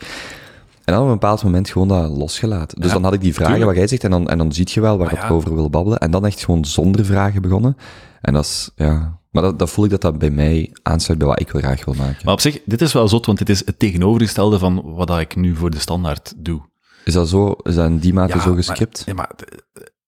[0.84, 2.80] En dan op een bepaald moment gewoon dat losgelaten.
[2.80, 3.70] Dus ja, dan had ik die vragen tuurlijk.
[3.70, 5.24] wat jij zegt en dan, en dan ziet je wel waar ah, ja.
[5.24, 5.98] ik over wil babbelen.
[5.98, 7.76] En dan echt gewoon zonder vragen begonnen.
[8.20, 9.22] En dat is, ja...
[9.34, 11.84] Maar dat, dat voel ik dat dat bij mij aansluit bij wat ik wel graag
[11.84, 12.20] wil maken.
[12.24, 15.36] Maar op zich, dit is wel zot, want dit is het tegenovergestelde van wat ik
[15.36, 16.60] nu voor de standaard doe.
[17.04, 17.56] Is dat zo?
[17.62, 19.06] Is dat in die mate ja, zo gescript?
[19.06, 19.48] Maar, ja, maar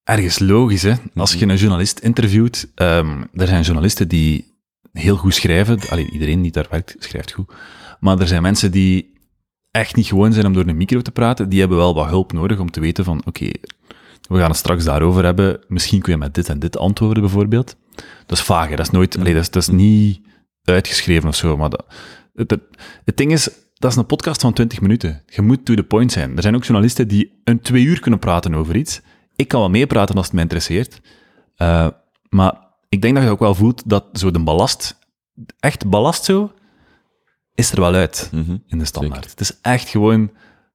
[0.07, 0.93] ergens logisch, hè.
[1.15, 4.55] Als je een journalist interviewt, ehm er zijn journalisten die
[4.93, 5.79] heel goed schrijven.
[5.89, 7.53] Allee, iedereen die daar werkt, schrijft goed.
[8.01, 9.15] Maar er zijn mensen die
[9.71, 11.49] echt niet gewoon zijn om door een micro te praten.
[11.49, 13.51] Die hebben wel wat hulp nodig om te weten van, oké,
[14.29, 15.61] we gaan het straks daarover hebben.
[15.69, 17.77] Misschien kun je met dit en dit antwoorden, bijvoorbeeld.
[18.27, 18.77] Dat is vaag, hè.
[18.77, 19.19] Dat is nooit...
[19.19, 20.21] Allee, dat, is, dat is niet
[20.65, 21.85] uitgeschreven of zo, maar dat,
[22.35, 22.63] het, het,
[23.05, 25.23] het ding is, dat is een podcast van 20 minuten.
[25.27, 26.37] Je moet to the point zijn.
[26.37, 29.01] Er zijn ook journalisten die een twee uur kunnen praten over iets.
[29.37, 31.01] Ik kan wel meepraten als het mij interesseert.
[31.59, 31.89] Uh,
[32.29, 32.55] maar
[32.89, 34.99] ik denk dat je ook wel voelt dat zo de ballast,
[35.61, 36.53] echt ballast zo,
[37.55, 38.57] is er wel uit Mhm.
[38.67, 39.31] in de standaard.
[39.31, 40.31] Het is echt gewoon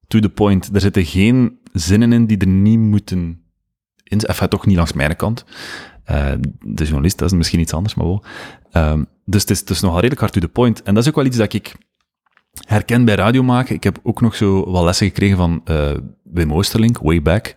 [0.08, 0.70] to the point.
[0.74, 3.42] Er zitten geen zinnen in die er niet moeten
[4.04, 5.44] in Enfin, toch niet langs mijn kant.
[6.10, 8.24] Uh, de journalist, dat is misschien iets anders, maar wel.
[8.72, 10.82] Um, dus het is, het is nogal redelijk hard to the point.
[10.82, 11.74] En dat is ook wel iets dat ik
[12.66, 13.74] herken bij radio maken.
[13.74, 15.90] Ik heb ook nog zo wat lessen gekregen van uh,
[16.22, 17.54] Wim Oosterlink, way back.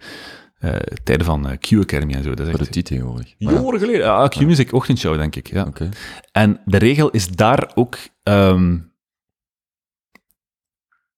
[0.59, 2.33] Uh, tijden van uh, Q Academy en zo.
[2.33, 3.35] Dat is Wat doet die tegenwoordig?
[3.37, 4.05] Jaren geleden.
[4.05, 5.47] Ja, Q Music, ochtendshow, denk ik.
[5.47, 5.65] Ja.
[5.65, 5.89] Okay.
[6.31, 7.97] En de regel is daar ook...
[8.23, 8.93] Um,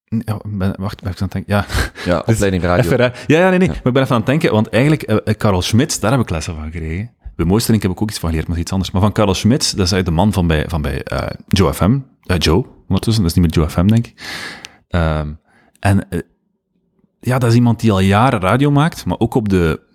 [0.03, 1.53] ja, ben, wacht, ben ik aan het denken?
[1.53, 1.65] Ja,
[2.05, 2.91] ja opleiding radio.
[2.91, 3.67] Even, ja, ja, nee, nee.
[3.67, 6.29] Maar ik ben even aan het denken, want eigenlijk, uh, Karel Schmitz, daar heb ik
[6.29, 7.11] lessen van gekregen.
[7.35, 8.91] Bij Moosterink heb ik ook iets van geleerd, maar iets anders.
[8.91, 11.91] Maar van Karel Schmitz, dat is de man van bij, van bij uh, Joe FM.
[11.91, 14.13] Uh, Joe, ondertussen, dat is niet meer Joe FM, denk ik.
[14.89, 15.39] Um,
[15.79, 16.07] en
[17.27, 19.85] ja, dat is iemand die al jaren radio maakt, maar ook op de...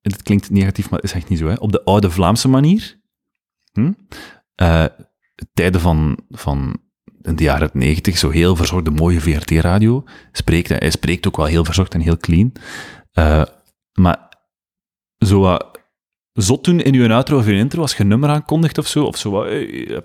[0.00, 1.54] Het klinkt negatief, maar het is echt niet zo, hè.
[1.54, 3.00] Op de oude Vlaamse manier.
[3.72, 3.92] Hm?
[4.62, 4.84] Uh,
[5.52, 6.76] tijden van, van
[7.22, 10.04] in de jaren 90, zo heel verzorgde, mooie VRT-radio.
[10.32, 12.52] Spreekt, hij spreekt ook wel heel verzorgd en heel clean.
[13.14, 13.42] Uh,
[13.92, 14.28] maar
[15.18, 15.80] zo wat
[16.32, 19.04] zot doen in uw outro of uw intro, als je een nummer aankondigt of zo,
[19.04, 20.02] of zo wat, hey,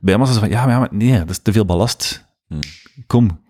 [0.00, 2.26] bij hem was het van, ja, maar, ja, maar nee, dat is te veel ballast.
[2.46, 2.60] Hmm.
[3.06, 3.42] Kom,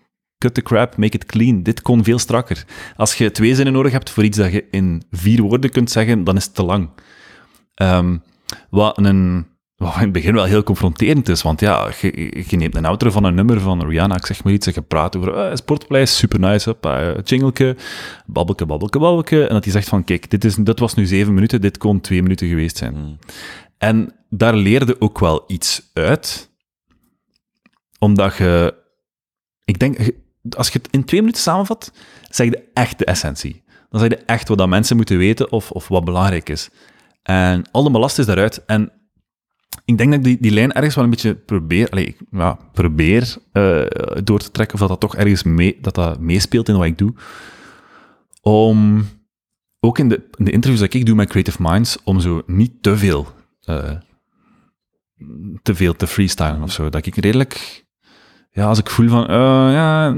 [0.43, 1.63] cut the crap, make it clean.
[1.63, 2.65] Dit kon veel strakker.
[2.97, 6.25] Als je twee zinnen nodig hebt voor iets dat je in vier woorden kunt zeggen,
[6.25, 6.91] dan is het te lang.
[7.75, 8.23] Um,
[8.71, 12.77] wat een wat in het begin wel heel confronterend is, want ja, je, je neemt
[12.77, 15.51] een outro van een nummer van Rihanna, ik zeg maar iets, en je praat over
[15.51, 17.77] uh, Sportpaleis, super nice, up, uh, jingleke,
[18.27, 21.35] babbelke, babbelke, babbelke, en dat hij zegt van, kijk, dit, is, dit was nu zeven
[21.35, 22.95] minuten, dit kon twee minuten geweest zijn.
[22.95, 23.19] Mm.
[23.79, 26.51] En daar leerde ook wel iets uit,
[27.99, 28.75] omdat je,
[29.65, 29.99] ik denk,
[30.51, 31.93] als je het in twee minuten samenvat,
[32.31, 33.63] zeg je echt de essentie.
[33.91, 36.71] Dan zeg je echt wat dat mensen moeten weten of, of wat belangrijk is.
[37.23, 38.65] En alle ballast is daaruit.
[38.65, 38.93] En
[39.85, 42.59] ik denk dat ik die, die lijn ergens wel een beetje probeer, allez, ik, ja,
[42.73, 43.87] probeer uh,
[44.25, 46.99] door te trekken, of dat dat toch ergens mee, dat dat meespeelt in wat ik
[46.99, 47.15] doe.
[48.41, 49.05] Om,
[49.81, 52.83] ook in de, in de interviews dat ik doe met Creative Minds, om zo niet
[52.83, 53.29] te veel,
[53.65, 53.91] uh,
[55.63, 56.89] te veel te freestylen of zo.
[56.89, 57.82] Dat ik redelijk,
[58.53, 59.37] ja, als ik voel van, uh,
[59.73, 60.15] ja,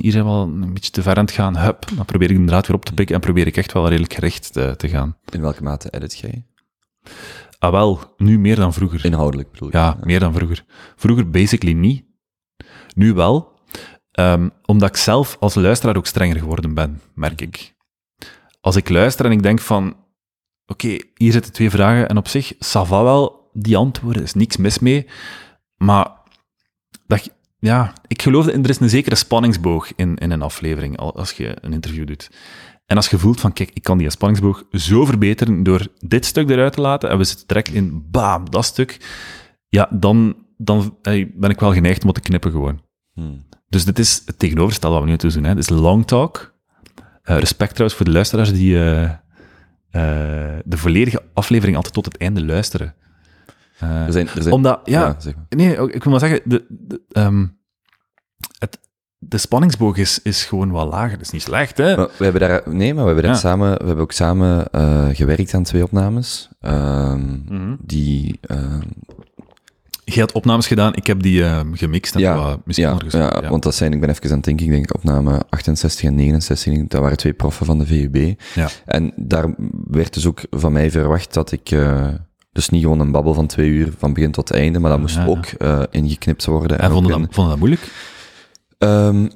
[0.00, 2.36] hier zijn we wel een beetje te ver aan het gaan, hup, dan probeer ik
[2.36, 5.16] inderdaad weer op te pikken en probeer ik echt wel redelijk gericht te, te gaan.
[5.28, 6.46] In welke mate edit jij?
[7.58, 9.04] Ah, wel, nu meer dan vroeger.
[9.04, 9.74] Inhoudelijk bedoel ik.
[9.74, 10.64] Ja, meer dan vroeger.
[10.96, 12.04] Vroeger basically niet.
[12.94, 13.52] Nu wel.
[14.20, 17.74] Um, omdat ik zelf als luisteraar ook strenger geworden ben, merk ik.
[18.60, 19.88] Als ik luister en ik denk van,
[20.66, 24.56] oké, okay, hier zitten twee vragen en op zich, Sava wel, die antwoorden, is niks
[24.56, 25.06] mis mee.
[25.76, 26.10] Maar,
[27.06, 27.30] dat,
[27.62, 31.56] ja, ik geloof dat er is een zekere spanningsboog in, in een aflevering, als je
[31.60, 32.30] een interview doet.
[32.86, 36.50] En als je voelt van, kijk, ik kan die spanningsboog zo verbeteren door dit stuk
[36.50, 38.96] eruit te laten en we zitten direct in, bam, dat stuk,
[39.68, 40.98] ja, dan, dan
[41.34, 42.80] ben ik wel geneigd om te knippen gewoon.
[43.14, 43.46] Hmm.
[43.68, 45.44] Dus dit is het tegenovergestelde wat we nu te doen.
[45.44, 45.54] Hè.
[45.54, 46.54] Dit is long talk.
[47.24, 49.10] Uh, respect trouwens voor de luisteraars die uh, uh,
[50.64, 52.94] de volledige aflevering altijd tot het einde luisteren.
[53.82, 55.44] Er zijn, er zijn, omdat, ja, ja zeg maar.
[55.48, 57.58] nee, ik wil maar zeggen, de, de, um,
[58.58, 58.78] het,
[59.18, 61.10] de spanningsboog is, is gewoon wat lager.
[61.16, 61.96] Dat is niet slecht, hè?
[61.96, 63.38] Maar we hebben daar, nee, maar we hebben, daar Ja.
[63.40, 66.48] samen, we hebben ook samen uh, gewerkt aan twee opnames.
[66.60, 67.74] Um, Mhm.
[67.80, 68.78] Die, uh,
[70.04, 73.42] Je had opnames gedaan, ik heb die gemixt en ja, wat misschien ja, ondergespeeld.
[73.44, 76.14] ja, want dat zijn, ik ben even aan het denken, ik denk opname 68 en
[76.14, 78.40] 69, ik denk, dat waren twee proffen van de VUB.
[78.54, 78.68] Ja.
[78.84, 79.54] En daar
[79.90, 82.08] werd dus ook van mij verwacht dat ik, uh,
[82.52, 85.14] dus niet gewoon een babbel van twee uur van begin tot einde, maar dat moest
[85.16, 85.28] Ja, ja.
[85.28, 86.78] ook uh, ingeknipt worden.
[86.78, 87.92] En vonden ook dat, vonden dat moeilijk?
[88.78, 89.28] Ehm,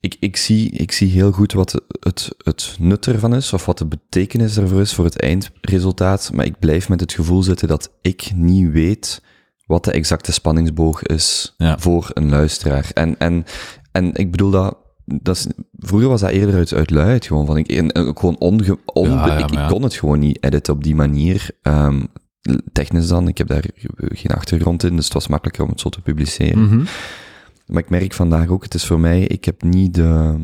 [0.00, 3.78] ik, ik, zie, ik zie heel goed wat het, het nut ervan is, of wat
[3.78, 7.90] de betekenis ervoor is voor het eindresultaat, maar ik blijf met het gevoel zitten dat
[8.02, 9.22] ik niet weet
[9.66, 11.78] wat de exacte spanningsboog is Ja.
[11.78, 12.90] voor een luisteraar.
[12.94, 13.44] En, en,
[13.92, 15.46] en ik bedoel dat, dat is,
[15.78, 19.26] vroeger was dat eerder uit, uit gewoon, van ik, en, en gewoon onge, onbe- Ja,
[19.26, 19.62] ja, ik, maar ja.
[19.64, 21.50] ik kon het gewoon niet editen op die manier.
[21.62, 22.02] Ehm,
[22.72, 23.64] technisch dan, ik heb daar
[23.96, 26.64] geen achtergrond in, dus het was makkelijker om het zo te publiceren.
[26.64, 26.84] Mhm.
[27.66, 30.36] Maar ik merk vandaag ook, het is voor mij, ik heb niet de...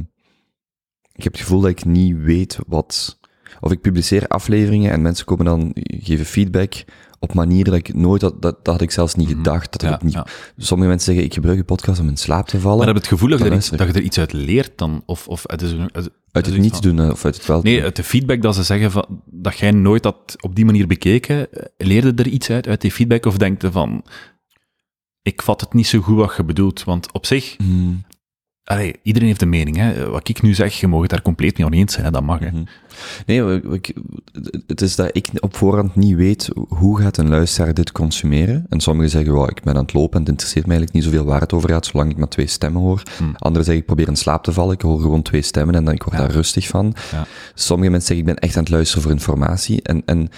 [1.12, 3.17] Ik heb het gevoel dat ik niet weet wat...
[3.60, 6.84] Of ik publiceer afleveringen en mensen komen dan, geven feedback
[7.20, 9.72] op manieren dat ik nooit, dat, dat, dat had ik zelfs niet gedacht.
[9.72, 10.26] Dat Ja, ik niet, ja.
[10.56, 12.78] Sommige mensen zeggen, ik gebruik een podcast om in slaap te vallen.
[12.78, 14.72] Maar heb je het gevoel dat je, er iets, dat je er iets uit leert
[14.78, 15.02] dan?
[15.06, 17.62] Of, of het is het, uit het niet van- doen eh, of uit het wel
[17.62, 17.84] Nee, doen.
[17.84, 21.52] uit de feedback dat ze zeggen van, dat jij nooit dat op die manier bekeken,
[21.52, 23.26] eh, leerde er iets uit, uit die feedback?
[23.26, 24.04] Of denk je van,
[25.22, 26.84] ik vat het niet zo goed wat je bedoelt?
[26.84, 28.04] Want op zich, Hmm.
[28.68, 29.76] Allee, iedereen heeft een mening.
[29.76, 30.08] Hè.
[30.10, 32.10] Wat ik nu zeg, je mag het daar compleet niet aan eens zijn, hè.
[32.10, 32.38] dat mag.
[32.40, 32.50] Hè.
[32.50, 32.62] Mhm.
[33.26, 33.80] Nee, we-
[34.66, 38.66] het is dat ik op voorhand niet weet hoe gaat een luisteraar dit consumeren.
[38.68, 41.14] En sommigen zeggen, well, ik ben aan het lopen en het interesseert mij eigenlijk niet
[41.14, 43.02] zoveel waar het over gaat, zolang ik maar twee stemmen hoor.
[43.18, 43.34] Hmm.
[43.38, 45.94] Anderen zeggen, ik probeer in slaap te vallen, ik hoor gewoon twee stemmen en dan
[45.94, 46.22] ik word Ja.
[46.22, 46.94] daar rustig van.
[47.12, 47.26] Ja.
[47.54, 49.82] Sommige mensen zeggen, ik ben echt aan het luisteren voor informatie.
[49.82, 50.28] En, en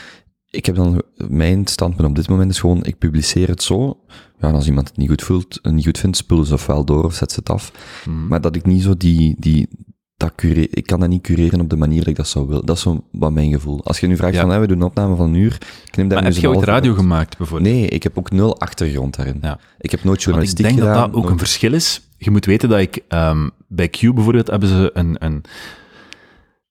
[0.50, 3.98] ik heb dan, mijn standpunt op dit moment is gewoon, ik publiceer het zo.
[4.40, 6.84] Ja, en als iemand het niet goed voelt, eh, niet goed vindt, spul ze ofwel
[6.84, 7.72] door of zet ze het af.
[8.06, 8.26] Mhm.
[8.26, 9.68] Maar dat ik niet zo die, die,
[10.16, 12.66] dat ik kan dat niet cureren op de manier dat ik dat zou willen.
[12.66, 13.84] Dat is zo wat mijn gevoel.
[13.84, 14.40] Als je nu vraagt Ja.
[14.46, 15.54] van, we doen een opname van een uur,
[15.86, 17.00] ik neem daar Maar heb je ooit radio uit.
[17.00, 17.74] gemaakt, bijvoorbeeld?
[17.74, 19.38] Nee, ik heb ook nul achtergrond daarin.
[19.42, 19.58] Ja.
[19.78, 21.02] Ik heb nooit Want ik journalistiek denk dat gedaan.
[21.06, 22.00] dat ook nooit- een verschil is.
[22.16, 25.42] Je moet weten dat ik ehm, bij Q bijvoorbeeld hebben ze een, een,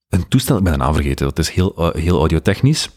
[0.10, 2.90] een toestel, ik ben de naam vergeten, dat is heel, eh, heel audiotechnisch.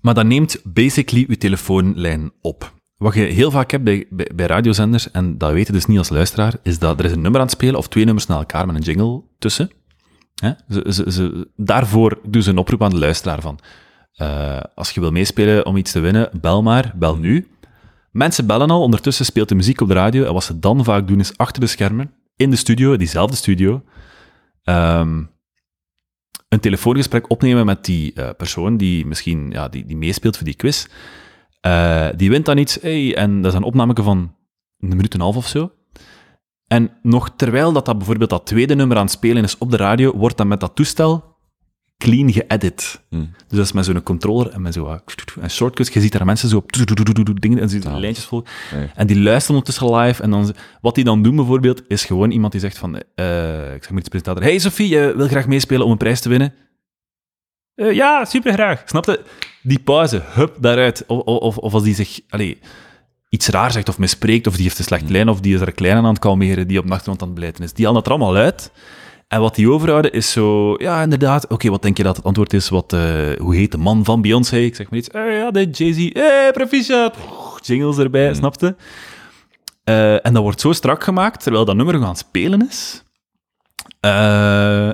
[0.00, 2.72] Maar dat neemt basically je telefoonlijn op.
[3.00, 6.08] Wat je heel vaak hebt bij, bij, radiozenders, en dat weet je dus niet als
[6.08, 8.66] luisteraar, is dat er is een nummer aan het spelen, of twee nummers na elkaar
[8.66, 9.70] met een jingle tussen.
[10.34, 10.52] Hè?
[10.68, 13.58] Ze, ze, ze, daarvoor doen ze een oproep aan de luisteraar van,
[14.12, 17.48] eh, als je wil meespelen om iets te winnen, bel maar, bel nu.
[18.10, 21.08] Mensen bellen al, ondertussen speelt de muziek op de radio, en wat ze dan vaak
[21.08, 23.82] doen is achter de schermen, in de studio, diezelfde studio,
[24.62, 25.22] ehm,
[26.48, 30.56] een telefoongesprek opnemen met die eh, persoon die misschien ja, die, die meespeelt voor die
[30.56, 30.86] quiz.
[31.60, 33.64] Eh, die wint dan iets, hey, en dat is een
[34.02, 34.34] van
[34.78, 35.72] een minuut en een half of zo.
[36.66, 39.76] En nog terwijl dat, dat bijvoorbeeld dat tweede nummer aan het spelen is op de
[39.76, 41.30] radio, wordt dan met dat toestel
[42.00, 43.00] clean geëdit.
[43.08, 43.16] Hm.
[43.18, 45.00] Dus dat is met zo'n controller en met zo'n
[45.40, 45.92] en shortcuts.
[45.92, 48.00] Je ziet daar mensen zo op dingen en ze Taal.
[48.00, 48.44] lijntjes vol.
[48.74, 48.90] Nee.
[48.94, 50.22] En die luisteren ondertussen live.
[50.22, 53.82] En dan, wat die dan doen bijvoorbeeld, is gewoon iemand die zegt van, eh, ik
[53.82, 54.42] zeg maar iets presentator.
[54.42, 56.52] Hey Sophie, je wil graag meespelen om een prijs te winnen?
[57.80, 58.82] "Eh, ja, super graag.
[58.84, 59.20] Snapte?
[59.62, 61.04] Die pauze, hup, daaruit.
[61.06, 62.58] Of, of, of als die zich, allee,
[63.28, 65.72] iets raar zegt of mispreekt, of die heeft een slechte lijn, of die is er
[65.72, 67.72] klein aan het kalmeren, die op de achtergrond aan het beleiden is.
[67.72, 68.70] Die halen dat er allemaal uit.
[69.28, 72.52] En wat die overhouden is zo, ja, inderdaad, oké, wat denk je dat het antwoord
[72.52, 72.68] is?
[72.68, 73.00] Wat, eh,
[73.38, 74.56] hoe heet de man van Beyoncé?
[74.56, 77.16] Ik zeg maar iets, eh, ja, de Jay-Z, eh, proficiat,
[77.62, 78.76] jingles erbij, snapte?
[79.84, 83.02] Eh, en dat wordt zo strak gemaakt, terwijl dat nummer gewoon aan het spelen is.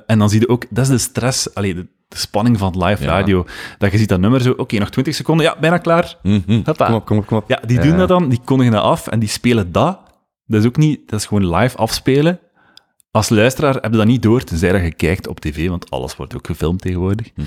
[0.06, 3.02] En dan zie je ook, dat is de stress, allee, de, de spanning van live
[3.02, 3.08] Ja.
[3.08, 3.46] radio,
[3.78, 6.16] dat je ziet dat nummer zo, oké, nog 20 seconden, ja, bijna klaar.
[6.22, 6.60] Mhm.
[6.64, 6.86] Hoppa.
[6.86, 7.48] Kom op, kom op, kom op.
[7.48, 7.82] Ja, die Ja.
[7.82, 10.00] doen dat dan, die kondigen dat af en die spelen dat.
[10.44, 12.40] Dat is ook niet, dat is gewoon live afspelen.
[13.10, 16.16] Als luisteraar heb je dat niet door, tenzij dat je kijkt op tv, want alles
[16.16, 17.30] wordt ook gefilmd tegenwoordig.
[17.34, 17.46] Mhm.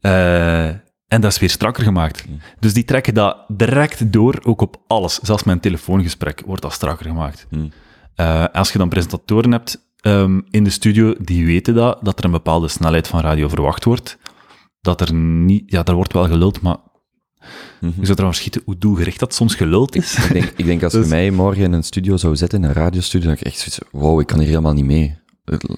[0.00, 0.66] Eh,
[1.08, 2.24] en dat is weer strakker gemaakt.
[2.58, 5.18] Dus die trekken dat direct door, ook op alles.
[5.18, 7.46] Zelfs met een telefoongesprek wordt dat strakker gemaakt.
[7.50, 7.64] Mhm.
[8.14, 12.24] Eh, als je dan presentatoren hebt ehm, in de studio, die weten dat, dat er
[12.24, 14.18] een bepaalde snelheid van radio verwacht wordt.
[14.80, 16.76] Dat er niet, ja, er wordt wel geluld, maar
[17.80, 17.92] Mhm.
[17.98, 20.14] je zou trouwens schieten hoe doelgericht dat soms geluld is.
[20.16, 22.68] Ik denk, ik denk als Dus- je mij morgen in een studio zou zetten, in
[22.68, 25.18] een radiostudio, dan ik echt zoiets wow, ik kan hier helemaal niet mee.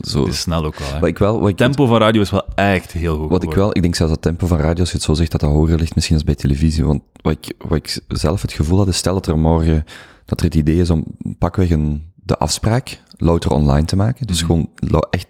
[0.00, 0.24] Zo.
[0.24, 0.88] Het is snel ook wel.
[0.92, 0.98] Hè.
[0.98, 3.30] Wat ik wel, wat ik, tempo van radio is wel echt heel hoog.
[3.30, 5.30] wat ik wel, ik denk zelfs dat tempo van radio, als je het zo zegt,
[5.30, 6.84] dat dat hoger ligt misschien als bij televisie.
[6.84, 9.84] Want wat ik, wat ik zelf het gevoel had, is stel dat er morgen,
[10.24, 11.04] dat er het idee is om
[11.38, 14.26] pakweg een, de afspraak louter online te maken.
[14.26, 14.46] Dus Mhm.
[14.46, 14.70] gewoon
[15.10, 15.26] echt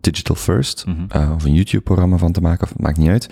[0.00, 1.04] digital first, Mhm.
[1.08, 3.26] eh, of een YouTube-programma van te maken, of het maakt niet uit.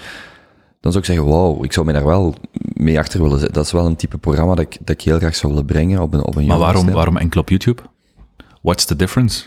[0.81, 2.35] Dan zou ik zeggen, wow, ik zou mij daar wel
[2.73, 3.55] mee achter willen zetten.
[3.55, 6.01] Dat is wel een type programma dat ik, dat ik heel graag zou willen brengen
[6.03, 7.83] op een, op een Maar waarom, waarom enkel op YouTube?
[8.63, 9.47] What's the difference?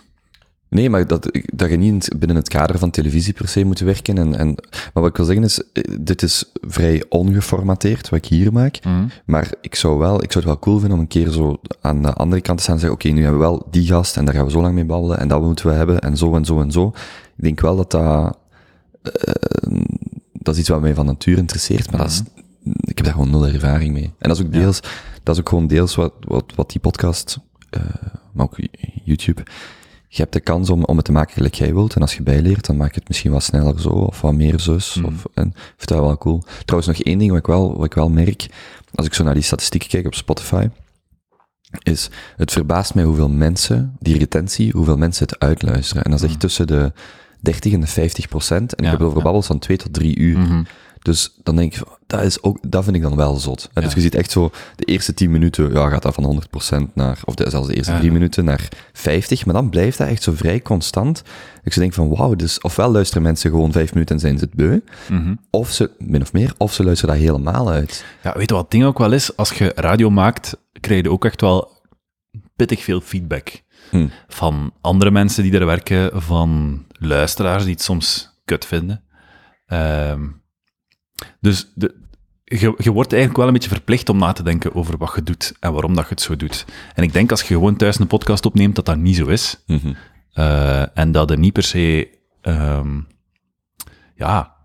[0.70, 4.18] Nee, maar dat, dat je niet binnen het kader van televisie per se moet werken.
[4.18, 4.47] En, en,
[4.93, 8.80] maar wat ik wil zeggen is, eh, dit is vrij ongeformateerd wat ik hier maak.
[9.26, 12.01] Maar ik zou, wel, ik zou het wel cool vinden om een keer zo aan
[12.01, 14.26] de andere kant te staan en zeggen, oké, nu hebben we wel die gast en
[14.26, 16.45] daar gaan we zo lang mee babbelen en dat moeten we hebben en zo en
[16.45, 16.88] zo en zo.
[17.38, 18.38] Ik denk wel dat dat,
[19.01, 19.72] eh,
[20.34, 22.22] dat is iets wat mij van nature interesseert, maar dat is,
[22.82, 24.13] ik heb daar gewoon nul ervaring mee.
[24.18, 24.80] En dat is ook deels,
[25.24, 27.39] dat is ook gewoon deels wat, wat, wat die podcast,
[27.70, 27.82] eh,
[28.34, 28.57] maar ook
[29.03, 29.43] YouTube,
[30.08, 31.95] je hebt de kans om, om het te maken gelijk jij wilt.
[31.95, 34.60] En als je bijleert, dan maak je het misschien wat sneller zo, of wat meer
[34.60, 34.95] zus.
[34.95, 35.05] Mhm.
[35.05, 36.43] Of, en vind dat wel cool.
[36.66, 38.47] Trouwens, nog één ding wat ik wel, wat ik wel merk,
[38.95, 40.70] als ik zo naar die statistieken kijk op Spotify,
[41.84, 46.03] is, het verbaast mij hoeveel mensen, die retentie, hoeveel mensen het uitluisteren.
[46.03, 46.91] En dat is echt tussen de
[47.39, 48.76] 30 en de 50 procent.
[48.76, 48.84] En.
[48.84, 49.24] Ja, ik heb het over ja.
[49.24, 50.38] babbels van 2 tot 3 uur.
[50.38, 50.64] Mhm.
[51.08, 53.70] Dus dan denk ik, van, dat, is ook, dat vind ik dan wel zot.
[53.74, 56.41] Dus je ziet echt zo, de eerste 10 minuten, ja, gaat dat van
[56.82, 57.97] 100% naar, of de, zelfs de eerste Ja.
[57.99, 61.24] 3 minuten naar 50, maar dan blijft dat echt zo vrij constant.
[61.64, 64.53] Ik denk van, wauw, dus ofwel luisteren mensen gewoon 5 minuten en zijn ze het
[64.53, 64.80] beu,
[65.10, 65.36] Mhm.
[65.49, 68.05] of ze, min of meer, of ze luisteren dat helemaal uit.
[68.24, 69.36] Ja, weet je wat het ding ook wel is?
[69.38, 71.82] Als je radio maakt, krijg je ook echt wel
[72.55, 73.62] pittig veel feedback.
[73.89, 74.08] Hm.
[74.28, 79.01] Van andere mensen die er werken, van luisteraars die het soms kut vinden.
[79.66, 80.22] Ehm,
[81.39, 81.95] dus de,
[82.43, 85.24] je, je wordt eigenlijk wel een beetje verplicht om na te denken over wat je
[85.24, 86.65] doet en waarom dat je het zo doet.
[86.95, 89.63] En ik denk als je gewoon thuis een podcast opneemt, dat dat niet zo is.
[89.68, 89.93] Mhm.
[90.34, 92.09] Eh, en dat er niet per se,
[92.41, 92.99] ehm,
[94.15, 94.55] ja,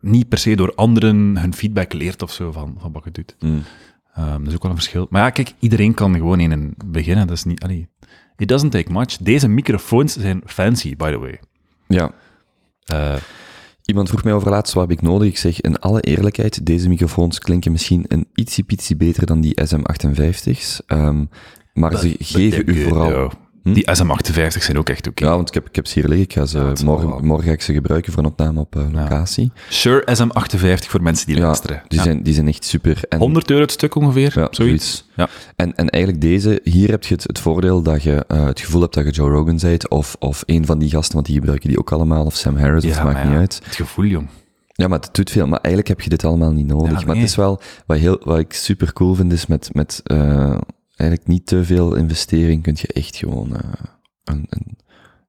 [0.00, 3.36] niet per se door anderen hun feedback leert of zo van, van wat je doet.
[4.14, 5.06] Ehm, dat is ook wel een verschil.
[5.10, 7.26] Maar ja, kijk, iedereen kan gewoon in een beginnen.
[7.26, 7.88] Dat is niet, allee,
[8.36, 9.16] it doesn't take much.
[9.16, 11.40] Deze microfoons zijn fancy, by the way.
[11.88, 12.10] Ja,
[12.84, 13.14] Eh,
[13.88, 15.28] Iemand vroeg mij over laatst, wat heb ik nodig?
[15.28, 20.80] Ik zeg, in alle eerlijkheid, deze microfoons klinken misschien een ietsje beter dan die SM58's.
[20.86, 21.24] ehm,
[21.72, 23.30] maar ze geven u vooral...
[23.68, 23.74] Hm?
[23.74, 25.24] Die SM58 zijn ook echt oké.
[25.24, 26.24] Ja, want ik heb, ik heb ze hier liggen.
[26.26, 28.76] Ik ga ze, Ja, morgen, wel- morgen ga ik ze gebruiken voor een opname op
[28.76, 29.52] eh, locatie.
[29.68, 31.82] Sure SM58 voor mensen die Ja, luisteren.
[31.88, 33.00] die, zijn, die zijn echt super.
[33.08, 35.06] En, 100 euro het stuk ongeveer, ja, zoiets.
[35.16, 35.28] Ja.
[35.56, 38.80] En, en eigenlijk deze, hier heb je het, het voordeel dat je eh, het gevoel
[38.80, 41.68] hebt dat je Joe Rogan bent, of, of een van die gasten, want die gebruiken
[41.68, 43.60] die ook allemaal, of Sam Harris, het maakt niet uit.
[43.64, 44.28] Het gevoel, jong.
[44.72, 45.46] Ja, maar het doet veel.
[45.46, 47.00] Maar eigenlijk heb je dit allemaal niet nodig.
[47.00, 50.00] Ja, Maar het is wel, wat, heel, wat ik super cool vind, is met, met
[50.04, 50.58] eh,
[50.98, 53.70] eigenlijk niet te veel investering kun je echt gewoon eh,
[54.24, 54.78] een, een,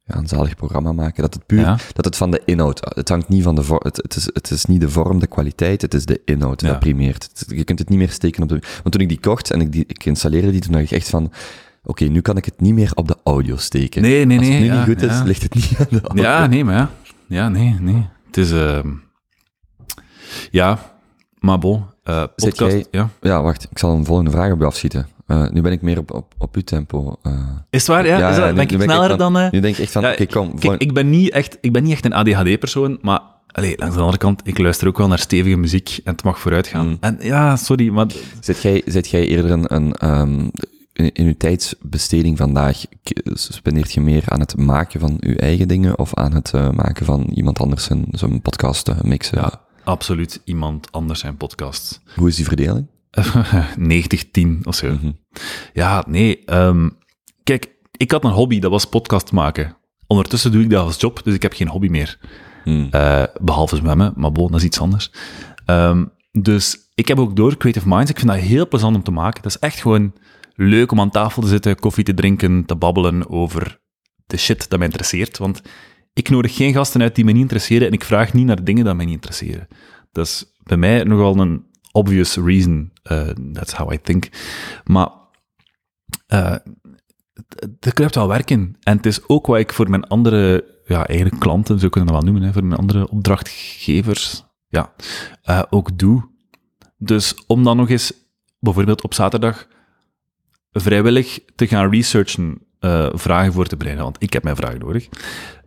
[0.06, 1.22] ja, een zalig programma maken.
[1.22, 1.78] Dat het puur, Ja.
[1.94, 4.52] dat het van de inhoud, het hangt niet van de vorm, het, het, is, het
[4.52, 6.68] is niet de vorm, de kwaliteit, het is de inhoud Ja.
[6.68, 7.24] dat primeert.
[7.24, 9.62] Het- je kunt het niet meer steken op de, want toen ik die kocht en
[9.62, 11.32] ik, die, ik installeerde die, toen dacht ik echt van,
[11.84, 14.02] oké, nu kan ik het niet meer op de audio steken.
[14.02, 15.24] Nee, nee, Als het nee, nu ja, niet goed is, ja.
[15.24, 16.24] ligt het niet aan de audio.
[16.24, 16.90] Ja, nee, maar ja.
[17.28, 18.08] Ja, nee, nee.
[18.28, 18.52] Het is...
[18.52, 18.90] ehm,
[20.52, 20.80] ja,
[21.40, 21.84] maar bon.
[22.04, 23.10] eh podcast, jij- ja.
[23.22, 25.08] Ja, wacht, ik zal een volgende vraag op je afschieten.
[25.52, 27.16] Nu ben ik meer op, op, op uw tempo.
[27.24, 27.32] eh.
[27.70, 28.06] Is het waar?
[28.06, 29.38] Ja, Ja, is dat, ja, nu- ben ik sneller dan...
[29.38, 30.60] eh, Nu denk ik echt van, Ja, oké, kom.
[30.60, 34.00] Kijk, ik ben niet echt, ik ben niet echt een ADHD-persoon, maar allee, langs de
[34.02, 36.88] andere kant, ik luister ook wel naar stevige muziek en het mag vooruit gaan.
[36.88, 36.98] Mm.
[37.00, 38.06] En ja, sorry, maar
[38.40, 40.40] Zit jij, zit jij eerder een, een ehm,
[40.94, 42.82] in, in uw tijdsbesteding vandaag,
[43.34, 47.06] spendeert je meer aan het maken van uw eigen dingen of aan het eh, maken
[47.06, 49.38] van iemand anders zijn, zijn podcast mixen?
[49.38, 52.02] ja, absoluut iemand anders zijn podcast.
[52.16, 52.88] Hoe is die verdeling?
[54.60, 54.92] 90-10 of zo.
[54.92, 55.12] Mhm.
[55.74, 56.44] Ja, nee.
[56.46, 56.90] ehm,
[57.44, 59.78] kijk, ik had een hobby, dat was podcast maken.
[60.08, 62.20] Ondertussen doe ik dat als job, dus ik heb geen hobby meer.
[62.64, 62.88] Hmm.
[62.92, 65.12] Eh, behalve zwemmen, maar bon, dat is iets anders.
[65.66, 68.12] Ehm, dus ik heb ook door Creative Minds.
[68.12, 69.42] Ik vind dat heel plezant om te maken.
[69.44, 70.14] Dat is echt gewoon
[70.56, 73.80] leuk om aan tafel te zitten, koffie te drinken, te babbelen over
[74.26, 75.38] de shit dat mij interesseert.
[75.38, 75.62] Want
[76.14, 78.86] ik nodig geen gasten uit die me niet interesseren en ik vraag niet naar dingen
[78.86, 79.68] dat mij niet interesseren.
[80.12, 81.66] Dat is bij mij nogal een
[82.00, 82.92] obvious reason.
[83.04, 84.30] eh, that's how I think.
[84.84, 85.10] Maar
[86.28, 86.56] eh,
[87.80, 88.76] er kruipt wel werk in.
[88.84, 92.16] En het is ook wat ik voor mijn andere, ja, eigenlijk klanten, zo kunnen we
[92.16, 94.94] dat wel noemen, voor mijn andere opdrachtgevers, ja,
[95.42, 96.28] eh, ook doe.
[96.98, 98.14] Dus om dan nog eens,
[98.60, 99.68] bijvoorbeeld op zaterdag,
[100.72, 105.08] vrijwillig te gaan researchen, eh, vragen voor te bereiden, want ik heb mijn vragen nodig,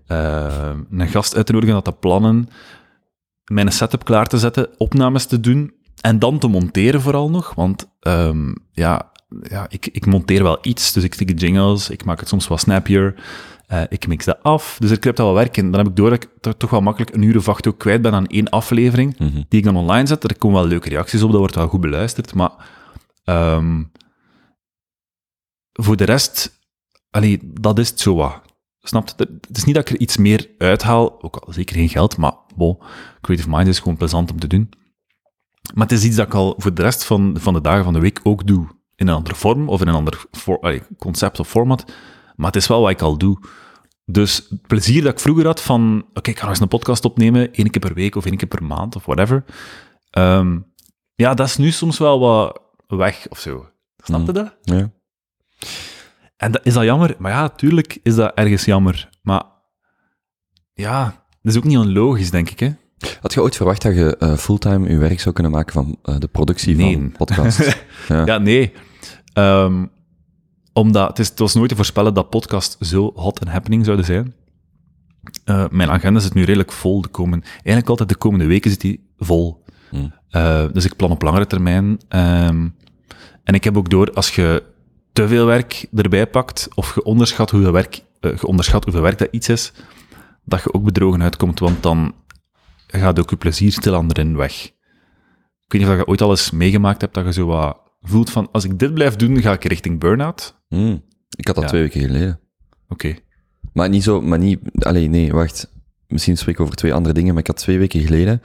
[0.07, 2.49] een gast uit te nodigen, dat te plannen,
[3.45, 7.89] mijn setup klaar te zetten, opnames te doen, en dan te monteren vooral nog, want
[8.01, 9.11] ehm, ja,
[9.43, 12.61] ja ik, ik monteer wel iets, dus ik stik jingles, ik maak het soms wat
[12.61, 13.15] snappier,
[13.67, 15.71] eh, ik mix dat af, dus er kruipt al wel werk in.
[15.71, 17.79] Dan heb ik door dat ik toch, toch wel makkelijk een uur of acht ook
[17.79, 19.43] kwijt ben aan één aflevering, Mhm.
[19.49, 20.25] die ik dan online zet.
[20.25, 22.51] Er komen wel leuke reacties op, dat wordt wel goed beluisterd, maar
[23.25, 23.83] ehm,
[25.73, 26.59] voor de rest,
[27.11, 28.41] allee, dat is het zo wat.
[28.81, 29.15] Snap je?
[29.49, 32.33] Het is niet dat ik er iets meer uithaal, ook al zeker geen geld, maar
[32.57, 32.79] bon,
[33.21, 34.71] Creative Minds is gewoon plezant om te doen.
[35.73, 37.93] Maar het is iets dat ik al voor de rest van, van de dagen van
[37.93, 38.67] de week ook doe.
[38.95, 40.25] In een andere vorm of in een ander
[40.99, 41.93] concept of format.
[42.37, 43.39] Maar het is wel wat ik al doe.
[44.05, 47.53] Dus het plezier dat ik vroeger had van, oké, ik ga eens een podcast opnemen,
[47.53, 49.45] één keer per week of één keer per maand of whatever.
[50.11, 50.59] Ehm,
[51.15, 53.69] ja, dat is nu soms wel wat weg of zo.
[53.97, 54.57] Snap je dat?
[54.63, 54.93] Ja.
[56.37, 57.15] En dat, is dat jammer?
[57.19, 59.09] Maar ja, tuurlijk is dat ergens jammer.
[59.23, 59.45] Maar
[60.73, 61.05] ja,
[61.43, 62.73] dat is ook niet onlogisch, denk ik, hè?
[63.21, 66.19] Had je ooit verwacht dat je eh, fulltime je werk zou kunnen maken van eh,
[66.19, 66.95] de productie Nee.
[66.95, 67.77] van podcasts?
[68.09, 68.27] ja.
[68.27, 68.73] Ja, nee.
[69.33, 69.87] Ehm,
[70.73, 74.05] omdat het, is, het was nooit te voorspellen dat podcasts zo hot en happening zouden
[74.07, 74.35] zijn.
[75.45, 77.03] Eh, mijn agenda zit nu redelijk vol.
[77.03, 79.65] De komen, eigenlijk altijd de komende weken zit die vol.
[79.91, 80.13] Hmm.
[80.73, 82.01] Dus ik plan op langere termijn.
[82.09, 82.69] Ehm,
[83.45, 84.63] en ik heb ook door, als je
[85.13, 89.29] te veel werk erbij pakt, of je onderschat hoeveel werk, je onderschat hoeveel werk dat
[89.31, 89.73] iets is,
[90.45, 92.15] dat je ook bedrogen uitkomt, want dan
[93.01, 94.65] gaat ook je plezier stil aan erin weg.
[95.65, 98.31] Ik weet niet of je ooit al eens meegemaakt hebt dat je zo wat voelt
[98.31, 100.61] van, als ik dit blijf doen, ga ik richting burn-out.
[100.69, 101.03] Hmm.
[101.37, 101.71] Ik had dat Ja.
[101.71, 102.41] twee weken geleden.
[102.89, 103.15] Oké.
[103.73, 105.71] Maar niet zo, maar niet, allee, nee, wacht.
[106.07, 108.43] Misschien spreek ik over twee andere dingen, maar ik had twee weken geleden,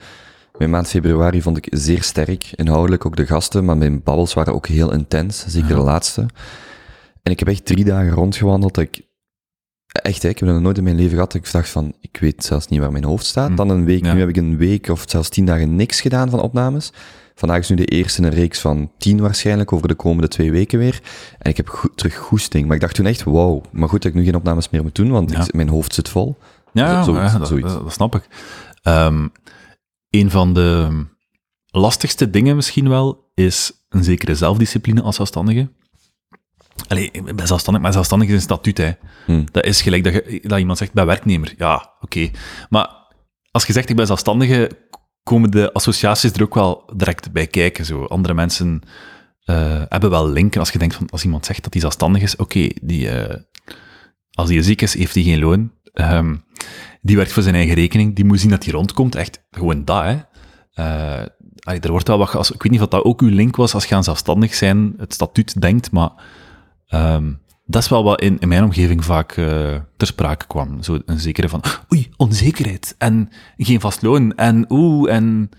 [0.58, 4.54] mijn maand februari vond ik zeer sterk, inhoudelijk ook de gasten, maar mijn babbels waren
[4.54, 6.26] ook heel intens, zeker de laatste.
[7.22, 9.02] En ik heb echt drie dagen rondgewandeld, dat ik,
[9.92, 12.16] echt, hè, ik heb dat nog nooit in mijn leven gehad, ik dacht van, ik
[12.20, 13.56] weet zelfs niet waar mijn hoofd staat.
[13.56, 14.12] Dan een week, Ja.
[14.12, 16.92] nu heb ik een week of zelfs tien dagen niks gedaan van opnames.
[17.34, 20.50] Vandaag is nu de eerste in een reeks van tien waarschijnlijk, over de komende twee
[20.52, 21.00] weken weer.
[21.38, 22.66] En ik heb goed, terug goesting.
[22.66, 24.94] Maar ik dacht toen echt, wauw, maar goed dat ik nu geen opnames meer moet
[24.94, 25.40] doen, want Ja.
[25.44, 26.36] ik, mijn hoofd zit vol.
[26.72, 27.72] Ja, Zo- dat, zoiets.
[27.72, 28.28] dat- dat snap ik.
[28.82, 29.28] Ehm,
[30.10, 30.88] een van de
[31.66, 35.68] lastigste dingen misschien wel, is een zekere zelfdiscipline als zelfstandige.
[36.86, 38.90] Allee, ik ben zelfstandig, maar zelfstandig is een statuut, hè.
[39.26, 39.46] Hmm.
[39.52, 41.54] Dat is gelijk dat, je, dat iemand zegt, bij werknemer.
[41.56, 42.30] Ja, oké.
[42.68, 42.88] Maar
[43.50, 44.70] als je zegt, ik ben zelfstandige,
[45.22, 47.84] komen de associaties er ook wel direct bij kijken.
[47.84, 48.04] Zo.
[48.04, 48.82] Andere mensen
[49.44, 50.60] eh, hebben wel linken.
[50.60, 53.36] Als je denkt, van, als iemand zegt dat hij zelfstandig is, oké, die, eh,
[54.32, 55.72] als die ziek is, heeft hij geen loon.
[55.92, 56.36] Ehm,
[57.00, 58.16] die werkt voor zijn eigen rekening.
[58.16, 59.14] Die moet zien dat hij rondkomt.
[59.14, 60.16] Echt gewoon dat, hè.
[60.72, 61.26] Eh,
[61.60, 62.34] allee, er wordt wel wat...
[62.34, 64.94] Als, ik weet niet of dat ook uw link was als je aan zelfstandig zijn,
[64.96, 66.10] het statuut denkt, maar
[66.88, 67.32] ehm,
[67.70, 69.46] dat is wel wat in, in mijn omgeving vaak eh,
[69.96, 70.82] ter sprake kwam.
[70.82, 71.62] Zo een zekere van,
[71.92, 75.50] oei, onzekerheid, en geen vast loon, en oeh, en...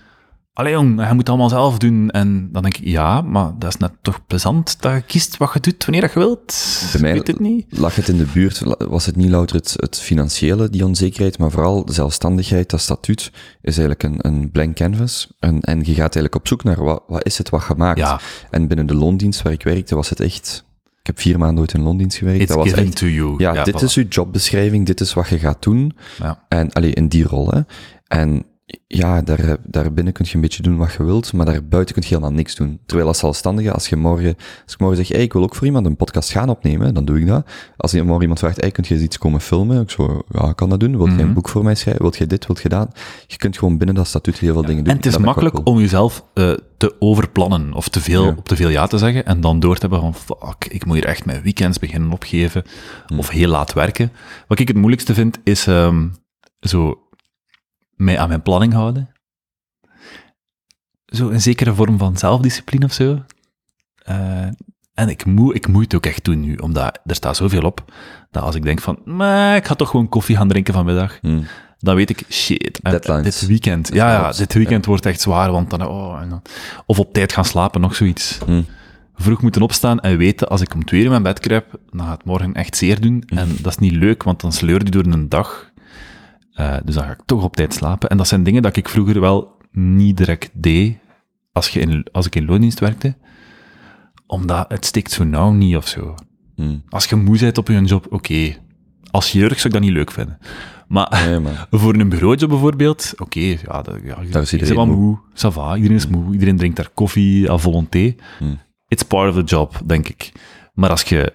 [0.53, 2.09] Allee jong, je moet het allemaal zelf doen.
[2.09, 5.53] En dan denk ik, ja, maar dat is net toch plezant dat je kiest wat
[5.53, 6.79] je doet wanneer dat je wilt.
[6.91, 7.65] Bij mij weet het niet.
[7.69, 11.51] lag het in de buurt, was het niet louter het, het financiële, die onzekerheid, maar
[11.51, 15.31] vooral de zelfstandigheid, dat statuut, is eigenlijk een, een blank canvas.
[15.39, 17.99] En, en je gaat eigenlijk op zoek naar wat, wat is het wat je maakt.
[17.99, 18.19] Ja.
[18.49, 20.67] En binnen de loondienst waar ik werkte, was het echt...
[21.09, 22.41] Ik heb vier maanden ooit in loondienst gewerkt.
[22.41, 23.35] It's dat was echt, to you.
[23.37, 23.83] ja, dit voilà.
[23.83, 25.93] is uw jobbeschrijving, dit is wat je gaat doen.
[26.19, 26.43] Ja.
[26.47, 27.61] En, allee, in die rol, hè.
[28.07, 28.43] En
[28.87, 32.03] ja, daar, daar binnen kun je een beetje doen wat je wilt, maar daarbuiten kun
[32.03, 32.79] je helemaal niks doen.
[32.85, 35.65] Terwijl als zelfstandige, als je morgen, als ik morgen zeg, hey, ik wil ook voor
[35.65, 37.47] iemand een podcast gaan opnemen, dan doe ik dat.
[37.77, 39.81] Als je morgen iemand vraagt, hey, kun je eens iets komen filmen?
[39.81, 40.97] Ik zo, ja, ik kan dat doen.
[40.97, 42.01] Wilt jij een boek voor mij schrijven?
[42.01, 42.45] Wilt jij dit?
[42.47, 42.99] Wilt je dat?
[43.27, 44.91] Je kunt gewoon binnen dat statuut heel veel dingen doen.
[44.91, 48.33] En het is Dat makkelijk om jezelf eh, te overplannen of te veel, Ja.
[48.37, 50.95] op te veel ja te zeggen en dan door te hebben van fuck, ik moet
[50.95, 52.63] hier echt mijn weekends beginnen opgeven
[53.07, 53.19] Hmm.
[53.19, 54.11] of heel laat werken.
[54.47, 56.07] Wat ik het moeilijkste vind is ehm,
[56.59, 56.99] zo
[57.99, 59.09] mij aan mijn planning houden.
[61.05, 63.23] Zo een zekere vorm van zelfdiscipline of zo.
[63.95, 64.47] Eh,
[64.93, 67.83] en ik moet, ik moet het ook echt doen nu, omdat er staat zoveel op,
[68.31, 71.45] dat als ik denk van, maar ik ga toch gewoon koffie gaan drinken vanmiddag, Hmm.
[71.77, 73.23] dan weet ik, shit, eh, Deadlines.
[73.39, 76.41] dit weekend, ja, ja, dit weekend wordt echt zwaar, want dan, oh, dan,
[76.85, 78.37] of op tijd gaan slapen, nog zoiets.
[78.45, 78.65] Hmm.
[79.15, 82.05] Vroeg moeten opstaan en weten, als ik om twee uur in mijn bed kruip, dan
[82.05, 83.23] gaat het morgen echt zeer doen.
[83.27, 83.37] Hmm.
[83.37, 85.68] En dat is niet leuk, want dan sleur je door een dag.
[86.59, 88.09] Eh, dus dan ga ik toch op tijd slapen.
[88.09, 90.97] En dat zijn dingen dat ik vroeger wel niet direct deed,
[91.51, 93.15] als, je in, als ik in loondienst werkte.
[94.27, 96.15] Omdat het steekt zo nauw niet of zo.
[96.55, 96.83] Hmm.
[96.89, 98.55] Als je moe bent op je job, oké.
[99.11, 100.37] Als chirurg zou ik dat niet leuk vinden.
[100.87, 104.85] Maar Nee, maar voor een bureaujob bijvoorbeeld, oké, ja, dat, ja, Daar is iedereen wel
[104.85, 104.95] moe.
[104.95, 105.19] moe.
[105.33, 106.33] Ça va, iedereen is moe.
[106.33, 108.15] Iedereen drinkt daar koffie à volonté.
[108.39, 108.59] Hmm.
[108.87, 110.31] It's part of the job, denk ik.
[110.73, 111.33] Maar als je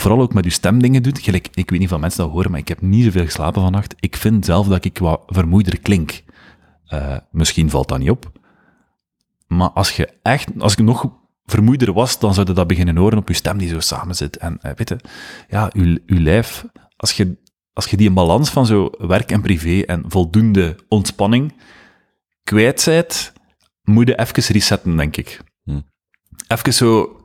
[0.00, 2.50] vooral ook met je stem dingen doet, gelijk, ik weet niet van mensen dat horen,
[2.50, 3.94] maar ik heb niet zoveel geslapen vannacht.
[4.00, 6.22] Ik vind zelf dat ik wat vermoeider klink.
[6.86, 8.32] Eh, misschien valt dat niet op.
[9.46, 13.18] Maar als je echt, als ik nog vermoeider was, dan zou je dat beginnen horen
[13.18, 14.36] op je stem die zo samen zit.
[14.36, 14.96] En eh, weet je,
[15.48, 16.64] ja, je, je lijf,
[16.96, 17.36] als je,
[17.72, 21.54] als je die balans van zo werk en privé en voldoende ontspanning
[22.44, 23.32] kwijt bent,
[23.82, 25.40] moet je even resetten, denk ik.
[25.64, 25.80] Hm.
[26.48, 27.16] Even zo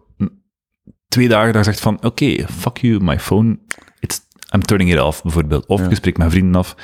[1.08, 3.58] twee dagen dat je zegt van, oké, fuck you, my phone,
[4.00, 4.22] it's,
[4.56, 5.66] I'm turning it off, bijvoorbeeld.
[5.66, 5.90] Of Ja.
[5.90, 6.76] je spreekt met vrienden af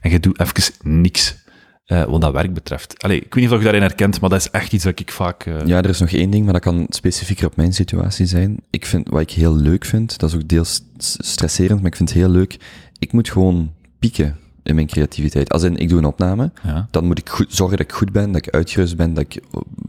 [0.00, 1.46] en je doet even niks.
[1.86, 3.02] eh, wat dat werk betreft.
[3.02, 5.12] Allee, ik weet niet of je daarin herkent, maar dat is echt iets dat ik
[5.12, 5.44] vaak...
[5.46, 8.56] eh, Ja, er is nog één ding, maar dat kan specifieker op mijn situatie zijn.
[8.70, 10.80] Ik vind, wat ik heel leuk vind, dat is ook deels
[11.18, 12.56] stresserend, maar ik vind het heel leuk.
[12.98, 15.50] Ik moet gewoon pieken in mijn creativiteit.
[15.52, 16.88] Als in, ik doe een opname, ja.
[16.90, 19.42] dan moet ik goed, zorgen dat ik goed ben, dat ik uitgerust ben, dat ik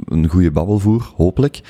[0.05, 1.61] een goede babbel voer, hopelijk.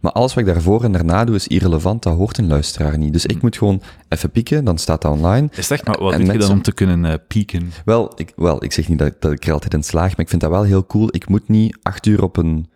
[0.00, 3.12] Maar alles wat ik daarvoor en daarna doe is irrelevant, dat hoort een luisteraar niet.
[3.12, 5.48] Dus ik moet gewoon even pieken, dan staat dat online.
[5.56, 7.72] Is echt, maar wat En doe je dan om te kunnen eh, pieken?
[7.84, 10.28] Wel ik, wel, ik zeg niet dat, dat ik er altijd in slaag, maar ik
[10.28, 11.08] vind dat wel heel cool.
[11.10, 12.70] Ik moet niet acht uur op een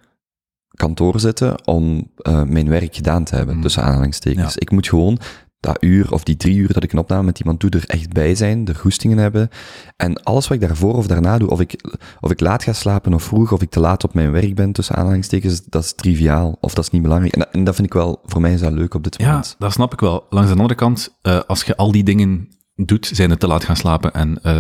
[0.75, 3.63] kantoor zitten om eh, mijn werk gedaan te hebben, Mm.
[3.63, 4.55] tussen aanhalingstekens.
[4.55, 4.61] Ja.
[4.61, 5.19] Ik moet gewoon
[5.61, 8.13] dat uur of die drie uur dat ik een opname met iemand doe, er echt
[8.13, 9.49] bij zijn, er goestingen hebben.
[9.97, 11.85] En alles wat ik daarvoor of daarna doe, of ik,
[12.21, 14.73] of ik laat ga slapen of vroeg, of ik te laat op mijn werk ben,
[14.73, 17.33] tussen aanhalingstekens, dat is triviaal, of dat is niet belangrijk.
[17.33, 19.27] En dat, en dat vind ik wel, voor mij is dat leuk op dit Ja,
[19.27, 19.57] moment.
[19.59, 20.27] dat snap ik wel.
[20.31, 23.65] Langs de andere kant, eh, als je al die dingen doet, zijn het te laat
[23.65, 24.55] gaan slapen en eh,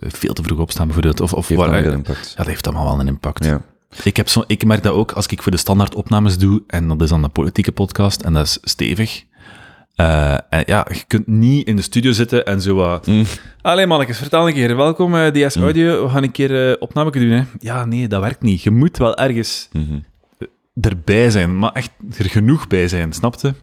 [0.00, 1.20] veel te vroeg opstaan bijvoorbeeld.
[1.20, 2.28] Of, of Heeft waar- impact.
[2.30, 3.44] ja, dat heeft allemaal wel een impact.
[3.44, 3.62] Ja.
[4.04, 6.88] Ik, heb zo, ik merk dat ook als ik voor de standaard opnames doe, en
[6.88, 9.24] dat is dan een politieke podcast, en dat is stevig.
[9.94, 13.06] Eh, en ja, je kunt niet in de studio zitten en zo wat...
[13.06, 13.24] Mm.
[13.62, 14.76] Allee mannetjes, vertel een keer.
[14.76, 16.02] Welkom, eh, DS Audio.
[16.04, 17.42] We gaan een keer eh opname doen, hè.
[17.58, 18.62] Ja, nee, dat werkt niet.
[18.62, 19.98] Je moet wel ergens Mhm.
[20.80, 23.54] erbij zijn, maar echt er genoeg bij zijn, snapte?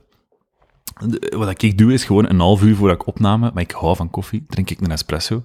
[1.35, 4.09] Wat ik doe is gewoon een half uur voordat ik opname, maar ik hou van
[4.09, 5.43] koffie, drink ik een espresso.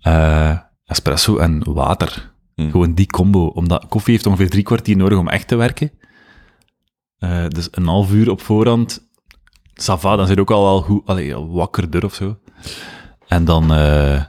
[0.00, 2.32] Eh, espresso en water.
[2.54, 2.70] Mm.
[2.70, 3.46] Gewoon die combo.
[3.46, 5.90] Omdat koffie heeft ongeveer drie kwartier nodig om echt te werken.
[7.18, 9.08] Eh, dus een half uur op voorhand,
[9.74, 12.38] sava, dan zit ook al wel goed, allee, al wakkerder of zo.
[13.28, 14.24] En dan, eh,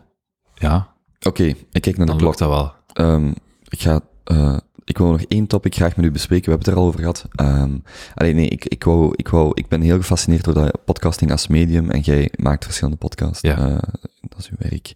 [0.56, 0.94] ja,
[1.28, 2.38] Oké, ik kijk naar de dan klok.
[2.38, 2.74] dat wel.
[2.94, 3.28] Ehm,
[3.70, 6.46] ik ga, eh, ik wil nog één topic graag met u bespreken.
[6.46, 7.26] We hebben het er al over gehad.
[7.32, 7.78] Ehm
[8.16, 11.48] allee, nee, ik, ik, wou, ik, wou, ik ben heel gefascineerd door dat podcasting als
[11.48, 13.42] medium en jij maakt verschillende podcasts.
[13.42, 13.58] Ja.
[13.58, 13.78] Eh,
[14.22, 14.94] dat is uw werk.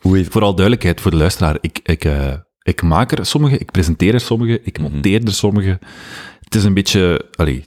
[0.00, 1.58] Hoe heeft, Vooral duidelijkheid voor de luisteraar.
[1.60, 2.08] Ik, ik,
[2.62, 4.90] ik maak er sommige, ik presenteer er sommige, ik Mhm.
[4.92, 5.78] monteer er sommige.
[6.40, 7.26] Het is een beetje...
[7.34, 7.64] Allee,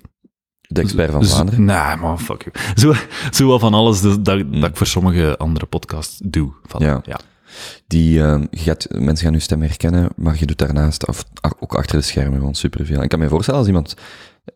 [0.74, 1.66] de expert van Vlaanderen?
[1.66, 2.56] Nee, man, fuck you.
[2.76, 2.94] Zo,
[3.32, 6.52] zo wel van alles dus dat, dat ik voor sommige andere podcasts doe.
[6.66, 7.02] Van, Ja.
[7.06, 7.20] ja.
[7.88, 11.06] Die, ehm, je gaat, mensen gaan uw stem herkennen, maar je doet daarnaast,
[11.60, 13.04] ook achter de schermen, gewoon superveel.
[13.04, 13.96] Ik kan me voorstellen als iemand,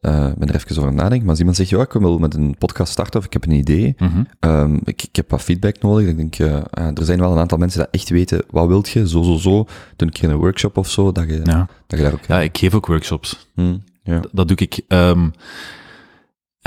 [0.02, 2.34] eh, ik ben er even over nadenken, maar als iemand zegt, ja, ik wil met
[2.34, 4.24] een podcast starten of ik heb een idee, Mhm.
[4.40, 6.08] Ehm, ik, ik heb wat feedback nodig.
[6.08, 8.90] Ik denk, eh, ah, er zijn wel een aantal mensen die echt weten, wat wilt
[8.90, 9.52] je, zo, zo, zo.
[9.96, 11.68] Doe een keer een workshop of zo, dat je, ja.
[11.88, 12.26] dat je daar ook...
[12.28, 13.50] ja, ik geef ook workshops.
[13.56, 14.20] Hm, ja.
[14.20, 14.82] Dat, dat doe ik.
[14.88, 15.30] Ehm,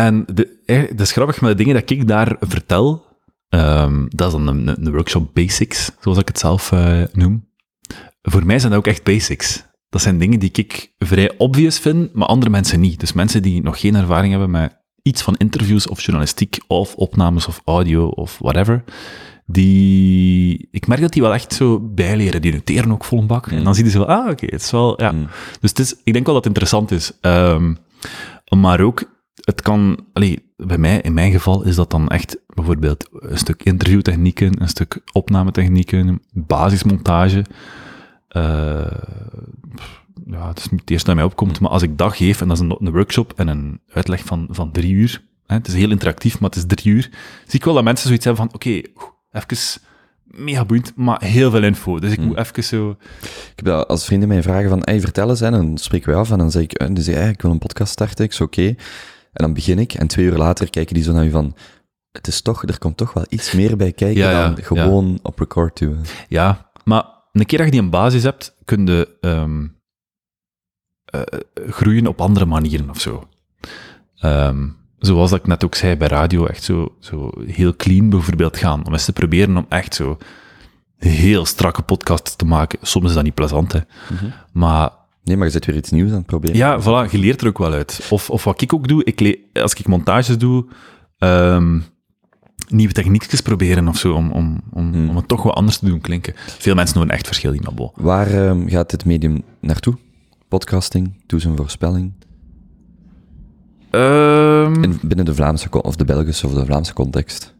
[0.06, 3.06] en de, eh, dat is grappig, maar de dingen dat ik daar vertel,
[3.48, 7.48] ehm, dat is dan een, workshop basics, zoals ik het zelf eh, noem.
[8.22, 9.64] Voor mij zijn dat ook echt basics.
[9.88, 13.00] Dat zijn dingen die ik vrij obvious vind, maar andere mensen niet.
[13.00, 17.46] Dus mensen die nog geen ervaring hebben met iets van interviews of journalistiek of opnames
[17.46, 18.84] of audio of whatever,
[19.46, 20.68] die...
[20.70, 22.42] Ik merk dat die wel echt zo bijleren.
[22.42, 23.46] Die noteren ook vol een bak.
[23.46, 25.02] En dan zie je zo, van, ah, oké, het is wel...
[25.02, 25.12] Ja.
[25.12, 25.26] Mm.
[25.60, 27.12] Dus het is, ik denk wel dat het interessant is.
[27.20, 27.74] Ehm,
[28.48, 30.06] maar ook, het kan...
[30.12, 34.68] Allee, bij mij, in mijn geval, is dat dan echt bijvoorbeeld een stuk interviewtechnieken, een
[34.68, 37.44] stuk opnametechnieken, basismontage.
[38.28, 38.92] Eh,
[40.26, 42.48] ja, het is niet het eerste dat mij opkomt, maar als ik dat geef, en
[42.48, 45.74] dat is een, een workshop en een uitleg van, van drie uur, hè, het is
[45.74, 47.10] heel interactief, maar het is drie uur,
[47.46, 48.82] zie ik wel dat mensen zoiets hebben van, oké,
[49.30, 49.80] even
[50.24, 51.98] mega boeiend, maar heel veel info.
[51.98, 52.96] Dus ik moet even zo...
[53.20, 56.18] Ik heb dat als vrienden mij vragen van, hey, vertel eens, hè, dan spreken we
[56.18, 58.74] af en dan zeg ik, zeggen, hey, ik wil een podcast starten, ik zeg, oké.
[59.32, 61.54] En dan begin ik en twee uur later kijken die zo naar je van,
[62.12, 65.18] het is toch, er komt toch wel iets meer bij kijken Ja, ja, dan gewoon
[65.22, 66.02] op record duwen.
[66.28, 69.66] Ja, maar een keer dat je die een basis hebt, kun je ehm,
[71.04, 71.20] eh,
[71.54, 73.28] groeien op andere manieren of zo.
[74.16, 74.68] Ehm,
[74.98, 78.86] zoals dat ik net ook zei bij radio, echt zo, zo heel clean bijvoorbeeld gaan.
[78.86, 80.18] Om eens te proberen om echt zo
[80.96, 82.78] heel strakke podcasts te maken.
[82.82, 83.80] Soms is dat niet plezant, hè.
[84.52, 84.90] Maar
[85.30, 86.56] Nee, maar je zit weer iets nieuws aan het proberen.
[86.56, 88.06] ja, voilà, je leert er ook wel uit.
[88.10, 90.66] Of, of wat ik ook doe, ik le- als ik montages doe,
[91.18, 91.78] ehm,
[92.68, 95.08] nieuwe techniekjes proberen of zo, om, om, om, Hmm.
[95.08, 96.32] om het toch wat anders te doen klinken.
[96.36, 97.90] Veel mensen doen echt verschil in, maar bon.
[97.94, 99.94] Waar ehm, gaat dit medium naartoe?
[100.48, 102.12] Podcasting, doe een voorspelling.
[103.90, 107.54] Ehm, In, binnen de Vlaamse, of de Belgische of de Vlaamse context.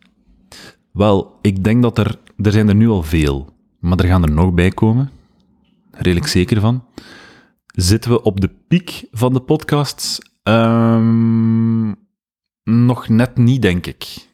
[0.93, 3.49] Wel, ik denk dat er, er zijn er nu al veel,
[3.79, 5.11] maar er gaan er nog bij komen.
[5.93, 6.85] Redelijk zeker van.
[7.75, 10.19] Zitten we op de piek van de podcasts?
[10.43, 11.89] Ehm,
[12.65, 14.29] nog net niet, denk ik.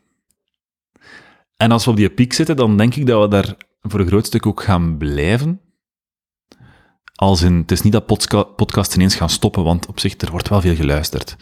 [1.57, 4.07] En als we op die piek zitten, dan denk ik dat we daar voor een
[4.07, 5.61] groot stuk ook gaan blijven.
[7.15, 10.31] Als in, het is niet dat podca podcasts ineens gaan stoppen, want op zich, er
[10.31, 11.37] wordt wel veel geluisterd.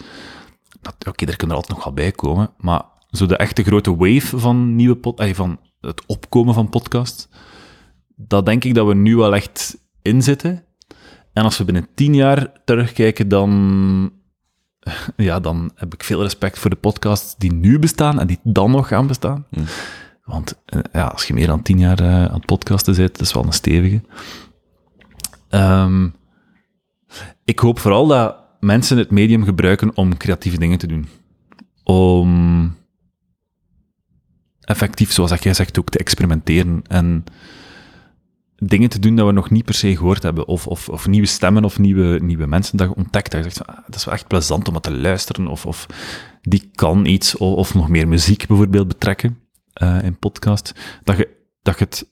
[1.08, 4.38] Oké, er kunnen er altijd nog wel bij komen, maar zo de echte grote wave
[4.38, 7.28] van nieuwe pod, van het opkomen van podcasts,
[8.16, 10.64] dat denk ik dat we nu wel echt in zitten.
[11.34, 14.12] En als we binnen tien jaar terugkijken, dan,
[15.16, 18.70] ja, dan heb ik veel respect voor de podcasts die nu bestaan en die dan
[18.70, 19.46] nog gaan bestaan.
[19.50, 19.64] Mm.
[20.24, 23.26] Want eh, ja, als je meer dan tien jaar eh, aan het podcasten zit, dat
[23.26, 24.00] is wel een stevige.
[25.48, 26.08] Ehm,
[27.44, 31.08] ik hoop vooral dat mensen het medium gebruiken om creatieve dingen te doen.
[31.82, 32.76] Om
[34.60, 37.24] effectief, zoals jij zegt, ook te experimenteren en
[38.56, 40.46] dingen te doen dat we nog niet per se gehoord hebben.
[40.46, 43.30] Of, of, of nieuwe stemmen of nieuwe, nieuwe mensen dat je ontdekt.
[43.30, 45.46] Dat je zegt, ah, dat is wel echt plezant om dat te luisteren.
[45.46, 45.86] Of, of
[46.40, 49.38] die kan iets, of, of nog meer muziek bijvoorbeeld betrekken
[49.72, 50.72] eh, in podcast.
[51.04, 51.28] Dat je,
[51.62, 52.10] dat je het,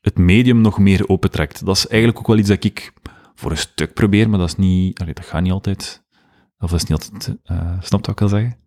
[0.00, 1.64] het medium nog meer opentrekt.
[1.64, 2.92] Dat is eigenlijk ook wel iets dat ik
[3.34, 6.04] voor een stuk probeer, maar dat is niet, dat gaat niet altijd.
[6.58, 8.59] Of dat is niet altijd, eh snapt wat ik wil zeggen?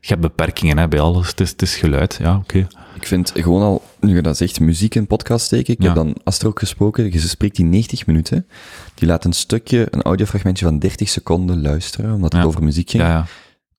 [0.00, 1.28] Je hebt beperkingen hè, bij alles.
[1.28, 2.66] Het is, het is geluid, ja, oké.
[2.94, 5.72] Ik vind gewoon al, nu je dat zegt, muziek in podcast steken.
[5.74, 5.86] Ik Ja.
[5.86, 7.12] heb dan Astro ook gesproken.
[7.12, 8.46] Je spreekt die 90 minuten.
[8.94, 13.02] Die laat een stukje, een audiofragmentje van 30 seconden luisteren, omdat het over muziek ging.
[13.02, 13.26] Ja, ja.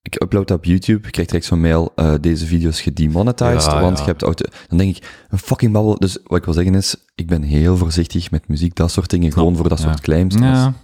[0.02, 3.64] Ik upload dat op YouTube, ik krijg direct zo'n mail, eh, deze video is gedemonetized,
[3.72, 4.04] Ja, want ja.
[4.04, 4.44] je hebt auto...
[4.68, 5.98] Dan denk ik, een fucking babbel.
[5.98, 9.32] Dus wat ik wil zeggen is, ik ben heel voorzichtig met muziek, dat soort dingen,
[9.32, 10.34] gewoon voor dat soort claims.
[10.34, 10.74] Ja,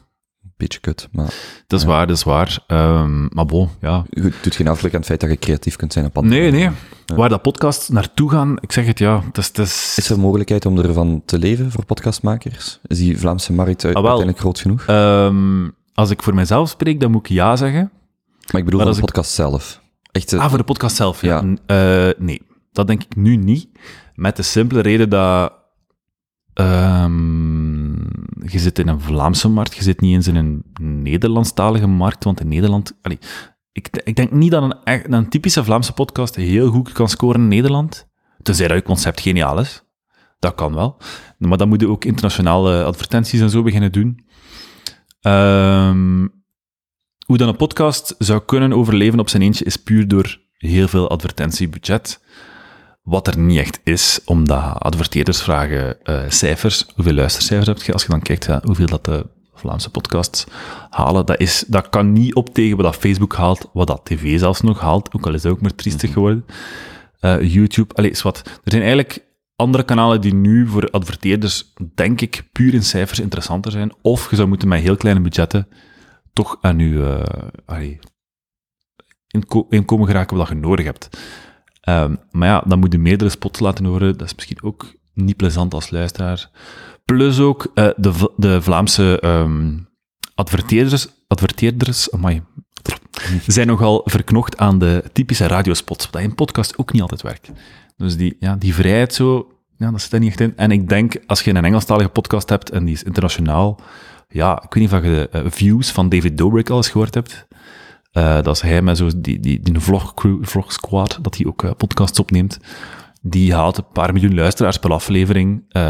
[0.60, 1.34] beetje kut, maar
[1.66, 1.90] dat is Ja.
[1.92, 2.58] waar, dat is waar.
[2.66, 4.04] Ehm, maar bon, ja.
[4.10, 6.24] het doet geen afbreuk aan het feit dat je creatief kunt zijn op pad.
[6.24, 6.68] Nee, nee.
[7.06, 9.94] Waar dat podcasts naartoe gaan, ik zeg het, ja, het is...
[9.96, 12.78] Is, er een mogelijkheid om ervan te leven voor podcastmakers?
[12.86, 14.10] Is die Vlaamse markt uit- Ah, wel.
[14.18, 14.84] uiteindelijk groot genoeg?
[14.86, 17.90] Ehm, als ik voor mezelf spreek, dan moet ik ja zeggen.
[18.50, 19.80] Maar ik bedoel maar de ik- podcast zelf.
[20.12, 21.44] Echt, eh, Ah, voor de podcast zelf, ja.
[21.66, 22.42] Eh, nee,
[22.72, 23.68] dat denk ik nu niet.
[24.14, 25.52] Met de simpele reden dat
[26.54, 27.69] ehm,
[28.46, 30.64] je zit in een Vlaamse markt, je zit niet eens in een
[31.02, 32.98] Nederlandstalige markt, want in Nederland...
[33.72, 37.48] Ik, ik denk niet dat een, een typische Vlaamse podcast heel goed kan scoren in
[37.48, 38.08] Nederland.
[38.42, 39.82] Tenzij dat je concept geniaal is.
[40.38, 40.96] Dat kan wel.
[41.38, 44.26] Maar dan moet je ook internationale advertenties en zo beginnen doen.
[45.20, 46.26] Ehm,
[47.26, 51.10] hoe dan een podcast zou kunnen overleven op zijn eentje is puur door heel veel
[51.10, 52.20] advertentiebudget.
[53.10, 56.86] Wat er niet echt is, omdat adverteerders vragen eh, cijfers.
[56.94, 57.92] Hoeveel luistercijfers heb je?
[57.92, 60.46] Als je dan kijkt hoeveel dat de Vlaamse podcasts
[60.90, 64.38] halen, dat, is, dat kan niet op tegen wat dat Facebook haalt, wat dat tv
[64.38, 66.44] zelfs nog haalt, ook al is dat ook maar triestig geworden.
[67.20, 68.42] Eh, YouTube, allee, is wat.
[68.44, 69.24] Er zijn eigenlijk
[69.56, 73.92] andere kanalen die nu voor adverteerders, denk ik, puur in cijfers interessanter zijn.
[74.02, 75.68] Of je zou moeten met heel kleine budgetten
[76.32, 77.98] toch aan je eh, allee,
[79.68, 81.08] inkomen geraken wat je nodig hebt.
[81.90, 84.18] Ehm, maar ja, dan moet je meerdere spots laten horen.
[84.18, 86.50] Dat is misschien ook niet plezant als luisteraar.
[87.04, 89.78] Plus ook eh, de, de Vlaamse ehm,
[90.34, 92.42] adverteerders, adverteerders amai,
[93.46, 97.50] zijn nogal verknocht aan de typische radiospots, wat in een podcast ook niet altijd werkt.
[97.96, 100.56] Dus die, ja, die vrijheid zo, ja, dat zit er niet echt in.
[100.56, 103.80] En ik denk, als je een Engelstalige podcast hebt en die is internationaal,
[104.28, 107.14] ja, ik weet niet of je de eh, views van David Dobrik al eens gehoord
[107.14, 107.46] hebt.
[108.10, 111.46] Eh, dat is hij met zo die, die, die vlog, crew, vlog squad, dat hij
[111.46, 112.58] ook eh, podcasts opneemt.
[113.22, 115.64] Die haalt een paar miljoen luisteraars per aflevering.
[115.68, 115.82] Eh,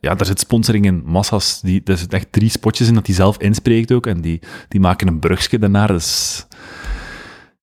[0.00, 1.60] ja, daar zit sponsoring in, massa's.
[1.60, 4.06] Die, er zitten echt drie spotjes in dat hij zelf inspreekt ook.
[4.06, 5.88] En die, die maken een brugje daarnaar.
[5.88, 6.46] Dus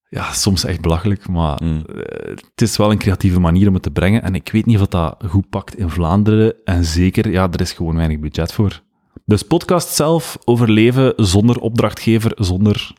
[0.08, 1.28] ja, soms echt belachelijk.
[1.28, 1.82] Maar Mm.
[2.50, 4.22] het is wel een creatieve manier om het te brengen.
[4.22, 6.54] En ik weet niet of dat goed pakt in Vlaanderen.
[6.64, 8.82] En zeker, ja, er is gewoon weinig budget voor.
[9.24, 12.92] Dus podcast zelf overleven zonder opdrachtgever, zonder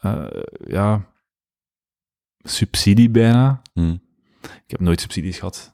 [0.00, 0.24] eh,
[0.66, 1.06] ja,
[2.38, 3.62] subsidie bijna.
[3.72, 4.00] Hmm.
[4.42, 5.72] Ik heb nooit subsidies gehad.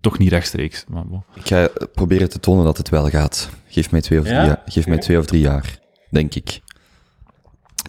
[0.00, 0.84] Toch niet rechtstreeks.
[0.88, 1.22] Maar bon.
[1.34, 3.50] Ik ga proberen te tonen dat het wel gaat.
[3.68, 4.44] Geef mij twee of drie, Ja?
[4.44, 5.78] jaar, geef mij twee of drie jaar,
[6.10, 6.60] denk ik.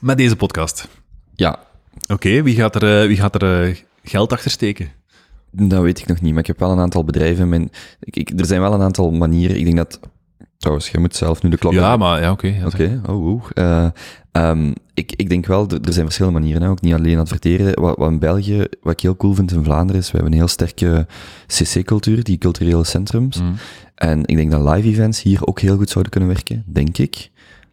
[0.01, 0.87] Met deze podcast.
[1.35, 1.67] Ja,
[2.07, 4.91] Oké, wie gaat er, eh, wie gaat er eh, geld achter steken?
[5.51, 7.49] dat weet ik nog niet, maar ik heb wel een aantal bedrijven.
[7.49, 7.69] Mijn,
[7.99, 9.57] ik, ik, er zijn wel een aantal manieren.
[9.57, 9.99] Ik denk dat...
[10.57, 11.73] Trouwens, je moet zelf nu de klok...
[11.73, 12.47] Ja, maar ja, oké.
[12.47, 13.43] ja, Oké, oh, oeh.
[13.53, 13.87] Eh,
[14.41, 17.81] ehm, ik, ik denk wel, er zijn verschillende manieren, hè, ook niet alleen adverteren.
[17.81, 20.37] Wat, wat in België, wat ik heel cool vind in Vlaanderen, is we hebben een
[20.37, 21.07] heel sterke
[21.47, 23.41] CC-cultuur, die culturele centrums.
[23.41, 23.55] Mm.
[23.95, 27.29] En ik denk dat live events hier ook heel goed zouden kunnen werken, denk ik.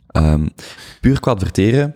[0.07, 0.47] Ehm,
[1.01, 1.95] puur qua adverteren.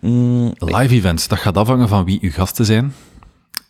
[0.00, 2.92] mm, Live events, dat gaat afhangen van wie uw gasten zijn.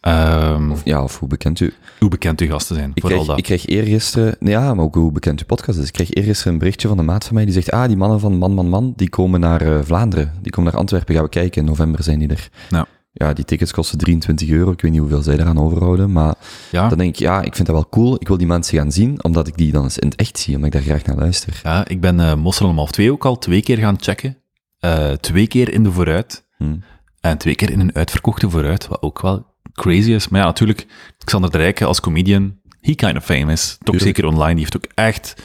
[0.01, 1.75] Ehm, ja, of hoe bekend u...
[1.99, 3.39] hoe bekend uw gasten zijn, Ik vooral kreeg, dat.
[3.39, 4.37] ik kreeg eergisteren...
[4.39, 5.87] Nee, ja, maar ook hoe bekend uw podcast is.
[5.87, 8.21] Ik kreeg eergisteren een berichtje van een maat van mij, die zegt, ah, die mannen
[8.21, 10.33] van Man Man Man, die komen naar eh, Vlaanderen.
[10.43, 11.61] Die komen naar Antwerpen, gaan we kijken.
[11.61, 12.49] In november zijn die er.
[12.71, 12.87] Ja.
[13.13, 14.71] Ja, die tickets kosten 23 euro.
[14.71, 16.35] Ik weet niet hoeveel zij eraan overhouden, maar
[16.71, 18.15] ja, dan denk ik, ja, ik vind dat wel cool.
[18.15, 20.55] Ik wil die mensen gaan zien, omdat ik die dan eens in het echt zie,
[20.55, 21.61] omdat ik daar graag naar luister.
[21.63, 24.37] ja, ik ben eh Mossel om half twee ook al twee keer gaan checken.
[24.79, 26.47] Eh, twee keer in de vooruit.
[26.57, 26.77] Hm.
[27.21, 29.47] En twee keer in een uitverkochte vooruit, wat ook wel
[29.81, 30.29] crazy is.
[30.29, 30.87] Maar ja, natuurlijk,
[31.25, 33.69] Xander de Rijke als comedian, he kind of famous.
[33.71, 34.03] Toch Tuurlijk.
[34.17, 35.43] zeker online, die heeft ook echt...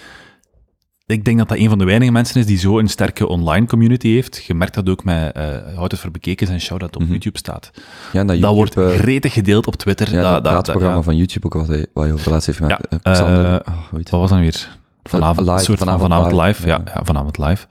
[1.08, 3.66] Ik denk dat dat een van de weinige mensen is die zo een sterke online
[3.66, 4.44] community heeft.
[4.48, 7.12] Je merkt dat ook met eh Houd het voor bekeken zijn show dat op Mhm.
[7.12, 7.72] YouTube staat.
[8.14, 10.12] Ja, dat, dat wordt YouTube, eh, gretig gedeeld op Twitter.
[10.14, 11.02] ja, dat, dat, praatprogramma ja.
[11.04, 13.62] van YouTube ook, wat hij, wat hij over laatst heeft met Ja, eh, Xander.
[13.68, 14.78] oh, Wat was dan weer?
[15.04, 16.92] Vanavond, live, een soort van vanavond vanavond live, live.
[16.96, 17.68] Ja, vanavond live.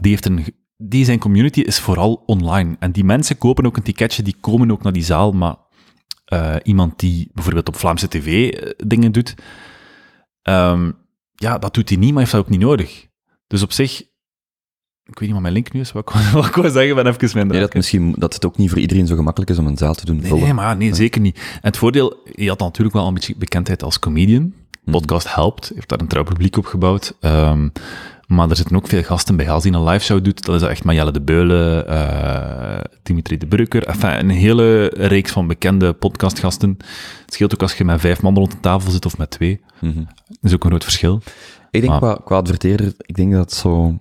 [0.00, 0.44] Die, heeft een,
[0.76, 2.76] die zijn community is vooral online.
[2.78, 5.54] En die mensen kopen ook een ticketje, die komen ook naar die zaal, maar
[6.30, 9.34] eh, iemand die bijvoorbeeld op Vlaamse tv eh, dingen doet,
[10.42, 10.90] ehm,
[11.34, 13.06] ja, dat doet hij niet, maar heeft dat ook niet nodig.
[13.46, 14.00] Dus op zich,
[15.04, 17.30] ik weet niet wat mijn link nu is, wat ik, wat ik zeggen, ben even
[17.34, 17.56] minder.
[17.56, 19.94] Nee, dat, misschien, dat het ook niet voor iedereen zo gemakkelijk is om een zaal
[19.94, 20.44] te doen Nee, vullen.
[20.44, 21.36] nee, maar nee, zeker niet.
[21.36, 24.42] En het voordeel, je had natuurlijk wel een beetje bekendheid als comedian.
[24.42, 24.90] Mhm.
[24.90, 27.16] Podcast helpt, heeft daar een trouw publiek opgebouwd.
[27.20, 27.68] Ehm,
[28.30, 29.50] Maar er zitten ook veel gasten bij.
[29.50, 33.36] Als die een live show doet, dan is dat echt Marjelle de Beulen, eh, Dimitri
[33.38, 33.86] de Brucker.
[33.86, 36.76] Enfin, een hele reeks van bekende podcastgasten.
[37.24, 39.60] Het scheelt ook als je met vijf man rond de tafel zit of met twee.
[39.80, 39.96] Mhm.
[40.26, 41.20] Dat is ook een groot verschil.
[41.70, 43.98] Ik denk Maar- qua, qua adverteerder, ik denk dat zo,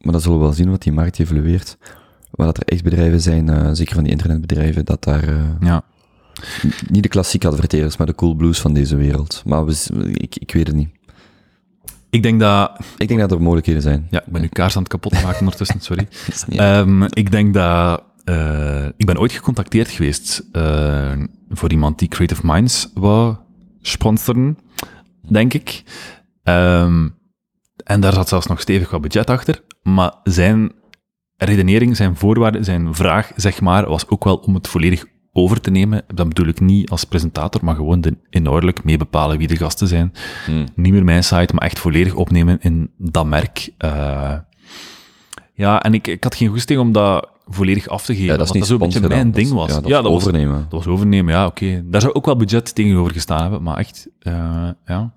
[0.00, 1.76] maar dat zullen we wel zien wat die markt evolueert.
[2.30, 5.82] Waar dat er echt bedrijven zijn, eh, zeker van die internetbedrijven, dat daar, eh, Ja.
[6.88, 9.42] niet de klassieke adverteerders, maar de cool blues van deze wereld.
[9.46, 9.76] Maar we,
[10.12, 10.88] ik, ik weet het niet.
[12.10, 12.78] Ik denk dat...
[12.96, 14.06] Ik denk dat er mogelijkheden zijn.
[14.10, 16.08] Ja, ik ben nu kaars aan het kapot maken ondertussen, sorry.
[16.48, 18.02] Ehm, ik denk dat...
[18.24, 21.12] eh, ik ben ooit gecontacteerd geweest eh,
[21.48, 23.36] voor iemand die Creative Minds wou
[23.80, 24.58] sponsoren,
[25.28, 25.82] denk ik.
[26.42, 27.08] Ehm,
[27.84, 29.62] en daar zat zelfs nog stevig wat budget achter.
[29.82, 30.72] Maar zijn
[31.36, 35.04] redenering, zijn voorwaarde, zijn vraag, zeg maar, was ook wel om het volledig
[35.36, 36.04] over te nemen.
[36.14, 39.88] Dat bedoel ik niet als presentator, maar gewoon de, inhoudelijk mee bepalen wie de gasten
[39.88, 40.12] zijn.
[40.46, 40.66] Hmm.
[40.74, 43.70] Niet meer mijn site, maar echt volledig opnemen in dat merk.
[43.78, 44.34] Eh,
[45.54, 48.26] ja, en ik, ik had geen goesting om dat volledig af te geven.
[48.26, 49.70] Ja, dat is niet zo'n beetje mijn ding was.
[49.70, 50.66] Ja, dat, was, overnemen.
[50.68, 51.82] dat was overnemen, ja, oké.
[51.84, 55.14] Daar zou ook wel budget tegenover gestaan hebben, maar echt, eh, ja.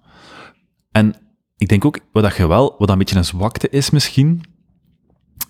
[0.91, 1.15] En
[1.57, 4.43] ik denk ook, wat dat je wel, wat dat een beetje een zwakte is misschien,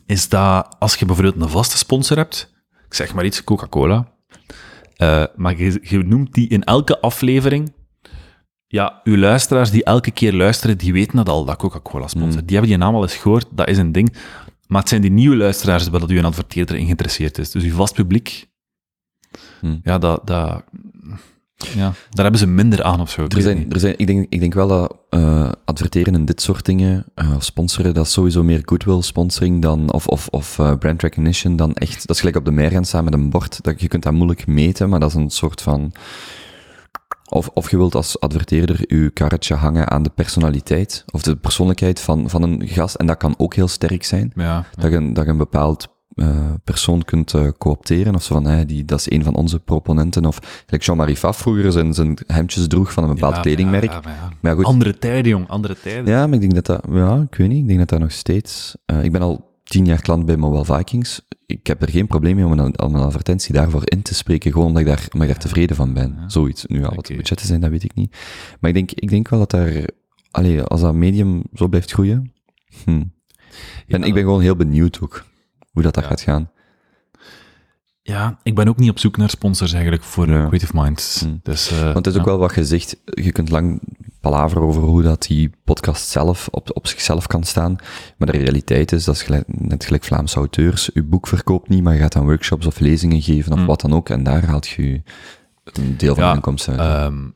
[0.05, 2.53] is dat als je bijvoorbeeld een vaste sponsor hebt,
[2.88, 4.07] ik zeg maar iets, Coca-Cola,
[5.00, 7.74] eh, maar je, je noemt die in elke aflevering,
[8.68, 12.41] ja, uw luisteraars die elke keer luisteren, die weten dat al, dat Coca-Cola sponsor.
[12.45, 14.16] Die hebben die naam al eens gehoord, dat is een ding.
[14.68, 17.52] Maar het zijn die nieuwe luisteraars waar dat u een adverteerder in geïnteresseerd is.
[17.52, 18.47] Dus uw vast publiek,
[19.60, 19.80] Hmm.
[19.84, 20.64] ja, dat, dat,
[21.76, 23.24] ja, daar hebben ze minder aan of zo.
[23.24, 26.41] ik Er zijn, er zijn, ik, denk, ik denk wel dat eh, adverteren in dit
[26.41, 30.74] soort dingen, eh, sponsoren, dat is sowieso meer goodwill sponsoring dan, of, of, of eh,
[30.78, 33.64] brand recognition dan echt, dat is gelijk op de mer gaan staan met een bord,
[33.64, 35.91] dat, je kunt dat moeilijk meten, maar dat is een soort van,
[37.30, 41.99] of, of je wilt als adverteerder je karretje hangen aan de personaliteit, of de persoonlijkheid
[41.99, 44.66] van, van een gast, en dat kan ook heel sterk zijn, Ja, ja.
[44.76, 45.88] dat je, een- dat je een bepaald
[46.20, 49.59] eh, persoon kunt eh, coopteren, of zo van, hey, die, dat is een van onze
[49.59, 53.91] proponenten, of gelijk Jean-Marie Faf vroeger zijn, zijn hemdjes droeg van een bepaald Ja, kledingmerk.
[53.91, 54.01] ja.
[54.39, 56.05] Maar ja, goed, Andere tijden, jong, andere tijden.
[56.13, 58.11] ja, maar ik denk dat dat, ja, ik weet niet, ik denk dat dat nog
[58.11, 61.22] steeds, eh, ik ben al tien jaar klant bij Mobile Vikings.
[61.45, 64.51] Ik heb er geen probleem mee om een, om een advertentie daarvoor in te spreken,
[64.51, 66.17] gewoon omdat ik daar, omdat ik daar tevreden van ben.
[66.28, 66.65] Zoiets.
[66.65, 68.17] Nu, ja, wat de budgetten zijn, dat weet ik niet.
[68.59, 69.86] Maar ik denk, ik denk wel dat daar,
[70.32, 72.34] allee, als dat medium zo blijft groeien,
[72.86, 73.03] hm.
[73.88, 75.26] En ik ben gewoon heel benieuwd ook,
[75.72, 76.51] hoe dat, dat gaat gaan.
[78.01, 80.45] Ja, ik ben ook niet op zoek naar sponsors eigenlijk voor Ja.
[80.47, 81.22] Creative Minds.
[81.22, 81.36] Hm.
[81.43, 83.82] Dus, eh, Want het is ook wel wat gezegd, je kunt lang
[84.22, 87.76] palaveren over hoe dat die podcast zelf op, op zichzelf kan staan.
[88.17, 90.89] Maar de realiteit is, dat is gelijk, net gelijk Vlaamse auteurs.
[90.93, 93.65] Je boek verkoopt niet, maar je gaat dan workshops of lezingen geven of Hm.
[93.65, 94.09] wat dan ook.
[94.09, 95.01] En daar haalt je
[95.63, 97.11] een deel van Ja, de inkomsten uit.
[97.11, 97.28] Ehm,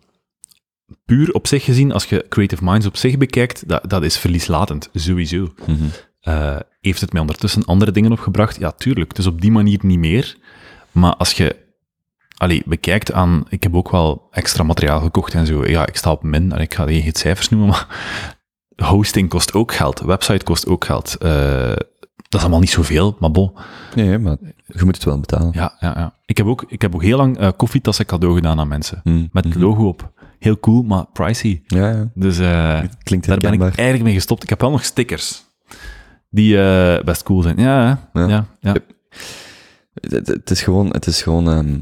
[1.05, 4.89] puur op zich gezien, als je Creative Minds op zich bekijkt, dat, dat is verlieslatend,
[4.93, 5.53] sowieso.
[5.67, 5.83] Mhm.
[6.23, 8.59] Eh, heeft het mij ondertussen andere dingen opgebracht?
[8.59, 9.15] Ja, tuurlijk.
[9.15, 10.37] Dus op die manier niet meer.
[10.91, 11.55] Maar als je
[12.37, 13.45] allee, bekijkt aan...
[13.49, 15.65] Ik heb ook wel extra materiaal gekocht en zo.
[15.65, 16.51] Ja, ik sta op min.
[16.51, 17.87] Allee, ik ga geen cijfers noemen, maar...
[18.89, 19.99] Hosting kost ook geld.
[19.99, 21.15] Website kost ook geld.
[21.15, 21.73] Eh,
[22.15, 23.53] dat is allemaal niet zoveel, maar bon.
[23.95, 25.51] Nee, maar je moet het wel betalen.
[25.53, 26.15] Ja, ja, ja.
[26.25, 29.01] Ik heb ook, ik heb ook heel lang eh, koffietassen cadeau gedaan aan mensen.
[29.03, 29.63] Mm, Met het mhm.
[29.63, 30.11] logo op.
[30.39, 31.63] Heel cool, maar pricey.
[31.65, 32.11] Ja, ja.
[32.13, 32.37] Dus
[33.03, 34.43] Klinkt daar ben ik eigenlijk mee gestopt.
[34.43, 35.45] Ik heb wel nog stickers.
[36.33, 37.57] Die eh, best cool zijn.
[37.57, 38.09] Ja?
[38.13, 38.27] Ja.
[38.27, 38.45] ja.
[38.59, 38.73] ja,
[39.93, 41.77] Het, is gewoon, het is gewoon, ehm,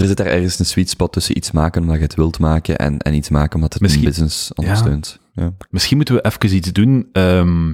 [0.00, 2.78] er zit daar ergens een sweet spot tussen iets maken omdat je het wilt maken
[2.78, 5.20] en, en iets maken omdat het Misschien- een business ondersteunt.
[5.32, 5.52] Ja.
[5.70, 7.72] Misschien moeten we even iets doen ehm,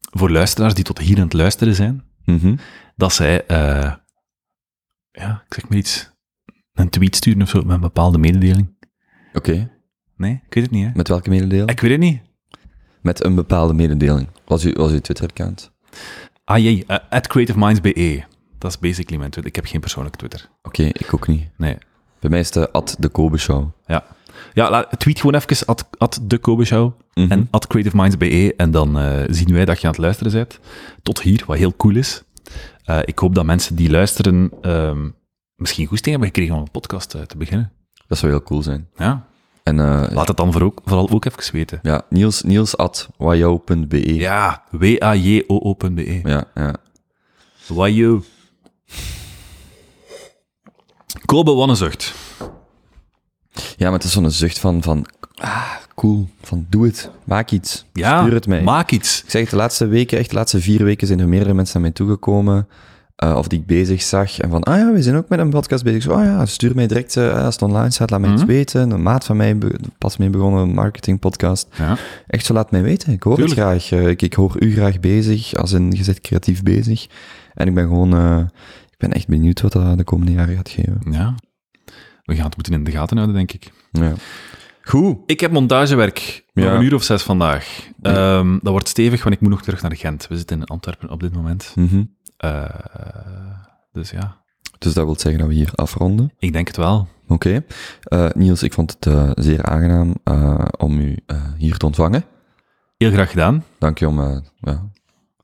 [0.00, 2.02] voor luisteraars die tot hier aan het luisteren zijn.
[2.24, 2.56] Mhm.
[2.96, 3.92] Dat zij, eh,
[5.10, 6.10] ja, ik zeg maar iets,
[6.72, 8.74] een tweet sturen of zo met een bepaalde mededeling.
[9.32, 9.70] Oké,
[10.16, 10.90] Nee, ik weet het niet, hè.
[10.94, 11.70] met welke mededeling?
[11.70, 12.20] Ik weet het niet.
[13.04, 14.28] Met een bepaalde mededeling.
[14.46, 15.70] Was u, was uw Twitter-account?
[16.44, 18.22] Ah jee, eh, at creativeminds.be.
[18.58, 19.52] Dat is basically mijn Twitter.
[19.52, 20.48] Ik heb geen persoonlijke Twitter.
[20.62, 21.48] Oké, ik ook niet.
[21.56, 21.76] Nee.
[22.20, 23.68] Bij mij is het at de Kobe Show.
[23.86, 24.04] Ja,
[24.52, 27.30] ja la- tweet gewoon even at, at de Kobe Show Mhm.
[27.30, 30.58] en at creativeminds.be en dan eh, zien wij dat je aan het luisteren bent.
[31.02, 32.22] Tot hier, wat heel cool is.
[32.84, 35.08] Eh, ik hoop dat mensen die luisteren ehm,
[35.56, 37.72] misschien goesting hebben gekregen om een podcast eh, te beginnen.
[38.06, 38.88] Dat zou heel cool zijn.
[38.96, 39.26] Ja,
[39.64, 41.78] En eh, laat het dan voor ook, vooral ook even weten.
[41.82, 44.14] ja, Niels, Niels at wajou.be.
[44.14, 46.20] Ja, w-a-j-o-o.be.
[46.24, 46.74] ja, ja.
[47.68, 48.22] Wajo.
[51.24, 52.14] Kobe Wannezucht.
[53.76, 57.84] Ja, maar het is zo'n zucht van, van, ah, cool, van doe het, maak iets,
[57.92, 58.62] Ja, stuur het mij.
[58.62, 59.22] maak iets.
[59.24, 61.74] Ik zeg het, de laatste weken, echt de laatste vier weken zijn er meerdere mensen
[61.80, 62.68] naar mij toegekomen.
[63.16, 64.38] Eh, of die ik bezig zag.
[64.38, 66.02] En van, ah ja, we zijn ook met een podcast bezig.
[66.02, 68.38] Zo, ah ja, stuur mij direct, eh, als het online staat, laat mij Mhm.
[68.38, 68.90] iets weten.
[68.90, 69.56] Een maat van mij,
[69.98, 71.68] pas mee begonnen, een marketingpodcast.
[71.78, 71.96] Ja.
[72.26, 73.12] Echt zo, laat mij weten.
[73.12, 73.58] Ik hoor Tuurlijk.
[73.60, 73.90] het graag.
[74.00, 77.06] Eh, ik, ik hoor u graag bezig, als in, je zit creatief bezig.
[77.54, 78.38] En ik ben gewoon, eh,
[78.90, 80.98] ik ben echt benieuwd wat dat de komende jaren gaat geven.
[81.10, 81.34] ja.
[82.24, 83.72] We gaan het moeten in de gaten houden, denk ik.
[83.92, 84.12] Ja.
[84.82, 85.16] Goed.
[85.26, 86.44] Ik heb montagewerk.
[86.52, 86.74] Nog Ja.
[86.74, 87.88] een uur of zes vandaag.
[88.02, 90.26] Ehm, dat wordt stevig, want ik moet nog terug naar Gent.
[90.28, 91.72] We zitten in Antwerpen op dit moment.
[91.74, 92.02] Mhm.
[92.44, 92.64] Eh,
[93.92, 94.36] dus ja,
[94.78, 96.32] Dus dat wil zeggen dat we hier afronden.
[96.38, 97.08] ik denk het wel.
[97.28, 97.64] Oké.
[98.02, 100.14] Eh, Niels, ik vond het eh, zeer aangenaam
[100.78, 101.16] om u
[101.56, 102.24] hier te ontvangen.
[102.96, 103.64] Heel graag gedaan.
[103.78, 104.90] Dank je om, ja,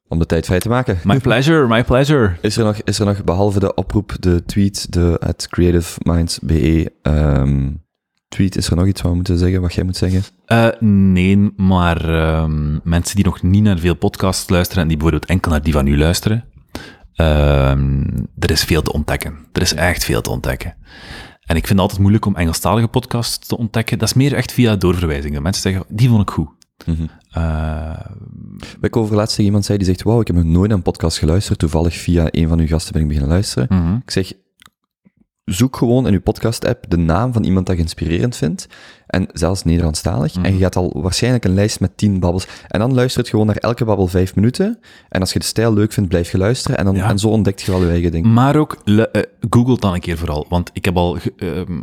[0.09, 0.99] om de tijd vrij te maken.
[1.05, 2.37] My pleasure, my pleasure.
[2.41, 7.71] Is er nog, is er nog behalve de oproep, de tweet, de at creativeminds.be ehm,
[8.29, 10.23] tweet, is er nog iets wat we moeten zeggen, wat jij moet zeggen?
[11.13, 15.51] Nee, maar ehm, mensen die nog niet naar veel podcasts luisteren en die bijvoorbeeld enkel
[15.51, 16.45] naar die van u luisteren,
[17.15, 18.03] ehm,
[18.39, 19.35] er is veel te ontdekken.
[19.53, 20.75] Er is echt veel te ontdekken.
[21.41, 23.99] En ik vind het altijd moeilijk om Engelstalige podcasts te ontdekken.
[23.99, 25.43] Dat is meer echt via doorverwijzingen.
[25.43, 26.49] Mensen zeggen, die vond ik goed.
[26.87, 27.03] Mhm.
[27.31, 28.01] Eh,
[28.81, 31.59] Ik over laatst iemand zei, die zegt, wauw, ik heb nog nooit een podcast geluisterd,
[31.59, 33.67] toevallig via een van uw gasten ben ik beginnen luisteren.
[33.71, 33.95] mhm.
[33.95, 34.33] Ik zeg,
[35.53, 38.67] zoek gewoon in uw podcast-app de naam van iemand dat je inspirerend vindt,
[39.07, 42.95] en zelfs Nederlandstalig, en je gaat al waarschijnlijk een lijst met tien babbels, en dan
[42.95, 44.79] luister het gewoon naar elke babbel vijf minuten,
[45.09, 47.09] en als je de stijl leuk vindt, blijf je luisteren, en, dan, Ja.
[47.09, 48.27] en zo ontdekt je wel je eigen ding.
[48.27, 50.47] Maar ook, eh, google dan een keer vooral.
[50.49, 51.81] Want ik heb al ehm,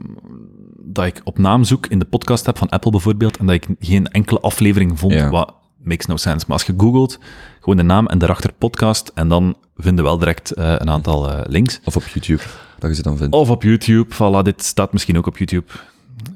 [0.82, 3.68] dat ik op naam zoek in de podcast heb van Apple bijvoorbeeld, en dat ik
[3.80, 5.30] geen enkele aflevering vond, Ja.
[5.30, 5.54] wat
[5.84, 6.46] makes no sense.
[6.48, 7.20] Maar als je googelt,
[7.60, 11.32] gewoon de naam en daarachter podcast, en dan vinden we wel direct eh, een aantal
[11.32, 11.80] eh, links.
[11.84, 12.42] Of op YouTube,
[12.80, 13.36] dat je ze dan vindt.
[13.36, 15.66] Of op YouTube, voilà, dit staat misschien ook op YouTube.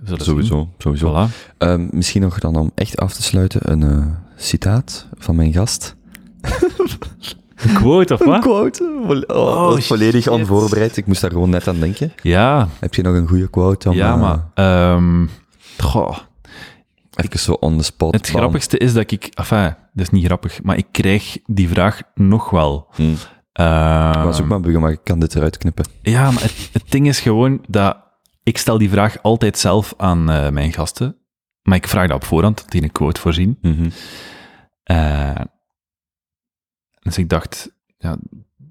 [0.04, 0.20] Zien.
[0.20, 1.10] Sowieso, sowieso.
[1.30, 1.32] Voilà.
[1.58, 4.06] Ehm, misschien nog dan om echt af te sluiten, een eh,
[4.36, 5.96] citaat van mijn gast.
[7.56, 8.40] Een quote, of Een wat?
[8.42, 9.02] quote.
[9.06, 10.32] Vo- oh, Oh, volledig shit.
[10.34, 10.98] onvoorbereid.
[10.98, 12.14] Ik moest daar gewoon net aan denken.
[12.22, 13.90] Ja, Heb je nog een goede quote?
[13.90, 14.46] Om, ja, eh, maar...
[14.54, 15.26] ehm,
[15.78, 16.18] goh.
[17.16, 18.14] Even zo on the spot.
[18.14, 18.42] Het bam.
[18.42, 19.26] grappigste is dat ik...
[19.34, 22.88] Enfin, dat is niet grappig, maar ik krijg die vraag nog wel.
[22.96, 23.04] Hm.
[23.52, 23.68] Ehm,
[24.24, 25.86] Maar zoek maar buggen, maar ik kan dit eruit knippen.
[26.02, 27.98] Ja, maar het, het ding is gewoon dat
[28.44, 31.16] ik stel die vraag altijd zelf aan eh, mijn gasten.
[31.62, 33.58] Maar ik vraag dat op voorhand, die een quote voorzien.
[33.62, 33.90] Mhm.
[34.84, 35.42] Eh,
[37.00, 38.18] dus ik dacht, ja,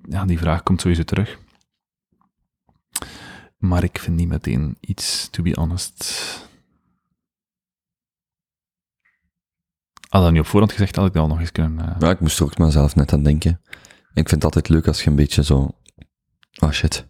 [0.08, 1.38] ja, die vraag komt sowieso terug.
[3.58, 6.04] Maar ik vind niet meteen iets, to be honest.
[10.08, 11.88] Had dat niet op voorhand gezegd, had ik dat al nog eens kunnen...
[11.88, 13.60] eh, Ja, ik moest er ook maar zelf net aan denken.
[14.14, 15.70] Ik vind het altijd leuk als je een beetje zo...
[16.58, 17.08] Oh shit.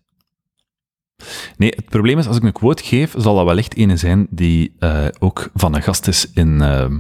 [1.57, 4.75] Nee, het probleem is, als ik een quote geef, zal dat wellicht ene zijn die
[4.79, 6.99] eh, ook van een gast is in ehm,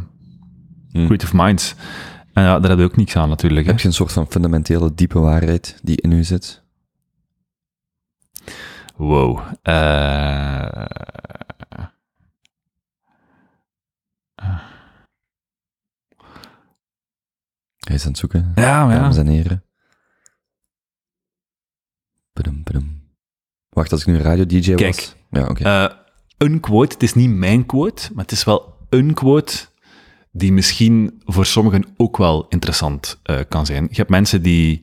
[0.93, 1.05] Hm.
[1.07, 1.75] Creative Minds.
[2.33, 3.67] En ja, daar heb je ook niks aan natuurlijk.
[3.67, 6.63] Heb je een soort van fundamentele, diepe waarheid die in u zit?
[8.97, 9.41] Wow.
[9.63, 10.85] Eh,
[17.81, 19.01] Hij is aan het zoeken, ja, maar ja.
[19.01, 19.65] dames en heren.
[23.69, 24.81] Wacht, als ik nu radio-dj was...
[24.81, 25.15] Kijk.
[25.31, 25.55] Ja.
[25.89, 25.97] Eh,
[26.39, 29.69] een quote, het is niet mijn quote, maar het is wel een quote
[30.33, 33.87] die misschien voor sommigen ook wel interessant eh, kan zijn.
[33.91, 34.83] Je hebt mensen die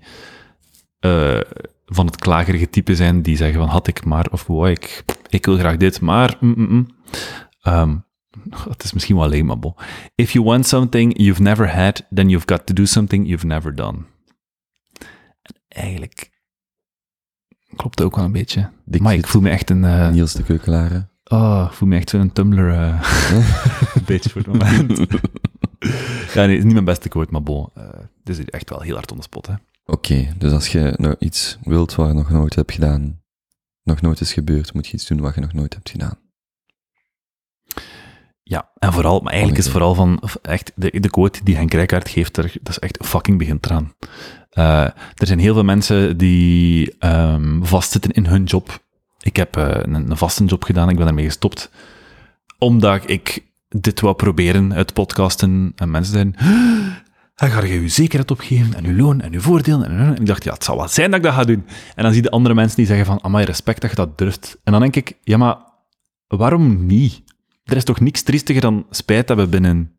[1.00, 1.40] eh,
[1.86, 5.46] van het klagerige type zijn, die zeggen van had ik maar, of wow, ik, ik
[5.46, 6.38] wil graag dit, maar...
[6.40, 6.88] mm, mm, mm.
[7.62, 7.96] Ehm,
[8.70, 9.76] het is misschien wel bon.
[10.16, 13.76] If you want something you've never had, then you've got to do something you've never
[13.76, 13.98] done.
[15.42, 16.32] En eigenlijk
[17.76, 18.70] klopt ook wel een beetje.
[18.86, 19.84] Dik maar ik voel me echt een...
[19.84, 21.08] eh, Niels de Keukelare.
[21.24, 23.02] Oh, ik voel me echt zo'n Tumblr eh
[23.96, 24.98] een beetje voor het moment.
[26.34, 27.70] ja, nee, het is niet mijn beste quote, maar bon.
[27.74, 27.84] eh
[28.24, 29.54] dit is echt wel heel hard on the spot, hè.
[29.86, 33.22] Oké, dus als je nou iets wilt wat je nog nooit hebt gedaan,
[33.84, 36.18] nog nooit is gebeurd, moet je iets doen wat je nog nooit hebt gedaan.
[38.44, 42.10] Ja, en vooral, maar eigenlijk is vooral van, echt, de, de quote die Henk Rijkaard
[42.10, 43.94] geeft, dat is echt fucking begint eraan.
[44.58, 44.82] Eh,
[45.16, 48.80] er zijn heel veel mensen die ehm, vastzitten in hun job.
[49.22, 51.72] Ik heb eh, een, een vaste job gedaan, ik ben daarmee gestopt.
[52.58, 55.74] Omdat ik dit wou proberen uit podcasten.
[55.76, 56.36] En mensen zeiden,
[57.36, 59.84] dan ga je je zekerheid opgeven, en je loon, en je voordeel.
[59.84, 61.66] En, ik dacht, ja, het zal wel zijn dat ik dat ga doen.
[61.96, 64.18] En dan zie je de andere mensen die zeggen van, amai, respect dat je dat
[64.18, 64.58] durft.
[64.64, 65.58] En dan denk ik, ja, maar
[66.28, 67.24] waarom niet?
[67.64, 69.92] Er is toch niks triestiger dan spijt hebben binnen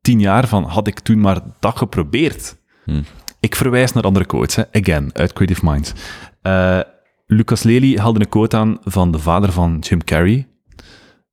[0.00, 2.56] tien jaar van, had ik toen maar dat geprobeerd.
[2.84, 3.02] Hm.
[3.40, 5.92] Ik verwijs naar andere quotes, again, uit Creative Minds.
[6.42, 6.80] Eh,
[7.26, 10.48] Lucas Lely haalde een quote aan van de vader van Jim Carrey.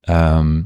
[0.00, 0.62] Ehm,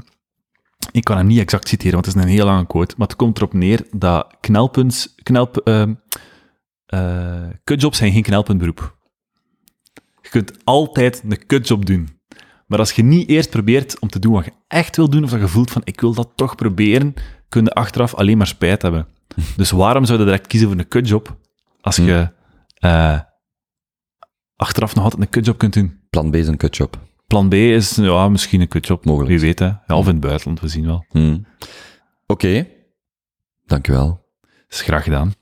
[0.91, 3.15] ik kan hem niet exact citeren, want het is een heel lange quote, maar het
[3.15, 5.93] komt erop neer dat knelpunts, knelp, ehm,
[6.85, 9.01] eh, kutjobs zijn geen knelpuntberoep.
[10.29, 12.09] kunt altijd een kutjob doen.
[12.67, 15.29] Maar als je niet eerst probeert om te doen wat je echt wil doen, of
[15.29, 17.13] dat je voelt van ik wil dat toch proberen,
[17.49, 19.07] kun je achteraf alleen maar spijt hebben.
[19.57, 21.37] Dus waarom zou je direct kiezen voor een kutjob
[21.81, 22.29] als je
[22.73, 23.19] eh,
[24.55, 25.99] achteraf nog altijd een kutjob kunt doen?
[26.09, 26.99] Plan B is een kutjob.
[27.27, 29.05] Plan B is ja, misschien een kutjob.
[29.05, 29.29] Mogelijk.
[29.29, 29.65] Wie weet, hè.
[29.65, 31.05] Ja, of in het buitenland, we zien wel.
[31.09, 31.45] Hmm.
[32.25, 32.67] Oké,
[33.65, 34.07] dankjewel.
[34.41, 35.33] Dat is graag gedaan.